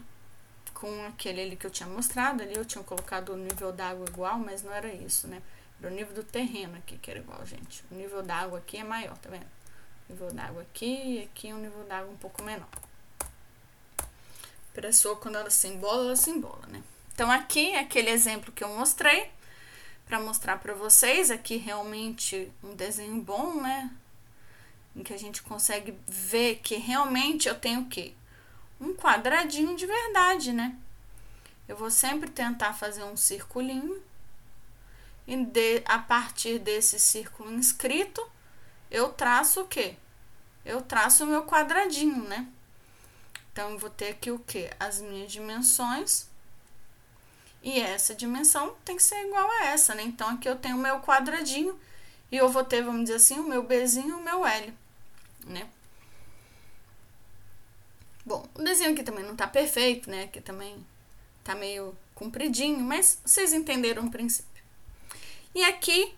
com 0.73 1.05
aquele 1.05 1.41
ali 1.41 1.55
que 1.55 1.65
eu 1.65 1.71
tinha 1.71 1.89
mostrado. 1.89 2.41
Ali 2.41 2.55
eu 2.55 2.65
tinha 2.65 2.83
colocado 2.83 3.33
o 3.33 3.37
nível 3.37 3.71
d'água 3.71 4.05
igual, 4.07 4.39
mas 4.39 4.63
não 4.63 4.73
era 4.73 4.91
isso, 4.93 5.27
né? 5.27 5.41
Era 5.79 5.91
o 5.91 5.95
nível 5.95 6.13
do 6.13 6.23
terreno 6.23 6.77
aqui 6.77 6.97
que 6.97 7.09
era 7.09 7.19
igual, 7.19 7.43
gente. 7.45 7.83
O 7.91 7.95
nível 7.95 8.21
d'água 8.21 8.59
aqui 8.59 8.77
é 8.77 8.83
maior, 8.83 9.17
tá 9.17 9.29
vendo? 9.29 9.60
Nível 10.11 10.31
d'água 10.33 10.61
aqui 10.61 10.85
e 10.85 11.23
aqui 11.23 11.53
um 11.53 11.57
nível 11.57 11.83
d'água 11.85 12.11
um 12.11 12.17
pouco 12.17 12.43
menor. 12.43 12.67
A 13.97 14.81
pessoa, 14.81 15.15
quando 15.15 15.37
ela 15.37 15.49
se 15.49 15.67
embola, 15.69 16.07
ela 16.07 16.15
se 16.17 16.29
embola, 16.29 16.67
né? 16.67 16.83
Então, 17.13 17.31
aqui 17.31 17.71
é 17.71 17.79
aquele 17.79 18.09
exemplo 18.09 18.51
que 18.51 18.63
eu 18.63 18.69
mostrei 18.69 19.31
para 20.05 20.19
mostrar 20.19 20.57
para 20.57 20.73
vocês 20.73 21.31
aqui 21.31 21.55
realmente 21.55 22.51
um 22.61 22.75
desenho 22.75 23.21
bom, 23.21 23.61
né? 23.61 23.89
Em 24.93 25.01
que 25.01 25.13
a 25.13 25.17
gente 25.17 25.41
consegue 25.41 25.97
ver 26.05 26.57
que 26.57 26.75
realmente 26.75 27.47
eu 27.47 27.55
tenho 27.55 27.81
o 27.81 27.87
quê? 27.87 28.13
Um 28.79 28.93
quadradinho 28.93 29.77
de 29.77 29.85
verdade, 29.85 30.51
né? 30.51 30.75
Eu 31.67 31.77
vou 31.77 31.89
sempre 31.89 32.29
tentar 32.29 32.73
fazer 32.73 33.03
um 33.03 33.15
circulinho 33.15 34.03
e 35.25 35.37
de, 35.45 35.81
a 35.85 35.99
partir 35.99 36.59
desse 36.59 36.99
círculo 36.99 37.53
inscrito, 37.53 38.21
eu 38.91 39.09
traço 39.09 39.61
o 39.61 39.67
quê? 39.67 39.95
Eu 40.63 40.81
traço 40.81 41.23
o 41.23 41.27
meu 41.27 41.45
quadradinho, 41.45 42.23
né? 42.27 42.47
Então, 43.51 43.71
eu 43.71 43.79
vou 43.79 43.89
ter 43.89 44.09
aqui 44.09 44.29
o 44.29 44.39
quê? 44.39 44.69
As 44.79 45.01
minhas 45.01 45.31
dimensões 45.31 46.29
e 47.63 47.79
essa 47.79 48.15
dimensão 48.15 48.75
tem 48.83 48.95
que 48.95 49.03
ser 49.03 49.25
igual 49.25 49.49
a 49.49 49.65
essa, 49.67 49.93
né? 49.93 50.03
Então, 50.03 50.29
aqui 50.29 50.47
eu 50.49 50.55
tenho 50.55 50.75
o 50.75 50.79
meu 50.79 50.99
quadradinho 50.99 51.79
e 52.31 52.37
eu 52.37 52.49
vou 52.49 52.63
ter, 52.63 52.83
vamos 52.83 53.03
dizer 53.03 53.15
assim, 53.15 53.39
o 53.39 53.47
meu 53.47 53.63
Bzinho 53.63 54.09
e 54.09 54.13
o 54.13 54.23
meu 54.23 54.45
L, 54.45 54.73
né? 55.45 55.67
Bom, 58.25 58.47
o 58.55 58.63
desenho 58.63 58.93
aqui 58.93 59.03
também 59.03 59.23
não 59.23 59.35
tá 59.35 59.47
perfeito, 59.47 60.09
né? 60.09 60.23
Aqui 60.23 60.41
também 60.41 60.85
tá 61.43 61.55
meio 61.55 61.95
compridinho, 62.15 62.79
mas 62.79 63.19
vocês 63.25 63.51
entenderam 63.53 64.05
o 64.05 64.11
princípio. 64.11 64.63
E 65.53 65.63
aqui, 65.63 66.15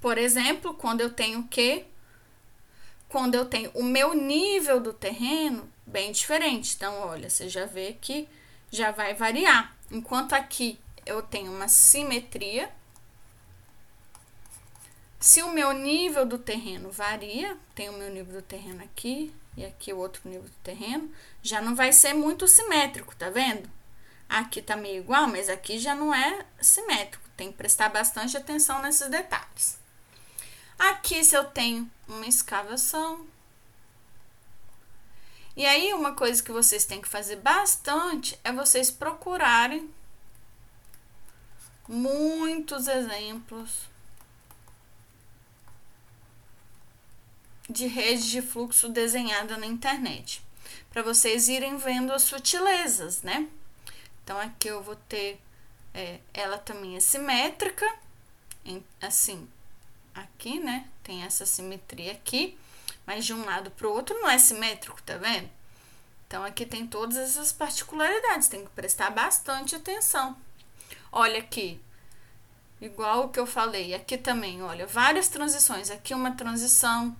por 0.00 0.18
exemplo, 0.18 0.74
quando 0.74 1.00
eu 1.00 1.10
tenho 1.10 1.40
o 1.40 1.48
quê? 1.48 1.86
Quando 3.16 3.34
eu 3.34 3.46
tenho 3.46 3.70
o 3.70 3.82
meu 3.82 4.12
nível 4.12 4.78
do 4.78 4.92
terreno 4.92 5.66
bem 5.86 6.12
diferente. 6.12 6.74
Então, 6.76 7.00
olha, 7.00 7.30
você 7.30 7.48
já 7.48 7.64
vê 7.64 7.96
que 7.98 8.28
já 8.70 8.90
vai 8.90 9.14
variar. 9.14 9.74
Enquanto 9.90 10.34
aqui 10.34 10.78
eu 11.06 11.22
tenho 11.22 11.50
uma 11.50 11.66
simetria, 11.66 12.70
se 15.18 15.42
o 15.42 15.50
meu 15.50 15.72
nível 15.72 16.26
do 16.26 16.36
terreno 16.36 16.90
varia, 16.90 17.56
tem 17.74 17.88
o 17.88 17.94
meu 17.94 18.10
nível 18.10 18.34
do 18.34 18.42
terreno 18.42 18.84
aqui 18.84 19.32
e 19.56 19.64
aqui 19.64 19.94
o 19.94 19.98
outro 19.98 20.20
nível 20.28 20.50
do 20.50 20.62
terreno, 20.62 21.10
já 21.42 21.62
não 21.62 21.74
vai 21.74 21.94
ser 21.94 22.12
muito 22.12 22.46
simétrico, 22.46 23.16
tá 23.16 23.30
vendo? 23.30 23.66
Aqui 24.28 24.60
tá 24.60 24.76
meio 24.76 25.00
igual, 25.00 25.26
mas 25.26 25.48
aqui 25.48 25.78
já 25.78 25.94
não 25.94 26.14
é 26.14 26.44
simétrico. 26.60 27.24
Tem 27.34 27.50
que 27.50 27.56
prestar 27.56 27.88
bastante 27.88 28.36
atenção 28.36 28.82
nesses 28.82 29.08
detalhes. 29.08 29.85
Aqui, 30.78 31.24
se 31.24 31.34
eu 31.34 31.44
tenho 31.44 31.90
uma 32.06 32.26
escavação, 32.26 33.26
e 35.56 35.64
aí, 35.64 35.94
uma 35.94 36.12
coisa 36.12 36.42
que 36.42 36.52
vocês 36.52 36.84
têm 36.84 37.00
que 37.00 37.08
fazer 37.08 37.36
bastante 37.36 38.38
é 38.44 38.52
vocês 38.52 38.90
procurarem 38.90 39.88
muitos 41.88 42.86
exemplos 42.86 43.88
de 47.70 47.86
rede 47.86 48.30
de 48.30 48.42
fluxo 48.42 48.90
desenhada 48.90 49.56
na 49.56 49.64
internet, 49.64 50.44
para 50.90 51.02
vocês 51.02 51.48
irem 51.48 51.78
vendo 51.78 52.12
as 52.12 52.22
sutilezas, 52.22 53.22
né? 53.22 53.48
Então, 54.22 54.38
aqui 54.38 54.68
eu 54.68 54.82
vou 54.82 54.96
ter, 55.08 55.40
é, 55.94 56.20
ela 56.34 56.58
também 56.58 56.96
é 56.96 57.00
simétrica, 57.00 57.86
assim, 59.00 59.48
aqui, 60.22 60.58
né? 60.58 60.86
Tem 61.02 61.22
essa 61.22 61.46
simetria 61.46 62.12
aqui 62.12 62.58
mas 63.06 63.24
de 63.24 63.32
um 63.32 63.44
lado 63.44 63.70
para 63.70 63.86
o 63.86 63.92
outro 63.92 64.18
não 64.18 64.28
é 64.28 64.36
simétrico, 64.36 65.00
tá 65.02 65.16
vendo? 65.16 65.48
Então 66.26 66.44
aqui 66.44 66.66
tem 66.66 66.86
todas 66.86 67.16
essas 67.16 67.52
particularidades, 67.52 68.48
tem 68.48 68.64
que 68.64 68.70
prestar 68.70 69.10
bastante 69.10 69.76
atenção. 69.76 70.36
Olha 71.12 71.38
aqui, 71.38 71.80
igual 72.80 73.24
o 73.26 73.28
que 73.28 73.38
eu 73.38 73.46
falei, 73.46 73.94
aqui 73.94 74.18
também, 74.18 74.60
olha, 74.60 74.86
várias 74.86 75.28
transições, 75.28 75.88
aqui 75.88 76.12
uma 76.12 76.32
transição, 76.32 77.16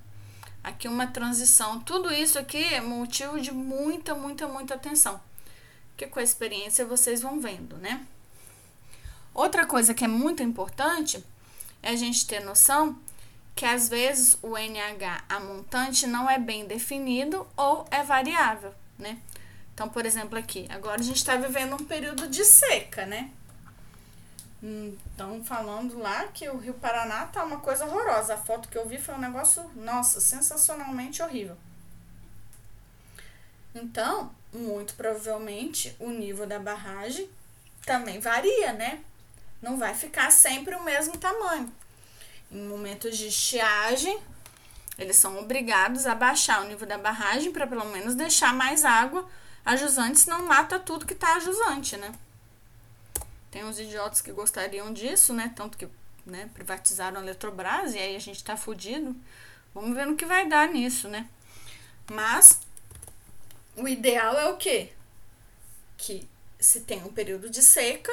aqui 0.63 0.89
uma 0.89 1.07
transição, 1.07 1.79
tudo 1.81 2.13
isso 2.13 2.37
aqui 2.37 2.63
é 2.65 2.81
motivo 2.81 3.41
de 3.41 3.53
muita, 3.53 4.13
muita, 4.13 4.49
muita 4.49 4.75
atenção. 4.75 5.21
Que 5.97 6.07
com 6.07 6.19
a 6.19 6.23
experiência 6.23 6.85
vocês 6.85 7.23
vão 7.23 7.41
vendo, 7.41 7.79
né? 7.79 8.05
Outra 9.33 9.65
coisa 9.67 9.95
que 9.95 10.05
é 10.05 10.09
muito 10.09 10.43
importante 10.43 11.25
é 11.83 11.91
a 11.91 11.97
gente 11.97 12.27
ter 12.27 12.41
noção 12.41 12.99
que 13.55 13.65
às 13.65 13.89
vezes 13.89 14.37
o 14.43 14.57
NH, 14.57 15.25
a 15.29 15.41
montante, 15.41 16.07
não 16.07 16.29
é 16.29 16.39
bem 16.39 16.67
definido 16.67 17.47
ou 17.57 17.87
é 17.91 18.03
variável, 18.03 18.75
né? 18.99 19.19
Então, 19.73 19.89
por 19.89 20.05
exemplo, 20.05 20.39
aqui, 20.39 20.67
agora 20.71 21.01
a 21.01 21.05
gente 21.05 21.17
está 21.17 21.37
vivendo 21.37 21.75
um 21.75 21.85
período 21.85 22.29
de 22.29 22.45
seca, 22.45 23.07
né? 23.07 23.31
Então, 24.63 25.45
falando 25.45 25.99
lá 25.99 26.27
que 26.29 26.49
o 26.49 26.59
Rio 26.59 26.75
Paraná 26.75 27.27
tá 27.27 27.45
uma 27.45 27.61
coisa 27.61 27.85
horrorosa. 27.85 28.35
A 28.35 28.39
foto 28.39 28.69
que 28.69 28.77
eu 28.77 28.89
vi 28.89 28.99
foi 28.99 29.15
um 29.15 29.21
negócio, 29.21 29.63
nossa, 29.75 30.21
sensacionalmente 30.21 31.23
horrível. 31.23 31.57
Então, 33.75 34.35
muito 34.53 34.95
provavelmente 34.95 35.95
o 36.01 36.11
nível 36.11 36.47
da 36.47 36.59
barragem 36.59 37.29
também 37.85 38.19
varia, 38.19 38.73
né? 38.73 39.01
Não 39.67 39.77
vai 39.77 39.95
ficar 39.95 40.31
sempre 40.31 40.77
o 40.77 40.85
mesmo 40.85 41.19
tamanho. 41.19 41.73
Em 42.53 42.69
momentos 42.69 43.19
de 43.19 43.27
estiagem, 43.27 44.17
eles 44.97 45.17
são 45.17 45.41
obrigados 45.41 46.07
a 46.07 46.15
baixar 46.15 46.63
o 46.63 46.69
nível 46.69 46.87
da 46.87 46.97
barragem 46.97 47.51
para 47.51 47.67
pelo 47.67 47.85
menos 47.87 48.15
deixar 48.15 48.55
mais 48.55 48.85
água 48.85 49.29
a 49.65 49.75
jusante, 49.75 50.21
senão 50.21 50.47
mata 50.47 50.79
tudo 50.79 51.05
que 51.05 51.15
está 51.15 51.35
a 51.35 51.41
jusante, 51.41 51.97
né? 51.97 52.15
Tem 53.51 53.65
uns 53.65 53.81
idiotas 53.81 54.21
que 54.21 54.31
gostariam 54.31 54.93
disso, 54.93 55.33
né? 55.33 55.53
Tanto 55.57 55.77
que 55.77 55.89
né, 56.25 56.49
privatizaram 56.55 57.19
a 57.19 57.23
Eletrobras 57.25 57.93
e 57.93 57.99
aí 57.99 58.15
a 58.15 58.21
gente 58.21 58.45
tá 58.45 58.57
fudido. 58.57 59.17
Vamos 59.75 59.97
ver 59.97 60.07
no 60.07 60.15
que 60.15 60.25
vai 60.25 60.49
dar 60.49 60.69
nisso, 60.69 61.09
né? 61.09 61.29
Mas 62.09 62.61
o 63.75 63.89
ideal 63.89 64.39
é 64.39 64.49
o 64.49 64.57
quê? 64.57 64.93
Que 65.97 66.29
se 66.61 66.83
tem 66.83 67.03
um 67.03 67.13
período 67.13 67.51
de 67.51 67.61
seca, 67.61 68.13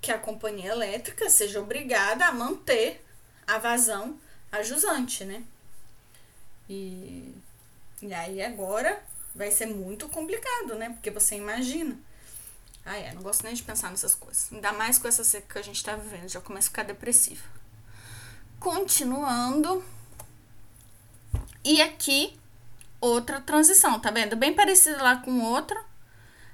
que 0.00 0.12
a 0.12 0.18
companhia 0.18 0.70
elétrica 0.70 1.28
seja 1.28 1.60
obrigada 1.60 2.26
a 2.26 2.32
manter 2.32 3.04
a 3.46 3.58
vazão 3.58 4.18
a 4.50 4.62
jusante, 4.62 5.24
né? 5.24 5.42
E, 6.68 7.34
e 8.02 8.12
aí 8.12 8.42
agora 8.42 9.02
vai 9.34 9.50
ser 9.50 9.66
muito 9.66 10.08
complicado, 10.08 10.74
né? 10.74 10.90
Porque 10.90 11.10
você 11.10 11.36
imagina. 11.36 11.96
Ah, 12.84 12.96
é, 12.96 13.12
não 13.12 13.22
gosto 13.22 13.44
nem 13.44 13.54
de 13.54 13.62
pensar 13.62 13.90
nessas 13.90 14.14
coisas. 14.14 14.50
Ainda 14.52 14.72
mais 14.72 14.98
com 14.98 15.08
essa 15.08 15.22
seca 15.22 15.46
que 15.52 15.58
a 15.58 15.62
gente 15.62 15.82
tá 15.84 15.94
vivendo, 15.94 16.28
já 16.28 16.40
começa 16.40 16.68
a 16.68 16.70
ficar 16.70 16.82
depressiva. 16.84 17.42
Continuando. 18.58 19.84
E 21.64 21.82
aqui, 21.82 22.38
outra 23.00 23.40
transição, 23.40 24.00
tá 24.00 24.10
vendo? 24.10 24.36
Bem 24.36 24.54
parecida 24.54 25.02
lá 25.02 25.16
com 25.16 25.40
outra. 25.42 25.78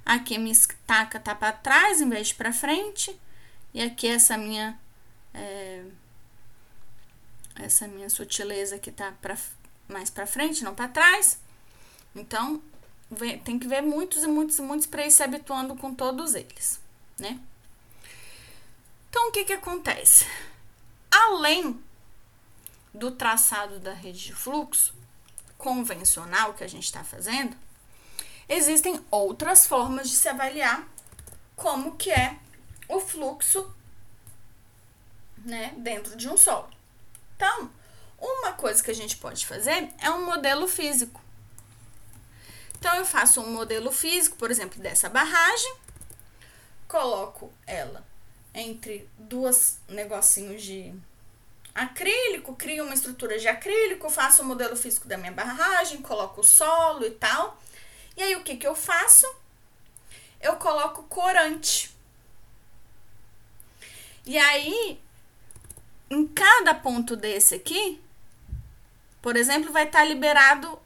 Aqui 0.04 0.36
a 0.36 0.38
minha 0.38 0.52
estaca 0.52 1.20
tá 1.20 1.34
para 1.34 1.52
trás 1.52 2.00
em 2.00 2.08
vez 2.08 2.28
de 2.28 2.34
para 2.34 2.52
frente. 2.52 3.18
E 3.74 3.82
aqui 3.82 4.06
essa 4.06 4.38
minha 4.38 4.78
é, 5.34 5.84
essa 7.56 7.86
minha 7.88 8.08
sutileza 8.08 8.78
que 8.78 8.90
tá 8.90 9.12
pra, 9.20 9.36
mais 9.88 10.10
para 10.10 10.26
frente, 10.26 10.64
não 10.64 10.74
para 10.74 10.88
trás. 10.88 11.38
Então, 12.14 12.62
tem 13.44 13.58
que 13.58 13.66
ver 13.66 13.82
muitos 13.82 14.22
e 14.22 14.26
muitos 14.26 14.58
e 14.58 14.62
muitos 14.62 14.86
para 14.86 15.06
ir 15.06 15.10
se 15.10 15.22
habituando 15.22 15.74
com 15.76 15.94
todos 15.94 16.34
eles, 16.34 16.80
né? 17.18 17.40
Então, 19.10 19.28
o 19.28 19.32
que 19.32 19.44
que 19.44 19.52
acontece? 19.52 20.26
Além 21.10 21.80
do 22.92 23.10
traçado 23.10 23.78
da 23.78 23.92
rede 23.92 24.26
de 24.26 24.32
fluxo 24.32 24.94
convencional 25.58 26.54
que 26.54 26.64
a 26.64 26.68
gente 26.68 26.84
está 26.84 27.04
fazendo, 27.04 27.56
existem 28.48 29.00
outras 29.10 29.66
formas 29.66 30.08
de 30.10 30.16
se 30.16 30.28
avaliar 30.28 30.86
como 31.56 31.96
que 31.96 32.10
é 32.10 32.38
o 32.88 33.00
fluxo 33.00 33.74
né, 35.44 35.74
dentro 35.76 36.16
de 36.16 36.28
um 36.28 36.36
solo. 36.36 36.70
Então, 37.36 37.70
uma 38.18 38.52
coisa 38.52 38.82
que 38.82 38.90
a 38.90 38.94
gente 38.94 39.16
pode 39.16 39.46
fazer 39.46 39.90
é 40.00 40.10
um 40.10 40.24
modelo 40.24 40.66
físico. 40.66 41.20
Então, 42.78 42.94
eu 42.96 43.04
faço 43.04 43.40
um 43.40 43.50
modelo 43.50 43.90
físico, 43.92 44.36
por 44.36 44.50
exemplo, 44.50 44.80
dessa 44.80 45.08
barragem, 45.08 45.74
coloco 46.86 47.52
ela 47.66 48.04
entre 48.54 49.08
duas 49.18 49.78
negocinhos 49.88 50.62
de 50.62 50.94
acrílico, 51.74 52.54
crio 52.54 52.84
uma 52.84 52.94
estrutura 52.94 53.38
de 53.38 53.48
acrílico, 53.48 54.08
faço 54.08 54.42
o 54.42 54.44
modelo 54.44 54.76
físico 54.76 55.08
da 55.08 55.18
minha 55.18 55.32
barragem, 55.32 56.00
coloco 56.02 56.40
o 56.40 56.44
solo 56.44 57.04
e 57.04 57.10
tal. 57.10 57.60
E 58.16 58.22
aí, 58.22 58.36
o 58.36 58.44
que, 58.44 58.56
que 58.56 58.66
eu 58.66 58.76
faço? 58.76 59.26
Eu 60.40 60.56
coloco 60.56 61.02
corante. 61.04 61.93
E 64.26 64.38
aí, 64.38 65.00
em 66.10 66.26
cada 66.26 66.74
ponto 66.74 67.14
desse 67.14 67.54
aqui, 67.54 68.00
por 69.20 69.36
exemplo, 69.36 69.72
vai 69.72 69.84
estar 69.84 70.00
tá 70.00 70.04
liberado, 70.04 70.78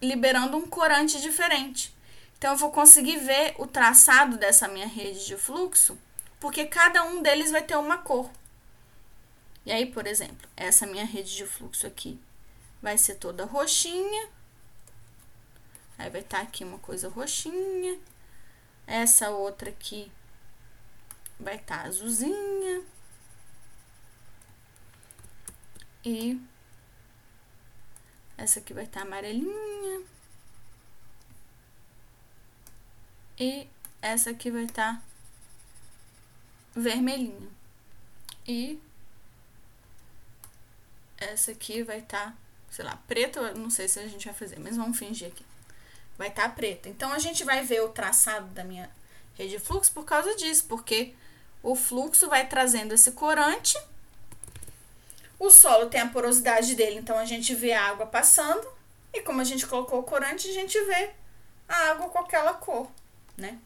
liberando 0.00 0.56
um 0.56 0.66
corante 0.66 1.20
diferente. 1.20 1.94
Então, 2.36 2.52
eu 2.52 2.58
vou 2.58 2.70
conseguir 2.70 3.18
ver 3.18 3.54
o 3.58 3.66
traçado 3.66 4.36
dessa 4.36 4.68
minha 4.68 4.86
rede 4.86 5.26
de 5.26 5.36
fluxo, 5.36 5.98
porque 6.40 6.66
cada 6.66 7.04
um 7.04 7.22
deles 7.22 7.50
vai 7.50 7.62
ter 7.62 7.76
uma 7.76 7.98
cor. 7.98 8.30
E 9.64 9.70
aí, 9.70 9.86
por 9.86 10.06
exemplo, 10.06 10.48
essa 10.56 10.86
minha 10.86 11.04
rede 11.04 11.36
de 11.36 11.46
fluxo 11.46 11.86
aqui 11.86 12.20
vai 12.82 12.98
ser 12.98 13.14
toda 13.14 13.44
roxinha. 13.44 14.28
Aí 15.96 16.10
vai 16.10 16.20
estar 16.20 16.38
tá 16.38 16.42
aqui 16.42 16.64
uma 16.64 16.78
coisa 16.78 17.08
roxinha. 17.08 17.98
Essa 18.86 19.30
outra 19.30 19.70
aqui 19.70 20.10
vai 21.42 21.56
estar 21.56 21.82
tá 21.82 21.88
azulzinha. 21.88 22.84
E 26.04 26.40
essa 28.36 28.58
aqui 28.58 28.72
vai 28.72 28.84
estar 28.84 29.00
tá 29.00 29.06
amarelinha. 29.06 30.02
E 33.38 33.68
essa 34.00 34.30
aqui 34.30 34.50
vai 34.50 34.64
estar 34.64 34.94
tá 34.96 35.02
vermelhinha. 36.74 37.48
E 38.46 38.80
essa 41.16 41.52
aqui 41.52 41.82
vai 41.82 41.98
estar, 42.00 42.30
tá, 42.30 42.36
sei 42.70 42.84
lá, 42.84 42.96
preta, 43.06 43.54
não 43.54 43.70
sei 43.70 43.86
se 43.88 44.00
a 44.00 44.08
gente 44.08 44.24
vai 44.24 44.34
fazer, 44.34 44.58
mas 44.58 44.76
vamos 44.76 44.98
fingir 44.98 45.28
aqui. 45.28 45.44
Vai 46.18 46.28
estar 46.28 46.48
tá 46.48 46.54
preta. 46.54 46.88
Então, 46.88 47.12
a 47.12 47.18
gente 47.18 47.44
vai 47.44 47.64
ver 47.64 47.82
o 47.82 47.90
traçado 47.90 48.48
da 48.48 48.64
minha 48.64 48.90
rede 49.34 49.52
de 49.52 49.58
fluxo 49.58 49.92
por 49.92 50.04
causa 50.04 50.34
disso, 50.34 50.64
porque 50.68 51.14
o 51.62 51.74
fluxo 51.76 52.28
vai 52.28 52.46
trazendo 52.48 52.92
esse 52.92 53.12
corante. 53.12 53.78
O 55.38 55.50
solo 55.50 55.86
tem 55.86 56.00
a 56.00 56.08
porosidade 56.08 56.74
dele, 56.74 56.98
então 56.98 57.18
a 57.18 57.24
gente 57.24 57.54
vê 57.54 57.72
a 57.72 57.88
água 57.88 58.06
passando. 58.06 58.66
E 59.12 59.20
como 59.20 59.40
a 59.40 59.44
gente 59.44 59.66
colocou 59.66 60.00
o 60.00 60.04
corante, 60.04 60.48
a 60.48 60.52
gente 60.52 60.80
vê 60.84 61.10
a 61.68 61.90
água 61.90 62.08
com 62.08 62.18
aquela 62.18 62.54
cor, 62.54 62.90
né? 63.36 63.58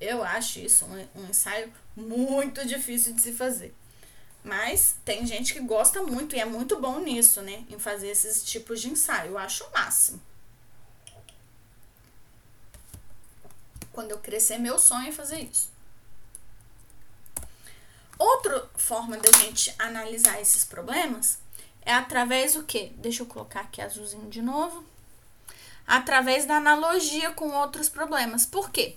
Eu 0.00 0.22
acho 0.22 0.58
isso 0.60 0.84
um, 0.84 1.20
um 1.20 1.28
ensaio 1.28 1.72
muito 1.96 2.64
difícil 2.66 3.14
de 3.14 3.22
se 3.22 3.32
fazer. 3.32 3.74
Mas 4.44 4.94
tem 5.04 5.26
gente 5.26 5.52
que 5.52 5.60
gosta 5.60 6.02
muito 6.02 6.36
e 6.36 6.40
é 6.40 6.44
muito 6.44 6.78
bom 6.80 7.00
nisso, 7.00 7.42
né? 7.42 7.64
Em 7.68 7.78
fazer 7.78 8.08
esses 8.08 8.44
tipos 8.44 8.80
de 8.80 8.88
ensaio. 8.88 9.32
Eu 9.32 9.38
acho 9.38 9.64
o 9.64 9.72
máximo. 9.72 10.20
Quando 13.92 14.10
eu 14.10 14.18
crescer, 14.18 14.58
meu 14.58 14.78
sonho 14.78 15.08
é 15.08 15.12
fazer 15.12 15.40
isso. 15.40 15.75
Outra 18.18 18.68
forma 18.76 19.16
da 19.16 19.30
gente 19.40 19.74
analisar 19.78 20.40
esses 20.40 20.64
problemas 20.64 21.38
é 21.82 21.92
através 21.92 22.54
do 22.54 22.64
quê? 22.64 22.92
Deixa 22.96 23.22
eu 23.22 23.26
colocar 23.26 23.60
aqui 23.60 23.80
azulzinho 23.82 24.28
de 24.30 24.40
novo. 24.40 24.84
Através 25.86 26.46
da 26.46 26.56
analogia 26.56 27.30
com 27.32 27.50
outros 27.50 27.88
problemas. 27.88 28.44
Por 28.44 28.70
quê? 28.70 28.96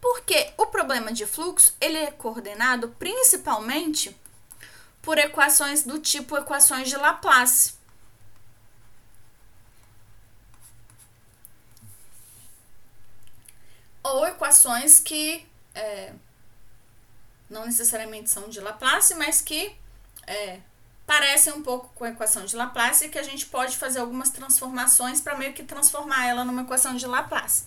Porque 0.00 0.52
o 0.56 0.66
problema 0.66 1.12
de 1.12 1.26
fluxo, 1.26 1.76
ele 1.80 1.98
é 1.98 2.10
coordenado 2.10 2.88
principalmente 2.98 4.16
por 5.02 5.18
equações 5.18 5.84
do 5.84 5.98
tipo 5.98 6.36
equações 6.36 6.88
de 6.88 6.96
Laplace. 6.96 7.74
Ou 14.02 14.26
equações 14.26 14.98
que 14.98 15.46
é, 15.74 16.12
não 17.48 17.64
necessariamente 17.64 18.30
são 18.30 18.48
de 18.48 18.60
Laplace, 18.60 19.14
mas 19.14 19.40
que 19.40 19.74
é, 20.26 20.60
parecem 21.06 21.54
um 21.54 21.62
pouco 21.62 21.90
com 21.94 22.04
a 22.04 22.10
equação 22.10 22.44
de 22.44 22.54
Laplace 22.54 23.06
e 23.06 23.08
que 23.08 23.18
a 23.18 23.22
gente 23.22 23.46
pode 23.46 23.76
fazer 23.76 24.00
algumas 24.00 24.30
transformações 24.30 25.20
para 25.20 25.36
meio 25.36 25.54
que 25.54 25.62
transformar 25.62 26.26
ela 26.26 26.44
numa 26.44 26.62
equação 26.62 26.94
de 26.94 27.06
Laplace. 27.06 27.64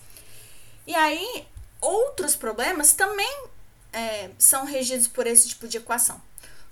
E 0.85 0.93
aí, 0.93 1.47
outros 1.81 2.35
problemas 2.35 2.93
também 2.93 3.45
é, 3.91 4.29
são 4.37 4.65
regidos 4.65 5.07
por 5.07 5.25
esse 5.25 5.49
tipo 5.49 5.67
de 5.67 5.77
equação, 5.77 6.21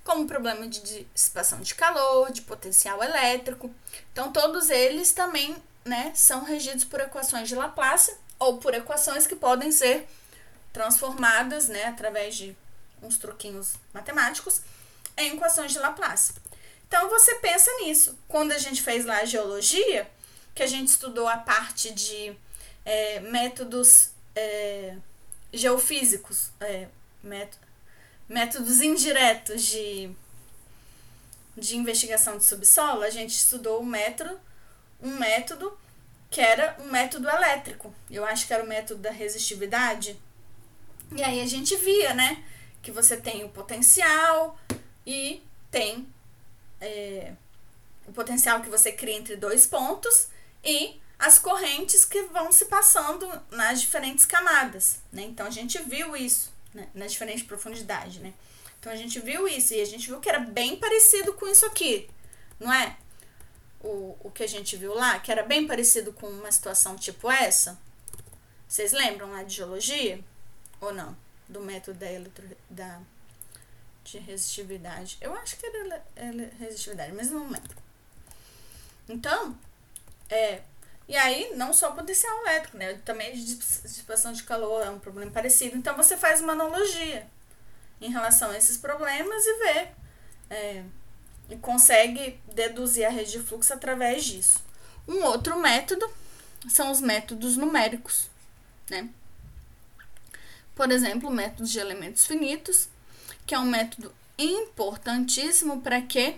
como 0.03 0.23
o 0.23 0.27
problema 0.27 0.67
de 0.67 0.79
dissipação 1.13 1.59
de 1.61 1.73
calor, 1.73 2.31
de 2.31 2.43
potencial 2.43 3.03
elétrico. 3.03 3.73
Então, 4.13 4.31
todos 4.31 4.69
eles 4.69 5.11
também 5.11 5.55
né, 5.83 6.11
são 6.13 6.43
regidos 6.43 6.85
por 6.85 6.99
equações 6.99 7.47
de 7.47 7.55
Laplace 7.55 8.15
ou 8.37 8.57
por 8.57 8.73
equações 8.75 9.25
que 9.25 9.35
podem 9.35 9.71
ser 9.71 10.07
transformadas 10.71 11.67
né, 11.67 11.85
através 11.85 12.35
de 12.35 12.55
uns 13.01 13.17
truquinhos 13.17 13.73
matemáticos 13.93 14.61
em 15.17 15.35
equações 15.35 15.71
de 15.71 15.79
Laplace. 15.79 16.33
Então, 16.87 17.09
você 17.09 17.35
pensa 17.35 17.69
nisso. 17.81 18.17
Quando 18.27 18.51
a 18.51 18.57
gente 18.57 18.81
fez 18.81 19.05
lá 19.05 19.19
a 19.19 19.25
geologia, 19.25 20.09
que 20.55 20.63
a 20.63 20.67
gente 20.67 20.87
estudou 20.87 21.27
a 21.27 21.37
parte 21.37 21.93
de 21.93 22.35
é, 22.83 23.19
métodos 23.19 24.09
é, 24.35 24.95
geofísicos, 25.53 26.49
é, 26.59 26.87
métodos 28.27 28.81
indiretos 28.81 29.63
de, 29.63 30.09
de 31.55 31.77
investigação 31.77 32.37
de 32.37 32.45
subsolo, 32.45 33.03
a 33.03 33.09
gente 33.09 33.35
estudou 33.35 33.81
um 33.81 33.85
método, 33.85 34.39
um 35.01 35.17
método 35.17 35.77
que 36.29 36.41
era 36.41 36.75
um 36.79 36.91
método 36.91 37.29
elétrico. 37.29 37.93
Eu 38.09 38.25
acho 38.25 38.47
que 38.47 38.53
era 38.53 38.63
o 38.63 38.67
método 38.67 39.01
da 39.01 39.11
resistividade. 39.11 40.19
E 41.15 41.23
aí 41.23 41.41
a 41.41 41.45
gente 41.45 41.75
via, 41.75 42.13
né, 42.13 42.43
que 42.81 42.91
você 42.91 43.17
tem 43.17 43.43
o 43.43 43.49
potencial 43.49 44.57
e 45.05 45.41
tem 45.71 46.07
é, 46.79 47.33
o 48.07 48.11
potencial 48.11 48.61
que 48.61 48.69
você 48.69 48.91
cria 48.91 49.15
entre 49.15 49.35
dois 49.35 49.65
pontos 49.65 50.27
e 50.63 50.99
as 51.17 51.37
correntes 51.37 52.05
que 52.05 52.23
vão 52.23 52.51
se 52.51 52.65
passando 52.65 53.29
nas 53.51 53.81
diferentes 53.81 54.25
camadas, 54.25 54.99
né? 55.11 55.23
Então 55.23 55.45
a 55.45 55.49
gente 55.49 55.77
viu 55.79 56.15
isso, 56.15 56.51
né? 56.73 56.87
nas 56.93 57.11
diferentes 57.11 57.43
profundidades, 57.43 58.17
né? 58.17 58.33
Então 58.79 58.91
a 58.91 58.95
gente 58.95 59.19
viu 59.19 59.47
isso 59.47 59.73
e 59.73 59.81
a 59.81 59.85
gente 59.85 60.07
viu 60.07 60.21
que 60.21 60.29
era 60.29 60.39
bem 60.39 60.77
parecido 60.77 61.33
com 61.33 61.45
isso 61.47 61.65
aqui, 61.65 62.09
não 62.57 62.71
é? 62.71 62.97
O, 63.81 64.15
o 64.21 64.31
que 64.31 64.43
a 64.43 64.47
gente 64.47 64.77
viu 64.77 64.93
lá, 64.93 65.19
que 65.19 65.31
era 65.31 65.43
bem 65.43 65.67
parecido 65.67 66.13
com 66.13 66.27
uma 66.27 66.51
situação 66.51 66.95
tipo 66.95 67.29
essa. 67.29 67.77
Vocês 68.67 68.93
lembram 68.93 69.31
lá 69.31 69.43
de 69.43 69.55
geologia? 69.55 70.23
Ou 70.79 70.93
não? 70.93 71.17
Do 71.49 71.59
método 71.59 71.99
da, 71.99 72.11
eletro, 72.11 72.47
da 72.69 73.01
de 74.03 74.19
resistividade. 74.19 75.17
Eu 75.19 75.33
acho 75.35 75.57
que 75.57 75.65
era 75.65 76.03
resistividade, 76.59 77.11
mas 77.11 77.29
não 77.29 77.49
lembro. 77.49 77.77
Então, 79.07 79.57
é, 80.29 80.61
e 81.07 81.17
aí, 81.17 81.55
não 81.55 81.73
só 81.73 81.91
potencial 81.91 82.39
elétrico, 82.41 82.77
né? 82.77 82.93
Também 83.03 83.33
de 83.33 83.55
dissipação 83.55 84.31
de 84.31 84.43
calor 84.43 84.85
é 84.85 84.89
um 84.89 84.99
problema 84.99 85.31
parecido. 85.31 85.75
Então, 85.75 85.97
você 85.97 86.15
faz 86.15 86.39
uma 86.39 86.53
analogia 86.53 87.27
em 87.99 88.11
relação 88.11 88.51
a 88.51 88.57
esses 88.57 88.77
problemas 88.77 89.43
e 89.45 89.53
vê. 89.59 89.87
É, 90.51 90.83
e 91.49 91.55
consegue 91.57 92.39
deduzir 92.53 93.05
a 93.05 93.09
rede 93.09 93.31
de 93.31 93.39
fluxo 93.39 93.73
através 93.73 94.23
disso. 94.23 94.63
Um 95.07 95.23
outro 95.23 95.59
método 95.59 96.07
são 96.69 96.91
os 96.91 97.01
métodos 97.01 97.57
numéricos, 97.57 98.29
né? 98.89 99.09
Por 100.79 100.91
exemplo, 100.91 101.27
o 101.27 101.33
método 101.33 101.67
de 101.67 101.77
elementos 101.77 102.25
finitos, 102.25 102.87
que 103.45 103.53
é 103.53 103.59
um 103.59 103.65
método 103.65 104.15
importantíssimo 104.37 105.81
para 105.81 106.01
quê? 106.01 106.37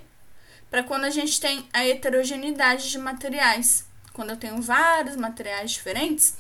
Para 0.68 0.82
quando 0.82 1.04
a 1.04 1.12
gente 1.12 1.40
tem 1.40 1.70
a 1.72 1.86
heterogeneidade 1.86 2.90
de 2.90 2.98
materiais 2.98 3.86
quando 4.12 4.32
eu 4.32 4.38
tenho 4.38 4.60
vários 4.60 5.16
materiais 5.16 5.70
diferentes, 5.70 6.34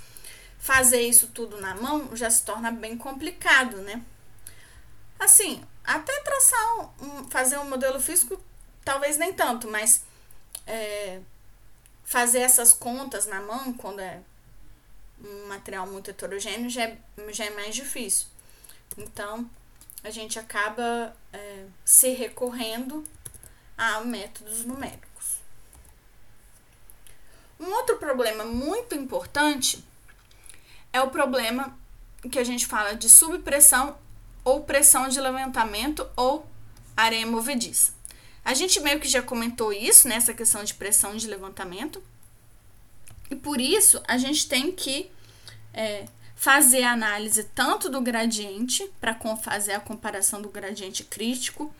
fazer 0.57 1.01
isso 1.01 1.27
tudo 1.27 1.61
na 1.61 1.75
mão 1.75 2.09
já 2.15 2.27
se 2.27 2.43
torna 2.43 2.71
bem 2.71 2.97
complicado, 2.97 3.77
né? 3.77 4.01
Assim, 5.19 5.63
até 5.83 6.21
traçar 6.21 6.79
um, 7.03 7.29
fazer 7.29 7.59
um 7.59 7.69
modelo 7.69 8.01
físico, 8.01 8.43
talvez 8.83 9.15
nem 9.19 9.31
tanto, 9.31 9.69
mas 9.69 10.01
é, 10.65 11.19
fazer 12.03 12.39
essas 12.39 12.73
contas 12.73 13.27
na 13.27 13.41
mão, 13.41 13.71
quando 13.73 13.99
é 13.99 14.21
um 15.23 15.47
material 15.47 15.87
muito 15.87 16.09
heterogêneo, 16.09 16.69
já 16.69 16.83
é, 16.83 16.97
já 17.29 17.45
é 17.45 17.49
mais 17.51 17.75
difícil. 17.75 18.27
Então, 18.97 19.49
a 20.03 20.09
gente 20.09 20.39
acaba 20.39 21.15
é, 21.31 21.65
se 21.85 22.09
recorrendo 22.09 23.03
a 23.77 24.01
métodos 24.01 24.65
numéricos. 24.65 25.37
Um 27.59 27.69
outro 27.71 27.97
problema 27.97 28.43
muito 28.43 28.95
importante 28.95 29.83
é 30.91 31.01
o 31.01 31.09
problema 31.09 31.77
que 32.31 32.39
a 32.39 32.43
gente 32.43 32.65
fala 32.65 32.93
de 32.93 33.07
subpressão 33.09 33.97
ou 34.43 34.63
pressão 34.63 35.07
de 35.07 35.19
levantamento 35.19 36.09
ou 36.15 36.45
areia 36.97 37.25
movediça. 37.25 37.93
A 38.43 38.53
gente 38.53 38.79
meio 38.79 38.99
que 38.99 39.07
já 39.07 39.21
comentou 39.21 39.71
isso, 39.71 40.07
nessa 40.07 40.31
né, 40.31 40.37
questão 40.37 40.63
de 40.63 40.73
pressão 40.73 41.15
de 41.15 41.27
levantamento. 41.27 42.03
E 43.31 43.35
por 43.35 43.61
isso 43.61 44.03
a 44.07 44.17
gente 44.17 44.47
tem 44.47 44.73
que 44.73 45.09
é, 45.73 46.05
fazer 46.35 46.83
a 46.83 46.91
análise 46.91 47.45
tanto 47.55 47.89
do 47.89 48.01
gradiente, 48.01 48.91
para 48.99 49.15
fazer 49.37 49.71
a 49.71 49.79
comparação 49.79 50.41
do 50.41 50.49
gradiente 50.49 51.05
crítico, 51.05 51.73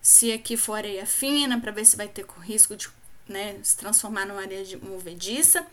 se 0.00 0.32
aqui 0.32 0.56
for 0.56 0.74
areia 0.74 1.04
fina, 1.04 1.60
para 1.60 1.70
ver 1.70 1.84
se 1.84 1.94
vai 1.94 2.08
ter 2.08 2.24
risco 2.40 2.74
de 2.74 2.88
né, 3.28 3.58
se 3.62 3.76
transformar 3.76 4.24
numa 4.24 4.40
areia 4.40 4.64
de 4.64 4.78
movediça, 4.78 5.66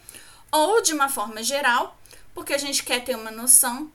ou 0.51 0.81
de 0.81 0.93
uma 0.93 1.07
forma 1.07 1.41
geral, 1.41 1.97
porque 2.33 2.53
a 2.53 2.57
gente 2.57 2.83
quer 2.83 3.01
ter 3.01 3.15
uma 3.15 3.31
noção 3.31 3.89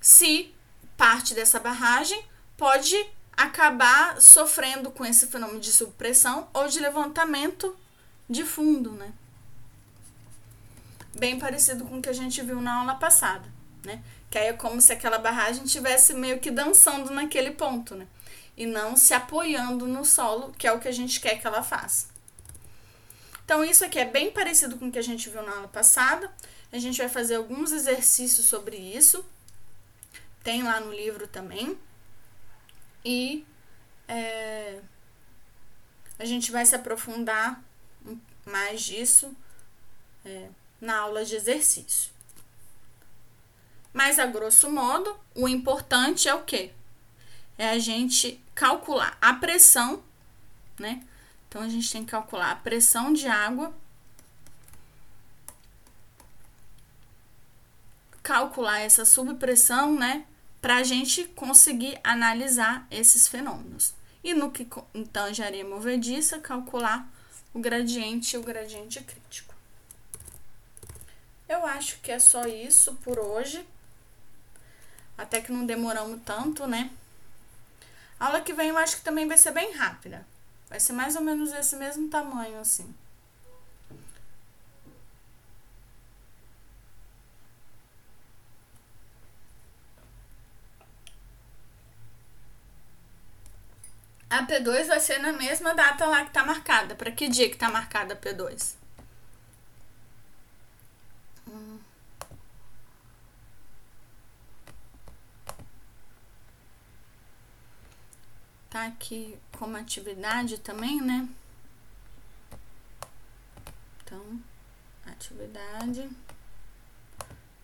se 0.00 0.52
parte 0.96 1.34
dessa 1.34 1.60
barragem 1.60 2.20
pode 2.56 2.96
acabar 3.36 4.20
sofrendo 4.20 4.90
com 4.90 5.04
esse 5.04 5.28
fenômeno 5.28 5.60
de 5.60 5.70
subpressão 5.70 6.48
ou 6.52 6.66
de 6.66 6.80
levantamento 6.80 7.76
de 8.28 8.44
fundo, 8.44 8.90
né? 8.92 9.12
Bem 11.18 11.38
parecido 11.38 11.84
com 11.84 11.98
o 11.98 12.02
que 12.02 12.08
a 12.08 12.12
gente 12.14 12.40
viu 12.42 12.60
na 12.60 12.80
aula 12.80 12.94
passada, 12.94 13.48
né? 13.84 14.02
Que 14.30 14.38
aí 14.38 14.48
é 14.48 14.52
como 14.52 14.80
se 14.80 14.92
aquela 14.92 15.18
barragem 15.18 15.64
estivesse 15.64 16.14
meio 16.14 16.38
que 16.38 16.50
dançando 16.50 17.10
naquele 17.10 17.50
ponto, 17.50 17.94
né? 17.94 18.06
E 18.56 18.66
não 18.66 18.96
se 18.96 19.12
apoiando 19.14 19.86
no 19.86 20.04
solo, 20.04 20.52
que 20.52 20.66
é 20.66 20.72
o 20.72 20.78
que 20.78 20.88
a 20.88 20.92
gente 20.92 21.20
quer 21.20 21.40
que 21.40 21.46
ela 21.46 21.62
faça. 21.62 22.08
Então, 23.44 23.64
isso 23.64 23.84
aqui 23.84 23.98
é 23.98 24.04
bem 24.04 24.30
parecido 24.30 24.76
com 24.76 24.88
o 24.88 24.92
que 24.92 24.98
a 24.98 25.02
gente 25.02 25.30
viu 25.30 25.42
na 25.42 25.52
aula 25.52 25.68
passada. 25.68 26.30
A 26.70 26.78
gente 26.78 26.98
vai 26.98 27.08
fazer 27.08 27.36
alguns 27.36 27.72
exercícios 27.72 28.46
sobre 28.46 28.76
isso. 28.76 29.24
Tem 30.44 30.62
lá 30.62 30.80
no 30.80 30.92
livro 30.92 31.26
também. 31.26 31.78
E 33.04 33.46
é, 34.06 34.80
a 36.18 36.24
gente 36.24 36.52
vai 36.52 36.66
se 36.66 36.74
aprofundar 36.74 37.62
mais 38.44 38.82
disso 38.82 39.34
é, 40.24 40.48
na 40.80 40.98
aula 40.98 41.24
de 41.24 41.34
exercício. 41.34 42.10
Mas 43.92 44.18
a 44.18 44.26
grosso 44.26 44.70
modo, 44.70 45.18
o 45.34 45.48
importante 45.48 46.28
é 46.28 46.34
o 46.34 46.44
quê? 46.44 46.72
É 47.56 47.70
a 47.70 47.78
gente 47.78 48.40
calcular 48.54 49.16
a 49.20 49.34
pressão, 49.34 50.02
né? 50.78 51.02
Então 51.48 51.62
a 51.62 51.68
gente 51.68 51.90
tem 51.90 52.04
que 52.04 52.10
calcular 52.10 52.52
a 52.52 52.56
pressão 52.56 53.12
de 53.12 53.26
água, 53.26 53.74
calcular 58.22 58.80
essa 58.80 59.04
subpressão, 59.04 59.94
né? 59.94 60.26
Para 60.60 60.76
a 60.76 60.82
gente 60.82 61.24
conseguir 61.24 61.98
analisar 62.04 62.86
esses 62.90 63.26
fenômenos. 63.26 63.94
E 64.22 64.34
no 64.34 64.50
que 64.50 64.68
tange 65.12 65.42
areia 65.42 65.64
movediça, 65.64 66.38
calcular 66.38 67.08
o 67.54 67.58
gradiente 67.58 68.36
e 68.36 68.38
o 68.38 68.42
gradiente 68.42 69.02
crítico. 69.02 69.47
Eu 71.48 71.64
acho 71.66 71.98
que 72.00 72.12
é 72.12 72.18
só 72.18 72.46
isso 72.46 72.94
por 72.96 73.18
hoje. 73.18 73.66
Até 75.16 75.40
que 75.40 75.50
não 75.50 75.64
demoramos 75.66 76.20
tanto, 76.24 76.66
né? 76.66 76.90
A 78.20 78.26
aula 78.26 78.40
que 78.40 78.52
vem 78.52 78.68
eu 78.68 78.78
acho 78.78 78.96
que 78.98 79.02
também 79.02 79.26
vai 79.26 79.38
ser 79.38 79.52
bem 79.52 79.72
rápida. 79.72 80.26
Vai 80.68 80.78
ser 80.78 80.92
mais 80.92 81.16
ou 81.16 81.22
menos 81.22 81.52
esse 81.52 81.76
mesmo 81.76 82.08
tamanho, 82.10 82.60
assim. 82.60 82.94
A 94.30 94.42
P2 94.44 94.86
vai 94.86 95.00
ser 95.00 95.18
na 95.18 95.32
mesma 95.32 95.74
data 95.74 96.06
lá 96.06 96.24
que 96.24 96.32
tá 96.32 96.44
marcada. 96.44 96.94
Para 96.94 97.10
que 97.10 97.28
dia 97.28 97.50
que 97.50 97.56
tá 97.56 97.68
marcada 97.70 98.14
a 98.14 98.16
P2? 98.16 98.77
Tá 108.70 108.86
aqui 108.86 109.38
como 109.58 109.76
atividade 109.76 110.58
também, 110.58 111.00
né? 111.00 111.28
Então, 114.02 114.40
atividade, 115.06 116.08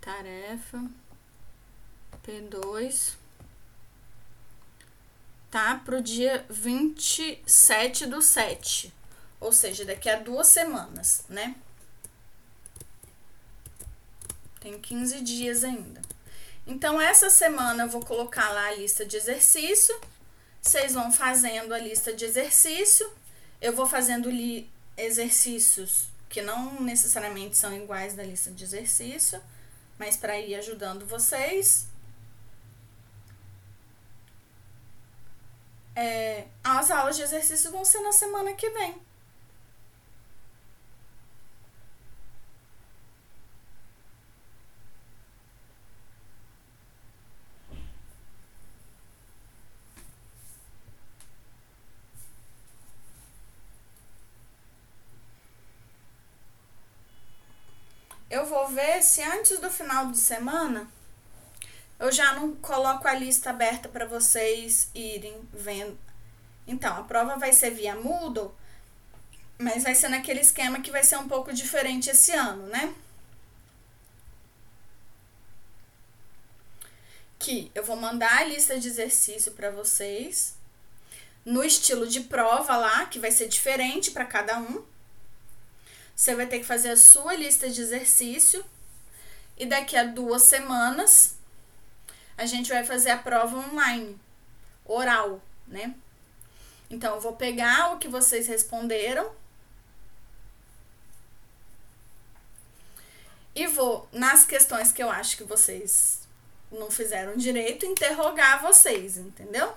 tarefa, 0.01 0.85
P2 2.25 3.17
tá? 5.55 5.81
Pro 5.85 6.03
dia 6.03 6.45
27 6.51 8.07
do 8.07 8.21
7. 8.21 8.93
Ou 9.39 9.53
seja, 9.53 9.85
daqui 9.85 10.11
a 10.11 10.19
duas 10.19 10.49
semanas, 10.49 11.25
né? 11.29 11.55
Tem 14.59 14.77
15 14.81 15.21
dias 15.21 15.63
ainda. 15.63 16.03
Então, 16.67 17.01
essa 17.01 17.31
semana 17.31 17.85
eu 17.85 17.89
vou 17.89 18.05
colocar 18.05 18.51
lá 18.51 18.67
a 18.67 18.75
lista 18.75 19.07
de 19.07 19.17
exercício. 19.17 19.95
Vocês 20.65 20.95
vão 20.95 21.13
fazendo 21.13 21.75
a 21.75 21.79
lista 21.79 22.15
de 22.15 22.25
exercício. 22.25 23.09
Eu 23.61 23.77
vou 23.77 23.87
fazendo 23.87 24.31
exercícios 24.97 26.09
que 26.29 26.41
não 26.41 26.81
necessariamente 26.81 27.57
são 27.57 27.73
iguais 27.77 28.15
da 28.15 28.23
lista 28.23 28.51
de 28.51 28.65
exercício, 28.65 29.41
mas 29.99 30.17
para 30.17 30.41
ir 30.41 30.55
ajudando 30.55 31.07
vocês. 31.07 31.87
É, 35.95 36.47
as 36.65 36.91
aulas 36.91 37.17
de 37.17 37.23
exercício 37.23 37.71
vão 37.71 37.85
ser 37.85 38.01
na 38.01 38.11
semana 38.11 38.55
que 38.55 38.69
vem. 38.71 39.04
Eu 58.45 58.49
vou 58.51 58.69
ver 58.69 59.03
se 59.03 59.23
antes 59.23 59.59
do 59.59 59.71
final 59.71 60.11
de 60.11 60.19
semana 60.19 60.87
eu 61.99 62.13
já 62.13 62.35
não 62.35 62.55
coloco 62.57 63.09
a 63.09 63.15
lista 63.15 63.49
aberta 63.49 63.89
para 63.89 64.05
vocês 64.05 64.91
irem 64.95 65.49
vendo. 65.51 65.99
Então, 66.67 66.95
a 66.95 67.05
prova 67.05 67.37
vai 67.37 67.55
ser 67.55 67.71
via 67.71 67.97
Moodle, 67.97 68.55
mas 69.57 69.83
vai 69.83 69.95
ser 69.95 70.11
naquele 70.11 70.41
esquema 70.41 70.83
que 70.83 70.91
vai 70.91 71.03
ser 71.03 71.17
um 71.17 71.27
pouco 71.27 71.55
diferente 71.55 72.11
esse 72.11 72.33
ano, 72.33 72.67
né? 72.67 72.95
Que 77.39 77.73
eu 77.75 77.83
vou 77.83 77.97
mandar 77.97 78.41
a 78.41 78.45
lista 78.45 78.79
de 78.79 78.89
exercício 78.89 79.53
para 79.53 79.71
vocês 79.71 80.55
no 81.47 81.65
estilo 81.65 82.07
de 82.07 82.21
prova 82.21 82.77
lá, 82.77 83.07
que 83.07 83.19
vai 83.19 83.31
ser 83.31 83.49
diferente 83.49 84.11
para 84.11 84.27
cada 84.27 84.59
um. 84.59 84.85
Você 86.15 86.35
vai 86.35 86.47
ter 86.47 86.61
que 86.61 86.65
fazer 86.65 86.91
a 86.91 86.97
sua 86.97 87.35
lista 87.35 87.69
de 87.69 87.81
exercício 87.81 88.65
e 89.57 89.67
daqui 89.67 89.97
a 89.97 90.05
duas 90.05 90.43
semanas 90.43 91.37
a 92.37 92.47
gente 92.47 92.71
vai 92.71 92.85
fazer 92.85 93.11
a 93.11 93.19
prova 93.19 93.57
online, 93.57 94.19
oral, 94.85 95.41
né? 95.67 95.95
Então, 96.91 97.15
eu 97.15 97.21
vou 97.21 97.35
pegar 97.35 97.93
o 97.93 97.99
que 97.99 98.09
vocês 98.09 98.47
responderam 98.47 99.33
e 103.55 103.67
vou, 103.69 104.09
nas 104.13 104.45
questões 104.45 104.93
que 104.93 105.03
eu 105.03 105.11
acho 105.11 105.37
que 105.37 105.45
vocês 105.45 106.21
não 106.71 106.91
fizeram 106.91 107.37
direito, 107.37 107.87
interrogar 107.87 108.63
vocês, 108.63 109.17
entendeu? 109.17 109.75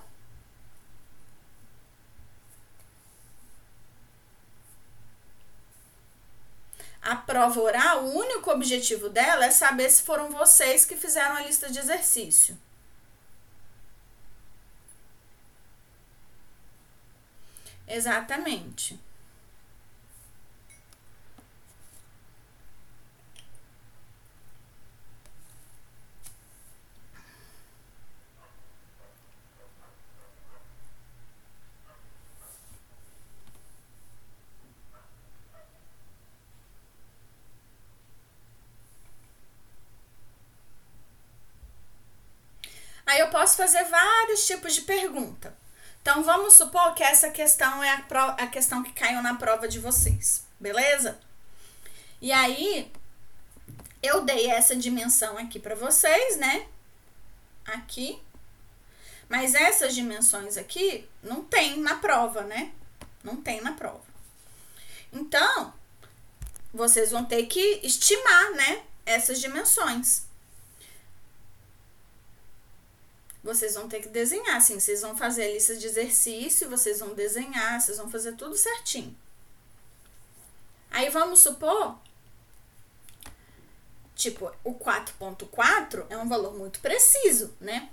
A 7.07 7.15
prova 7.15 7.61
oral, 7.61 8.03
o 8.03 8.17
único 8.17 8.51
objetivo 8.51 9.07
dela 9.07 9.45
é 9.45 9.49
saber 9.49 9.89
se 9.89 10.03
foram 10.03 10.29
vocês 10.29 10.83
que 10.83 10.97
fizeram 10.97 11.37
a 11.37 11.41
lista 11.41 11.71
de 11.71 11.79
exercício. 11.79 12.57
Exatamente. 17.87 18.99
Aí 43.17 43.21
eu 43.21 43.29
posso 43.29 43.57
fazer 43.57 43.83
vários 43.85 44.45
tipos 44.45 44.75
de 44.75 44.81
pergunta. 44.81 45.57
Então 46.03 46.21
vamos 46.21 46.53
supor 46.53 46.93
que 46.93 47.01
essa 47.01 47.31
questão 47.31 47.83
é 47.83 47.89
a, 47.89 48.01
pro, 48.03 48.19
a 48.19 48.45
questão 48.45 48.83
que 48.83 48.93
caiu 48.93 49.23
na 49.23 49.33
prova 49.33 49.67
de 49.67 49.79
vocês, 49.79 50.45
beleza? 50.59 51.19
E 52.21 52.31
aí 52.31 52.91
eu 54.03 54.23
dei 54.23 54.51
essa 54.51 54.75
dimensão 54.75 55.35
aqui 55.35 55.59
para 55.59 55.73
vocês, 55.73 56.37
né? 56.37 56.67
Aqui. 57.65 58.21
Mas 59.27 59.55
essas 59.55 59.95
dimensões 59.95 60.55
aqui 60.55 61.09
não 61.23 61.43
tem 61.43 61.79
na 61.79 61.95
prova, 61.95 62.43
né? 62.43 62.71
Não 63.23 63.37
tem 63.37 63.61
na 63.61 63.73
prova. 63.73 64.05
Então, 65.11 65.73
vocês 66.71 67.09
vão 67.09 67.25
ter 67.25 67.47
que 67.47 67.79
estimar, 67.81 68.51
né? 68.51 68.83
Essas 69.07 69.41
dimensões. 69.41 70.26
Vocês 73.47 73.75
vão 73.75 73.87
ter 73.87 74.01
que 74.01 74.09
desenhar, 74.09 74.57
assim, 74.57 74.77
vocês 74.77 75.01
vão 75.01 75.15
fazer 75.15 75.45
a 75.45 75.53
lista 75.53 75.75
de 75.75 75.85
exercício, 75.85 76.69
vocês 76.69 76.99
vão 76.99 77.13
desenhar, 77.15 77.79
vocês 77.79 77.97
vão 77.97 78.11
fazer 78.11 78.33
tudo 78.33 78.57
certinho. 78.57 79.17
Aí 80.91 81.09
vamos 81.09 81.39
supor, 81.39 81.97
tipo, 84.15 84.51
o 84.65 84.73
4.4 84.75 86.05
é 86.09 86.17
um 86.17 86.27
valor 86.27 86.57
muito 86.57 86.81
preciso, 86.81 87.55
né? 87.59 87.89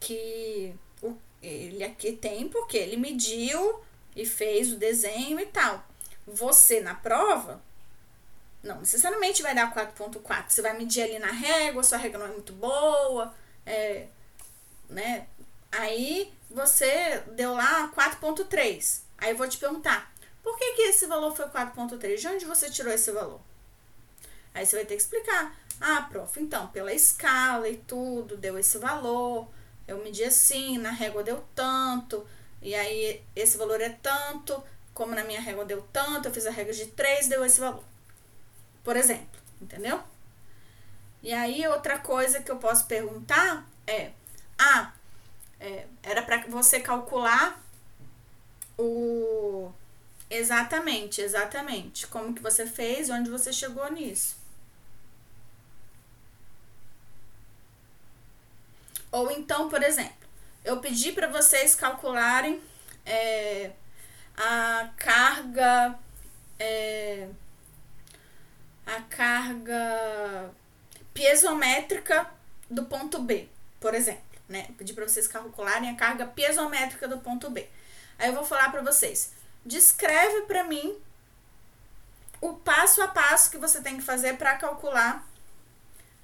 Que 0.00 0.74
o, 1.00 1.16
ele 1.40 1.84
aqui 1.84 2.12
tem 2.12 2.48
porque 2.48 2.76
ele 2.76 2.96
mediu 2.96 3.80
e 4.16 4.26
fez 4.26 4.72
o 4.72 4.76
desenho 4.76 5.38
e 5.38 5.46
tal. 5.46 5.84
Você 6.26 6.80
na 6.80 6.94
prova, 6.94 7.62
não 8.62 8.80
necessariamente 8.80 9.42
vai 9.42 9.54
dar 9.54 9.72
4.4. 9.72 10.44
Você 10.48 10.60
vai 10.60 10.76
medir 10.76 11.02
ali 11.02 11.20
na 11.20 11.30
régua, 11.30 11.84
sua 11.84 11.98
régua 11.98 12.18
não 12.18 12.26
é 12.26 12.32
muito 12.32 12.52
boa, 12.52 13.32
é, 13.66 14.06
né? 14.88 15.26
Aí 15.70 16.32
você 16.50 17.22
deu 17.32 17.54
lá 17.54 17.90
4.3. 17.94 19.00
Aí 19.18 19.30
eu 19.30 19.36
vou 19.36 19.48
te 19.48 19.58
perguntar, 19.58 20.12
por 20.42 20.58
que, 20.58 20.72
que 20.74 20.82
esse 20.82 21.06
valor 21.06 21.34
foi 21.34 21.46
4.3? 21.46 22.16
De 22.16 22.28
onde 22.28 22.44
você 22.44 22.70
tirou 22.70 22.92
esse 22.92 23.10
valor? 23.10 23.40
Aí 24.54 24.66
você 24.66 24.76
vai 24.76 24.84
ter 24.84 24.96
que 24.96 25.02
explicar. 25.02 25.56
Ah, 25.80 26.06
prof, 26.10 26.38
então, 26.40 26.68
pela 26.68 26.92
escala 26.92 27.68
e 27.68 27.76
tudo, 27.76 28.36
deu 28.36 28.58
esse 28.58 28.78
valor. 28.78 29.48
Eu 29.86 30.02
medi 30.04 30.22
assim, 30.24 30.78
na 30.78 30.90
régua 30.90 31.22
deu 31.22 31.44
tanto. 31.54 32.26
E 32.60 32.74
aí 32.74 33.22
esse 33.34 33.56
valor 33.56 33.80
é 33.80 33.88
tanto. 33.88 34.62
Como 34.94 35.14
na 35.14 35.24
minha 35.24 35.40
régua 35.40 35.64
deu 35.64 35.82
tanto, 35.92 36.28
eu 36.28 36.34
fiz 36.34 36.46
a 36.46 36.50
regra 36.50 36.72
de 36.72 36.86
3, 36.86 37.28
deu 37.28 37.44
esse 37.44 37.58
valor. 37.58 37.82
Por 38.84 38.96
exemplo, 38.96 39.40
entendeu? 39.60 40.02
E 41.22 41.32
aí 41.32 41.66
outra 41.68 41.98
coisa 41.98 42.42
que 42.42 42.50
eu 42.50 42.56
posso 42.56 42.86
perguntar 42.86 43.66
é: 43.86 44.10
ah, 44.58 44.92
é, 45.60 45.86
era 46.02 46.22
para 46.22 46.38
você 46.48 46.80
calcular 46.80 47.62
o 48.78 49.72
exatamente, 50.28 51.20
exatamente, 51.20 52.06
como 52.06 52.34
que 52.34 52.42
você 52.42 52.66
fez, 52.66 53.10
onde 53.10 53.30
você 53.30 53.52
chegou 53.52 53.90
nisso. 53.92 54.36
Ou 59.10 59.30
então, 59.30 59.68
por 59.68 59.82
exemplo, 59.82 60.26
eu 60.64 60.78
pedi 60.80 61.12
para 61.12 61.28
vocês 61.28 61.74
calcularem 61.74 62.60
é, 63.04 63.72
a 64.36 64.90
carga 64.96 65.98
é, 66.58 67.28
a 68.86 69.00
carga 69.02 70.50
piezométrica 71.14 72.28
do 72.70 72.84
ponto 72.84 73.20
B, 73.20 73.48
por 73.80 73.94
exemplo, 73.94 74.22
né? 74.48 74.68
Pedi 74.78 74.92
para 74.92 75.06
vocês 75.06 75.28
calcularem 75.28 75.90
a 75.90 75.94
carga 75.94 76.26
piezométrica 76.26 77.06
do 77.06 77.18
ponto 77.18 77.50
B. 77.50 77.68
Aí 78.18 78.28
eu 78.28 78.34
vou 78.34 78.44
falar 78.44 78.70
para 78.70 78.82
vocês, 78.82 79.32
descreve 79.64 80.42
para 80.42 80.64
mim 80.64 80.96
o 82.40 82.54
passo 82.54 83.02
a 83.02 83.08
passo 83.08 83.50
que 83.50 83.58
você 83.58 83.80
tem 83.80 83.96
que 83.96 84.02
fazer 84.02 84.36
para 84.36 84.56
calcular 84.56 85.26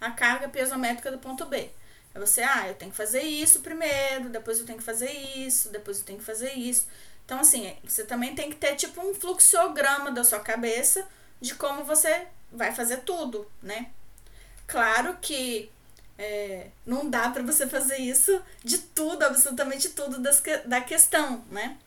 a 0.00 0.10
carga 0.10 0.48
piezométrica 0.48 1.10
do 1.10 1.18
ponto 1.18 1.46
B. 1.46 1.70
Aí 2.14 2.20
você, 2.20 2.42
ah, 2.42 2.68
eu 2.68 2.74
tenho 2.74 2.90
que 2.90 2.96
fazer 2.96 3.22
isso 3.22 3.60
primeiro, 3.60 4.28
depois 4.28 4.58
eu 4.58 4.66
tenho 4.66 4.78
que 4.78 4.84
fazer 4.84 5.10
isso, 5.10 5.70
depois 5.70 5.98
eu 5.98 6.04
tenho 6.04 6.18
que 6.18 6.24
fazer 6.24 6.52
isso. 6.54 6.88
Então, 7.24 7.40
assim, 7.40 7.76
você 7.84 8.04
também 8.04 8.34
tem 8.34 8.50
que 8.50 8.56
ter 8.56 8.74
tipo 8.74 9.00
um 9.00 9.14
fluxograma 9.14 10.10
da 10.10 10.24
sua 10.24 10.40
cabeça 10.40 11.06
de 11.40 11.54
como 11.54 11.84
você 11.84 12.26
vai 12.50 12.74
fazer 12.74 12.98
tudo, 12.98 13.50
né? 13.62 13.90
Claro 14.68 15.16
que 15.20 15.72
é, 16.18 16.68
não 16.84 17.08
dá 17.08 17.30
para 17.30 17.42
você 17.42 17.66
fazer 17.66 17.96
isso 17.96 18.40
de 18.62 18.76
tudo, 18.78 19.24
absolutamente 19.24 19.88
tudo 19.88 20.18
das, 20.20 20.42
da 20.66 20.80
questão, 20.80 21.42
né? 21.50 21.78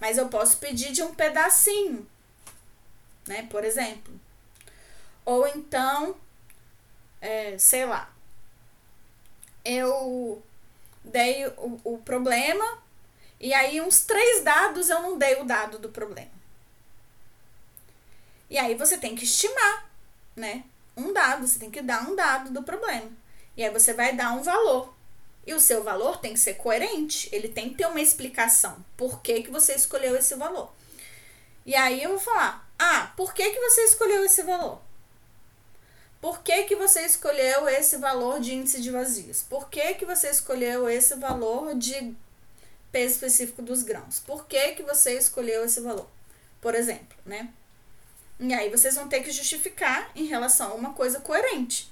Mas 0.00 0.16
eu 0.16 0.28
posso 0.28 0.56
pedir 0.56 0.92
de 0.92 1.02
um 1.02 1.14
pedacinho, 1.14 2.08
né? 3.28 3.46
Por 3.50 3.64
exemplo. 3.64 4.18
Ou 5.26 5.46
então, 5.46 6.16
é, 7.20 7.58
sei 7.58 7.84
lá, 7.84 8.10
eu 9.62 10.42
dei 11.04 11.46
o, 11.48 11.80
o 11.84 11.98
problema 11.98 12.82
e 13.38 13.52
aí 13.52 13.80
uns 13.80 14.02
três 14.04 14.42
dados 14.42 14.88
eu 14.88 15.02
não 15.02 15.18
dei 15.18 15.38
o 15.38 15.44
dado 15.44 15.78
do 15.78 15.90
problema. 15.90 16.30
E 18.48 18.56
aí 18.56 18.74
você 18.74 18.96
tem 18.96 19.14
que 19.14 19.24
estimar, 19.24 19.90
né? 20.34 20.64
Um 20.96 21.12
dado, 21.12 21.46
você 21.46 21.58
tem 21.58 21.70
que 21.70 21.82
dar 21.82 22.08
um 22.08 22.14
dado 22.14 22.50
do 22.50 22.62
problema. 22.62 23.10
E 23.56 23.64
aí 23.64 23.70
você 23.70 23.92
vai 23.92 24.14
dar 24.14 24.32
um 24.32 24.42
valor. 24.42 24.94
E 25.46 25.54
o 25.54 25.60
seu 25.60 25.82
valor 25.82 26.18
tem 26.18 26.34
que 26.34 26.40
ser 26.40 26.54
coerente, 26.54 27.28
ele 27.32 27.48
tem 27.48 27.70
que 27.70 27.76
ter 27.76 27.86
uma 27.86 28.00
explicação. 28.00 28.84
Por 28.96 29.20
que, 29.20 29.42
que 29.42 29.50
você 29.50 29.74
escolheu 29.74 30.16
esse 30.16 30.34
valor? 30.36 30.72
E 31.66 31.74
aí 31.74 32.02
eu 32.02 32.10
vou 32.10 32.20
falar: 32.20 32.68
"Ah, 32.78 33.12
por 33.16 33.34
que 33.34 33.50
que 33.50 33.60
você 33.60 33.82
escolheu 33.84 34.24
esse 34.24 34.42
valor?" 34.42 34.80
Por 36.22 36.40
que, 36.44 36.62
que 36.62 36.76
você 36.76 37.04
escolheu 37.04 37.68
esse 37.68 37.96
valor 37.96 38.38
de 38.38 38.54
índice 38.54 38.80
de 38.80 38.92
vazios? 38.92 39.42
Por 39.42 39.68
que, 39.68 39.94
que 39.94 40.04
você 40.04 40.30
escolheu 40.30 40.88
esse 40.88 41.16
valor 41.16 41.74
de 41.74 42.14
peso 42.92 43.14
específico 43.14 43.60
dos 43.60 43.82
grãos? 43.82 44.20
Por 44.20 44.46
que, 44.46 44.74
que 44.74 44.84
você 44.84 45.18
escolheu 45.18 45.64
esse 45.64 45.80
valor? 45.80 46.08
Por 46.60 46.76
exemplo, 46.76 47.18
né? 47.26 47.52
E 48.42 48.52
aí 48.52 48.68
vocês 48.68 48.96
vão 48.96 49.08
ter 49.08 49.22
que 49.22 49.30
justificar 49.30 50.10
em 50.16 50.26
relação 50.26 50.72
a 50.72 50.74
uma 50.74 50.92
coisa 50.94 51.20
coerente. 51.20 51.88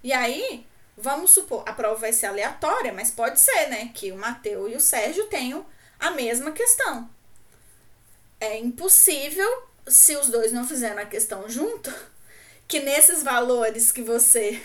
E 0.00 0.12
aí, 0.12 0.64
vamos 0.96 1.32
supor, 1.32 1.64
a 1.66 1.72
prova 1.72 1.96
vai 1.96 2.12
ser 2.12 2.26
aleatória, 2.26 2.92
mas 2.92 3.10
pode 3.10 3.40
ser, 3.40 3.66
né? 3.66 3.90
Que 3.92 4.12
o 4.12 4.16
Mateus 4.16 4.72
e 4.72 4.76
o 4.76 4.80
Sérgio 4.80 5.26
tenham 5.26 5.66
a 5.98 6.12
mesma 6.12 6.52
questão. 6.52 7.10
É 8.40 8.56
impossível, 8.56 9.64
se 9.88 10.16
os 10.16 10.28
dois 10.28 10.52
não 10.52 10.64
fizeram 10.64 11.02
a 11.02 11.06
questão 11.06 11.48
junto, 11.48 11.92
que 12.68 12.78
nesses 12.78 13.24
valores 13.24 13.90
que 13.90 14.02
você 14.02 14.62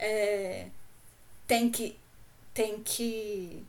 é, 0.00 0.66
tem 1.46 1.70
que 1.70 1.96
tem 2.52 2.82
que 2.82 3.64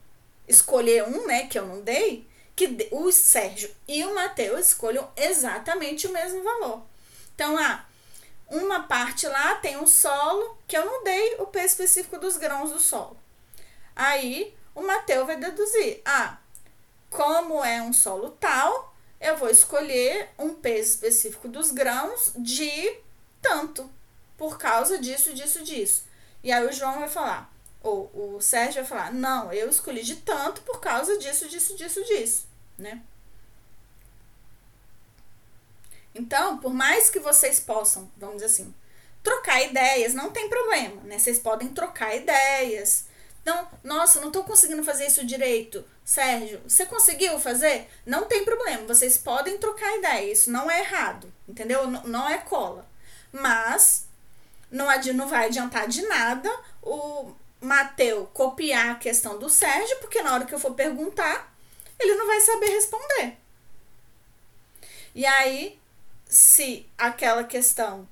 escolher 0.47 1.03
um, 1.03 1.27
né, 1.27 1.45
que 1.45 1.59
eu 1.59 1.67
não 1.67 1.81
dei, 1.81 2.25
que 2.55 2.87
o 2.89 3.11
Sérgio 3.11 3.69
e 3.87 4.03
o 4.03 4.15
Matheus 4.15 4.69
escolham 4.69 5.11
exatamente 5.15 6.07
o 6.07 6.11
mesmo 6.11 6.41
valor. 6.41 6.86
Então, 7.37 7.55
ah, 7.55 7.85
uma 8.49 8.87
parte 8.87 9.27
lá 9.27 9.53
tem 9.55 9.77
um 9.77 9.85
solo 9.85 10.57
que 10.67 10.75
eu 10.75 10.83
não 10.83 11.03
dei 11.03 11.35
o 11.37 11.45
peso 11.45 11.67
específico 11.67 12.17
dos 12.17 12.35
grãos 12.35 12.71
do 12.71 12.79
solo. 12.79 13.15
Aí, 13.95 14.57
o 14.73 14.81
Matheus 14.81 15.27
vai 15.27 15.37
deduzir, 15.37 16.01
ah, 16.03 16.39
como 17.11 17.63
é 17.63 17.79
um 17.79 17.93
solo 17.93 18.31
tal, 18.39 18.91
eu 19.21 19.37
vou 19.37 19.51
escolher 19.51 20.29
um 20.39 20.55
peso 20.55 20.93
específico 20.93 21.47
dos 21.47 21.69
grãos 21.69 22.33
de 22.37 22.97
tanto, 23.39 23.87
por 24.35 24.57
causa 24.57 24.97
disso, 24.97 25.31
disso, 25.31 25.63
disso. 25.63 26.05
E 26.43 26.51
aí 26.51 26.65
o 26.65 26.73
João 26.73 26.97
vai 26.97 27.07
falar, 27.07 27.53
ou 27.83 28.09
o 28.15 28.41
Sérgio 28.41 28.81
vai 28.81 28.85
falar, 28.85 29.13
não, 29.13 29.53
eu 29.53 29.69
escolhi 29.69 30.01
de 30.01 30.15
tanto 30.15 30.61
por 30.61 30.79
causa 30.79 31.19
disso, 31.19 31.47
disso, 31.47 31.75
disso, 31.75 32.03
disso, 32.03 32.47
né? 32.79 33.03
Então, 36.17 36.57
por 36.57 36.73
mais 36.73 37.09
que 37.09 37.19
vocês 37.19 37.59
possam, 37.59 38.09
vamos 38.17 38.35
dizer 38.37 38.47
assim, 38.47 38.73
trocar 39.23 39.61
ideias, 39.61 40.13
não 40.13 40.31
tem 40.31 40.49
problema, 40.49 41.01
né? 41.03 41.19
Vocês 41.19 41.37
podem 41.37 41.69
trocar 41.69 42.15
ideias. 42.15 43.05
Então, 43.41 43.67
nossa, 43.83 44.19
não 44.19 44.31
tô 44.31 44.43
conseguindo 44.43 44.83
fazer 44.83 45.07
isso 45.07 45.25
direito. 45.25 45.85
Sérgio, 46.03 46.61
você 46.67 46.85
conseguiu 46.85 47.39
fazer? 47.39 47.89
Não 48.05 48.25
tem 48.25 48.43
problema, 48.43 48.87
vocês 48.87 49.17
podem 49.17 49.57
trocar 49.57 49.97
ideia, 49.97 50.31
isso 50.31 50.49
não 50.49 50.71
é 50.71 50.79
errado, 50.79 51.31
entendeu? 51.47 51.87
Não, 51.87 52.03
não 52.03 52.29
é 52.29 52.37
cola. 52.37 52.87
Mas 53.31 54.05
não, 54.71 54.87
não 55.13 55.27
vai 55.27 55.45
adiantar 55.45 55.87
de 55.87 56.01
nada 56.03 56.49
o 56.81 57.33
Mateu 57.59 58.29
copiar 58.33 58.91
a 58.91 58.95
questão 58.95 59.37
do 59.37 59.49
Sérgio, 59.49 59.97
porque 59.99 60.21
na 60.21 60.33
hora 60.33 60.45
que 60.45 60.53
eu 60.53 60.59
for 60.59 60.73
perguntar, 60.73 61.53
ele 61.99 62.15
não 62.15 62.27
vai 62.27 62.39
saber 62.41 62.67
responder. 62.67 63.37
E 65.13 65.25
aí, 65.25 65.79
se 66.29 66.87
aquela 66.97 67.43
questão 67.43 68.07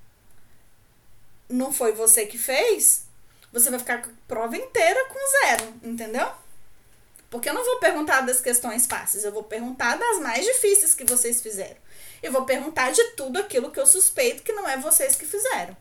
não 1.49 1.71
foi 1.71 1.91
você 1.91 2.25
que 2.25 2.37
fez, 2.37 3.05
você 3.51 3.69
vai 3.69 3.79
ficar 3.79 4.01
com 4.01 4.09
a 4.09 4.13
prova 4.27 4.57
inteira 4.57 5.05
com 5.05 5.47
zero, 5.47 5.73
entendeu? 5.83 6.31
Porque 7.29 7.49
eu 7.49 7.53
não 7.53 7.65
vou 7.65 7.79
perguntar 7.79 8.21
das 8.21 8.39
questões 8.39 8.85
fáceis, 8.85 9.23
eu 9.23 9.31
vou 9.31 9.43
perguntar 9.43 9.97
das 9.97 10.19
mais 10.19 10.45
difíceis 10.45 10.95
que 10.95 11.03
vocês 11.03 11.41
fizeram. 11.41 11.77
Eu 12.23 12.31
vou 12.31 12.45
perguntar 12.45 12.91
de 12.91 13.03
tudo 13.11 13.39
aquilo 13.39 13.71
que 13.71 13.79
eu 13.79 13.85
suspeito 13.85 14.43
que 14.43 14.53
não 14.53 14.67
é 14.67 14.77
vocês 14.77 15.15
que 15.15 15.25
fizeram. 15.25 15.75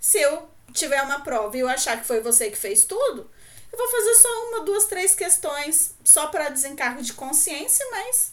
Se 0.00 0.20
eu 0.20 0.48
tiver 0.72 1.02
uma 1.02 1.20
prova 1.20 1.56
e 1.56 1.60
eu 1.60 1.68
achar 1.68 2.00
que 2.00 2.06
foi 2.06 2.20
você 2.20 2.50
que 2.50 2.56
fez 2.56 2.84
tudo, 2.84 3.28
eu 3.76 3.78
vou 3.78 3.88
fazer 3.88 4.14
só 4.14 4.48
uma, 4.48 4.64
duas, 4.64 4.86
três 4.86 5.14
questões 5.14 5.94
só 6.02 6.28
para 6.28 6.48
desencargo 6.48 7.02
de 7.02 7.12
consciência, 7.12 7.86
mas 7.90 8.32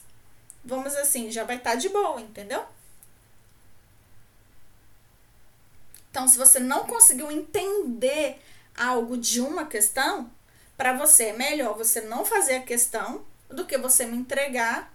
vamos 0.64 0.96
assim, 0.96 1.30
já 1.30 1.44
vai 1.44 1.58
estar 1.58 1.72
tá 1.72 1.76
de 1.76 1.90
boa, 1.90 2.22
entendeu? 2.22 2.66
Então, 6.10 6.28
se 6.28 6.38
você 6.38 6.60
não 6.60 6.86
conseguiu 6.86 7.30
entender 7.30 8.42
algo 8.78 9.18
de 9.18 9.42
uma 9.42 9.66
questão, 9.66 10.32
para 10.78 10.94
você 10.94 11.26
é 11.26 11.34
melhor 11.34 11.76
você 11.76 12.02
não 12.02 12.24
fazer 12.24 12.56
a 12.56 12.64
questão 12.64 13.26
do 13.50 13.66
que 13.66 13.78
você 13.78 14.06
me 14.06 14.16
entregar. 14.16 14.94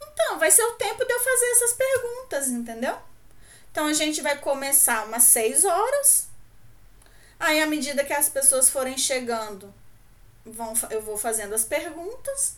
Então, 0.00 0.38
vai 0.38 0.50
ser 0.50 0.62
o 0.62 0.74
tempo 0.74 1.04
de 1.04 1.12
eu 1.12 1.20
fazer 1.20 1.46
essas 1.46 1.72
perguntas, 1.74 2.48
entendeu? 2.48 2.98
Então, 3.70 3.86
a 3.86 3.92
gente 3.92 4.22
vai 4.22 4.38
começar 4.38 5.04
umas 5.06 5.24
seis 5.24 5.64
horas. 5.64 6.28
Aí, 7.38 7.60
à 7.62 7.66
medida 7.66 8.04
que 8.04 8.12
as 8.12 8.28
pessoas 8.28 8.68
forem 8.68 8.98
chegando, 8.98 9.72
vão, 10.44 10.74
eu 10.90 11.00
vou 11.00 11.16
fazendo 11.16 11.54
as 11.54 11.64
perguntas. 11.64 12.56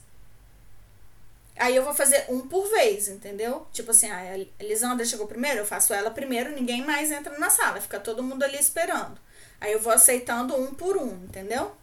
Aí 1.56 1.76
eu 1.76 1.84
vou 1.84 1.92
fazer 1.92 2.24
um 2.30 2.40
por 2.48 2.66
vez, 2.70 3.08
entendeu? 3.08 3.66
Tipo 3.72 3.90
assim, 3.90 4.10
a 4.10 4.38
Elisandra 4.58 5.04
chegou 5.04 5.26
primeiro, 5.26 5.58
eu 5.58 5.66
faço 5.66 5.92
ela 5.92 6.10
primeiro, 6.10 6.52
ninguém 6.52 6.82
mais 6.82 7.10
entra 7.10 7.38
na 7.38 7.50
sala, 7.50 7.80
fica 7.80 8.00
todo 8.00 8.22
mundo 8.22 8.42
ali 8.42 8.58
esperando. 8.58 9.18
Aí 9.60 9.72
eu 9.72 9.80
vou 9.80 9.92
aceitando 9.92 10.56
um 10.56 10.72
por 10.72 10.96
um, 10.96 11.12
entendeu? 11.24 11.76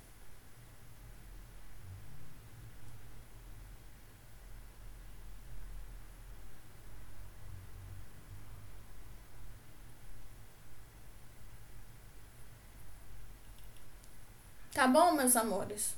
Tá 14.87 14.93
bom, 14.93 15.11
meus 15.11 15.35
amores? 15.35 15.89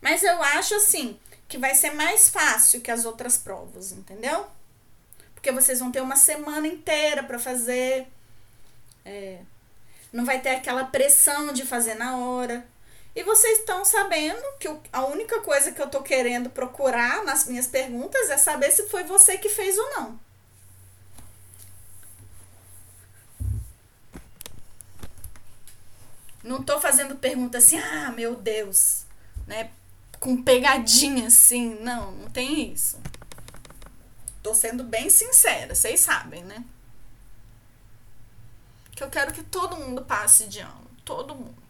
Mas 0.00 0.24
eu 0.24 0.42
acho 0.42 0.74
assim 0.74 1.20
que 1.48 1.56
vai 1.56 1.72
ser 1.72 1.92
mais 1.92 2.28
fácil 2.28 2.80
que 2.80 2.90
as 2.90 3.04
outras 3.04 3.38
provas, 3.38 3.92
entendeu? 3.92 4.44
Porque 5.34 5.52
vocês 5.52 5.78
vão 5.78 5.92
ter 5.92 6.00
uma 6.00 6.16
semana 6.16 6.66
inteira 6.66 7.22
para 7.22 7.38
fazer. 7.38 8.08
É, 9.04 9.38
não 10.12 10.24
vai 10.24 10.40
ter 10.40 10.50
aquela 10.50 10.86
pressão 10.86 11.52
de 11.52 11.64
fazer 11.64 11.94
na 11.94 12.16
hora. 12.16 12.66
E 13.14 13.22
vocês 13.22 13.60
estão 13.60 13.84
sabendo 13.84 14.42
que 14.58 14.68
a 14.92 15.06
única 15.06 15.40
coisa 15.42 15.70
que 15.70 15.80
eu 15.80 15.88
tô 15.88 16.02
querendo 16.02 16.50
procurar 16.50 17.22
nas 17.22 17.46
minhas 17.46 17.68
perguntas 17.68 18.30
é 18.30 18.36
saber 18.36 18.72
se 18.72 18.88
foi 18.88 19.04
você 19.04 19.38
que 19.38 19.48
fez 19.48 19.78
ou 19.78 19.90
não. 19.90 20.31
Não 26.42 26.62
tô 26.62 26.80
fazendo 26.80 27.16
pergunta 27.16 27.58
assim, 27.58 27.78
ah, 27.78 28.10
meu 28.12 28.34
Deus, 28.34 29.04
né? 29.46 29.70
Com 30.18 30.42
pegadinha 30.42 31.28
assim. 31.28 31.76
Não, 31.80 32.12
não 32.12 32.30
tem 32.30 32.72
isso. 32.72 33.00
Tô 34.42 34.52
sendo 34.54 34.82
bem 34.82 35.08
sincera, 35.08 35.74
vocês 35.74 36.00
sabem, 36.00 36.42
né? 36.44 36.64
Que 38.96 39.04
eu 39.04 39.10
quero 39.10 39.32
que 39.32 39.42
todo 39.42 39.76
mundo 39.76 40.04
passe 40.04 40.48
de 40.48 40.60
ano. 40.60 40.90
Todo 41.04 41.34
mundo. 41.34 41.62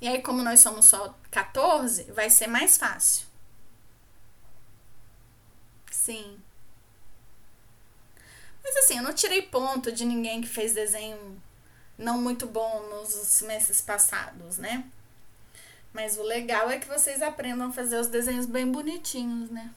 E 0.00 0.08
aí, 0.08 0.20
como 0.20 0.42
nós 0.42 0.60
somos 0.60 0.84
só 0.84 1.14
14, 1.30 2.12
vai 2.12 2.28
ser 2.28 2.46
mais 2.46 2.76
fácil. 2.76 3.26
Sim. 6.04 6.42
Mas 8.62 8.76
assim, 8.78 8.96
eu 8.96 9.02
não 9.02 9.12
tirei 9.12 9.42
ponto 9.42 9.92
de 9.92 10.04
ninguém 10.04 10.40
que 10.40 10.48
fez 10.48 10.72
desenho 10.72 11.40
não 11.98 12.20
muito 12.20 12.46
bom 12.46 12.88
nos 12.90 13.42
meses 13.42 13.80
passados, 13.80 14.58
né? 14.58 14.84
Mas 15.94 16.18
o 16.18 16.22
legal 16.22 16.68
é 16.70 16.78
que 16.78 16.86
vocês 16.88 17.22
aprendam 17.22 17.68
a 17.68 17.72
fazer 17.72 17.98
os 17.98 18.08
desenhos 18.08 18.46
bem 18.46 18.70
bonitinhos, 18.70 19.50
né? 19.50 19.70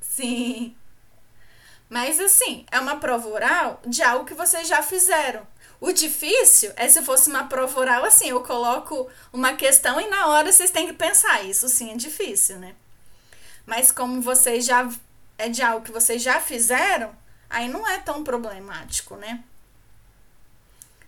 Sim. 0.00 0.74
Mas 1.90 2.20
assim, 2.20 2.64
é 2.70 2.78
uma 2.78 2.96
prova 3.00 3.28
oral 3.28 3.82
de 3.84 4.00
algo 4.00 4.24
que 4.24 4.32
vocês 4.32 4.68
já 4.68 4.80
fizeram. 4.80 5.44
O 5.80 5.92
difícil 5.92 6.72
é 6.76 6.88
se 6.88 7.02
fosse 7.02 7.28
uma 7.28 7.48
prova 7.48 7.80
oral 7.80 8.04
assim, 8.04 8.28
eu 8.28 8.42
coloco 8.42 9.10
uma 9.32 9.54
questão 9.54 10.00
e 10.00 10.08
na 10.08 10.28
hora 10.28 10.52
vocês 10.52 10.70
têm 10.70 10.86
que 10.86 10.92
pensar. 10.92 11.42
Isso 11.44 11.68
sim 11.68 11.90
é 11.92 11.96
difícil, 11.96 12.58
né? 12.60 12.76
Mas 13.66 13.90
como 13.90 14.22
vocês 14.22 14.64
já 14.64 14.88
é 15.36 15.48
de 15.48 15.62
algo 15.62 15.84
que 15.84 15.90
vocês 15.90 16.22
já 16.22 16.40
fizeram, 16.40 17.12
aí 17.48 17.68
não 17.68 17.88
é 17.88 17.98
tão 17.98 18.22
problemático, 18.22 19.16
né? 19.16 19.42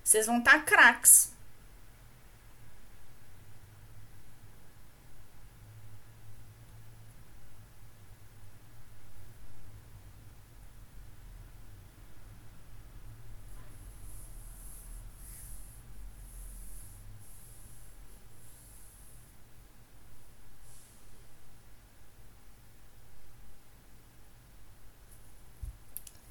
Vocês 0.02 0.26
vão 0.26 0.38
estar 0.38 0.54
tá 0.54 0.60
craques. 0.60 1.32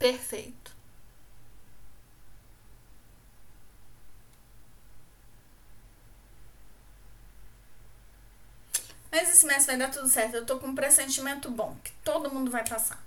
Perfeito. 0.01 0.71
Mas 9.51 9.65
vai 9.65 9.75
dar 9.75 9.91
tudo 9.91 10.07
certo. 10.07 10.35
Eu 10.35 10.45
tô 10.45 10.57
com 10.59 10.67
um 10.67 10.73
pressentimento 10.75 11.51
bom, 11.51 11.75
que 11.83 11.91
todo 12.05 12.33
mundo 12.33 12.49
vai 12.49 12.63
passar. 12.65 13.03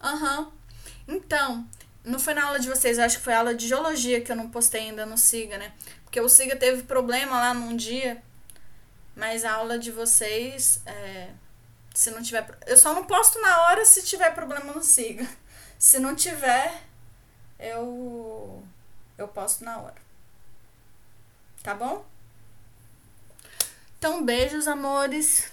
Aham. 0.00 0.40
Uhum. 0.40 0.52
Então, 1.08 1.66
não 2.04 2.18
foi 2.18 2.34
na 2.34 2.44
aula 2.46 2.58
de 2.58 2.68
vocês, 2.68 2.98
acho 2.98 3.18
que 3.18 3.24
foi 3.24 3.34
a 3.34 3.38
aula 3.38 3.54
de 3.54 3.68
geologia 3.68 4.20
que 4.20 4.30
eu 4.32 4.36
não 4.36 4.48
postei 4.50 4.82
ainda 4.82 5.04
no 5.06 5.18
Siga, 5.18 5.58
né? 5.58 5.72
Porque 6.04 6.20
o 6.20 6.28
Siga 6.28 6.56
teve 6.56 6.82
problema 6.84 7.38
lá 7.40 7.54
num 7.54 7.76
dia, 7.76 8.22
mas 9.14 9.44
a 9.44 9.52
aula 9.52 9.78
de 9.78 9.90
vocês, 9.90 10.80
é, 10.86 11.30
se 11.94 12.10
não 12.10 12.22
tiver. 12.22 12.46
Eu 12.66 12.76
só 12.76 12.94
não 12.94 13.04
posto 13.04 13.40
na 13.40 13.62
hora 13.62 13.84
se 13.84 14.02
tiver 14.02 14.34
problema 14.34 14.72
no 14.72 14.82
Siga. 14.82 15.26
Se 15.78 15.98
não 15.98 16.14
tiver, 16.14 16.80
eu. 17.58 18.62
Eu 19.18 19.26
posto 19.26 19.64
na 19.64 19.78
hora. 19.78 20.00
Tá 21.60 21.74
bom? 21.74 22.06
Então, 23.98 24.24
beijos, 24.24 24.68
amores. 24.68 25.50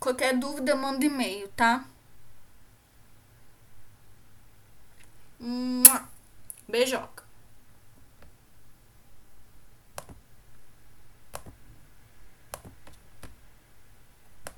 Qualquer 0.00 0.38
dúvida, 0.38 0.74
manda 0.74 1.04
e-mail, 1.04 1.48
tá? 1.48 1.84
Beijoca. 6.66 7.25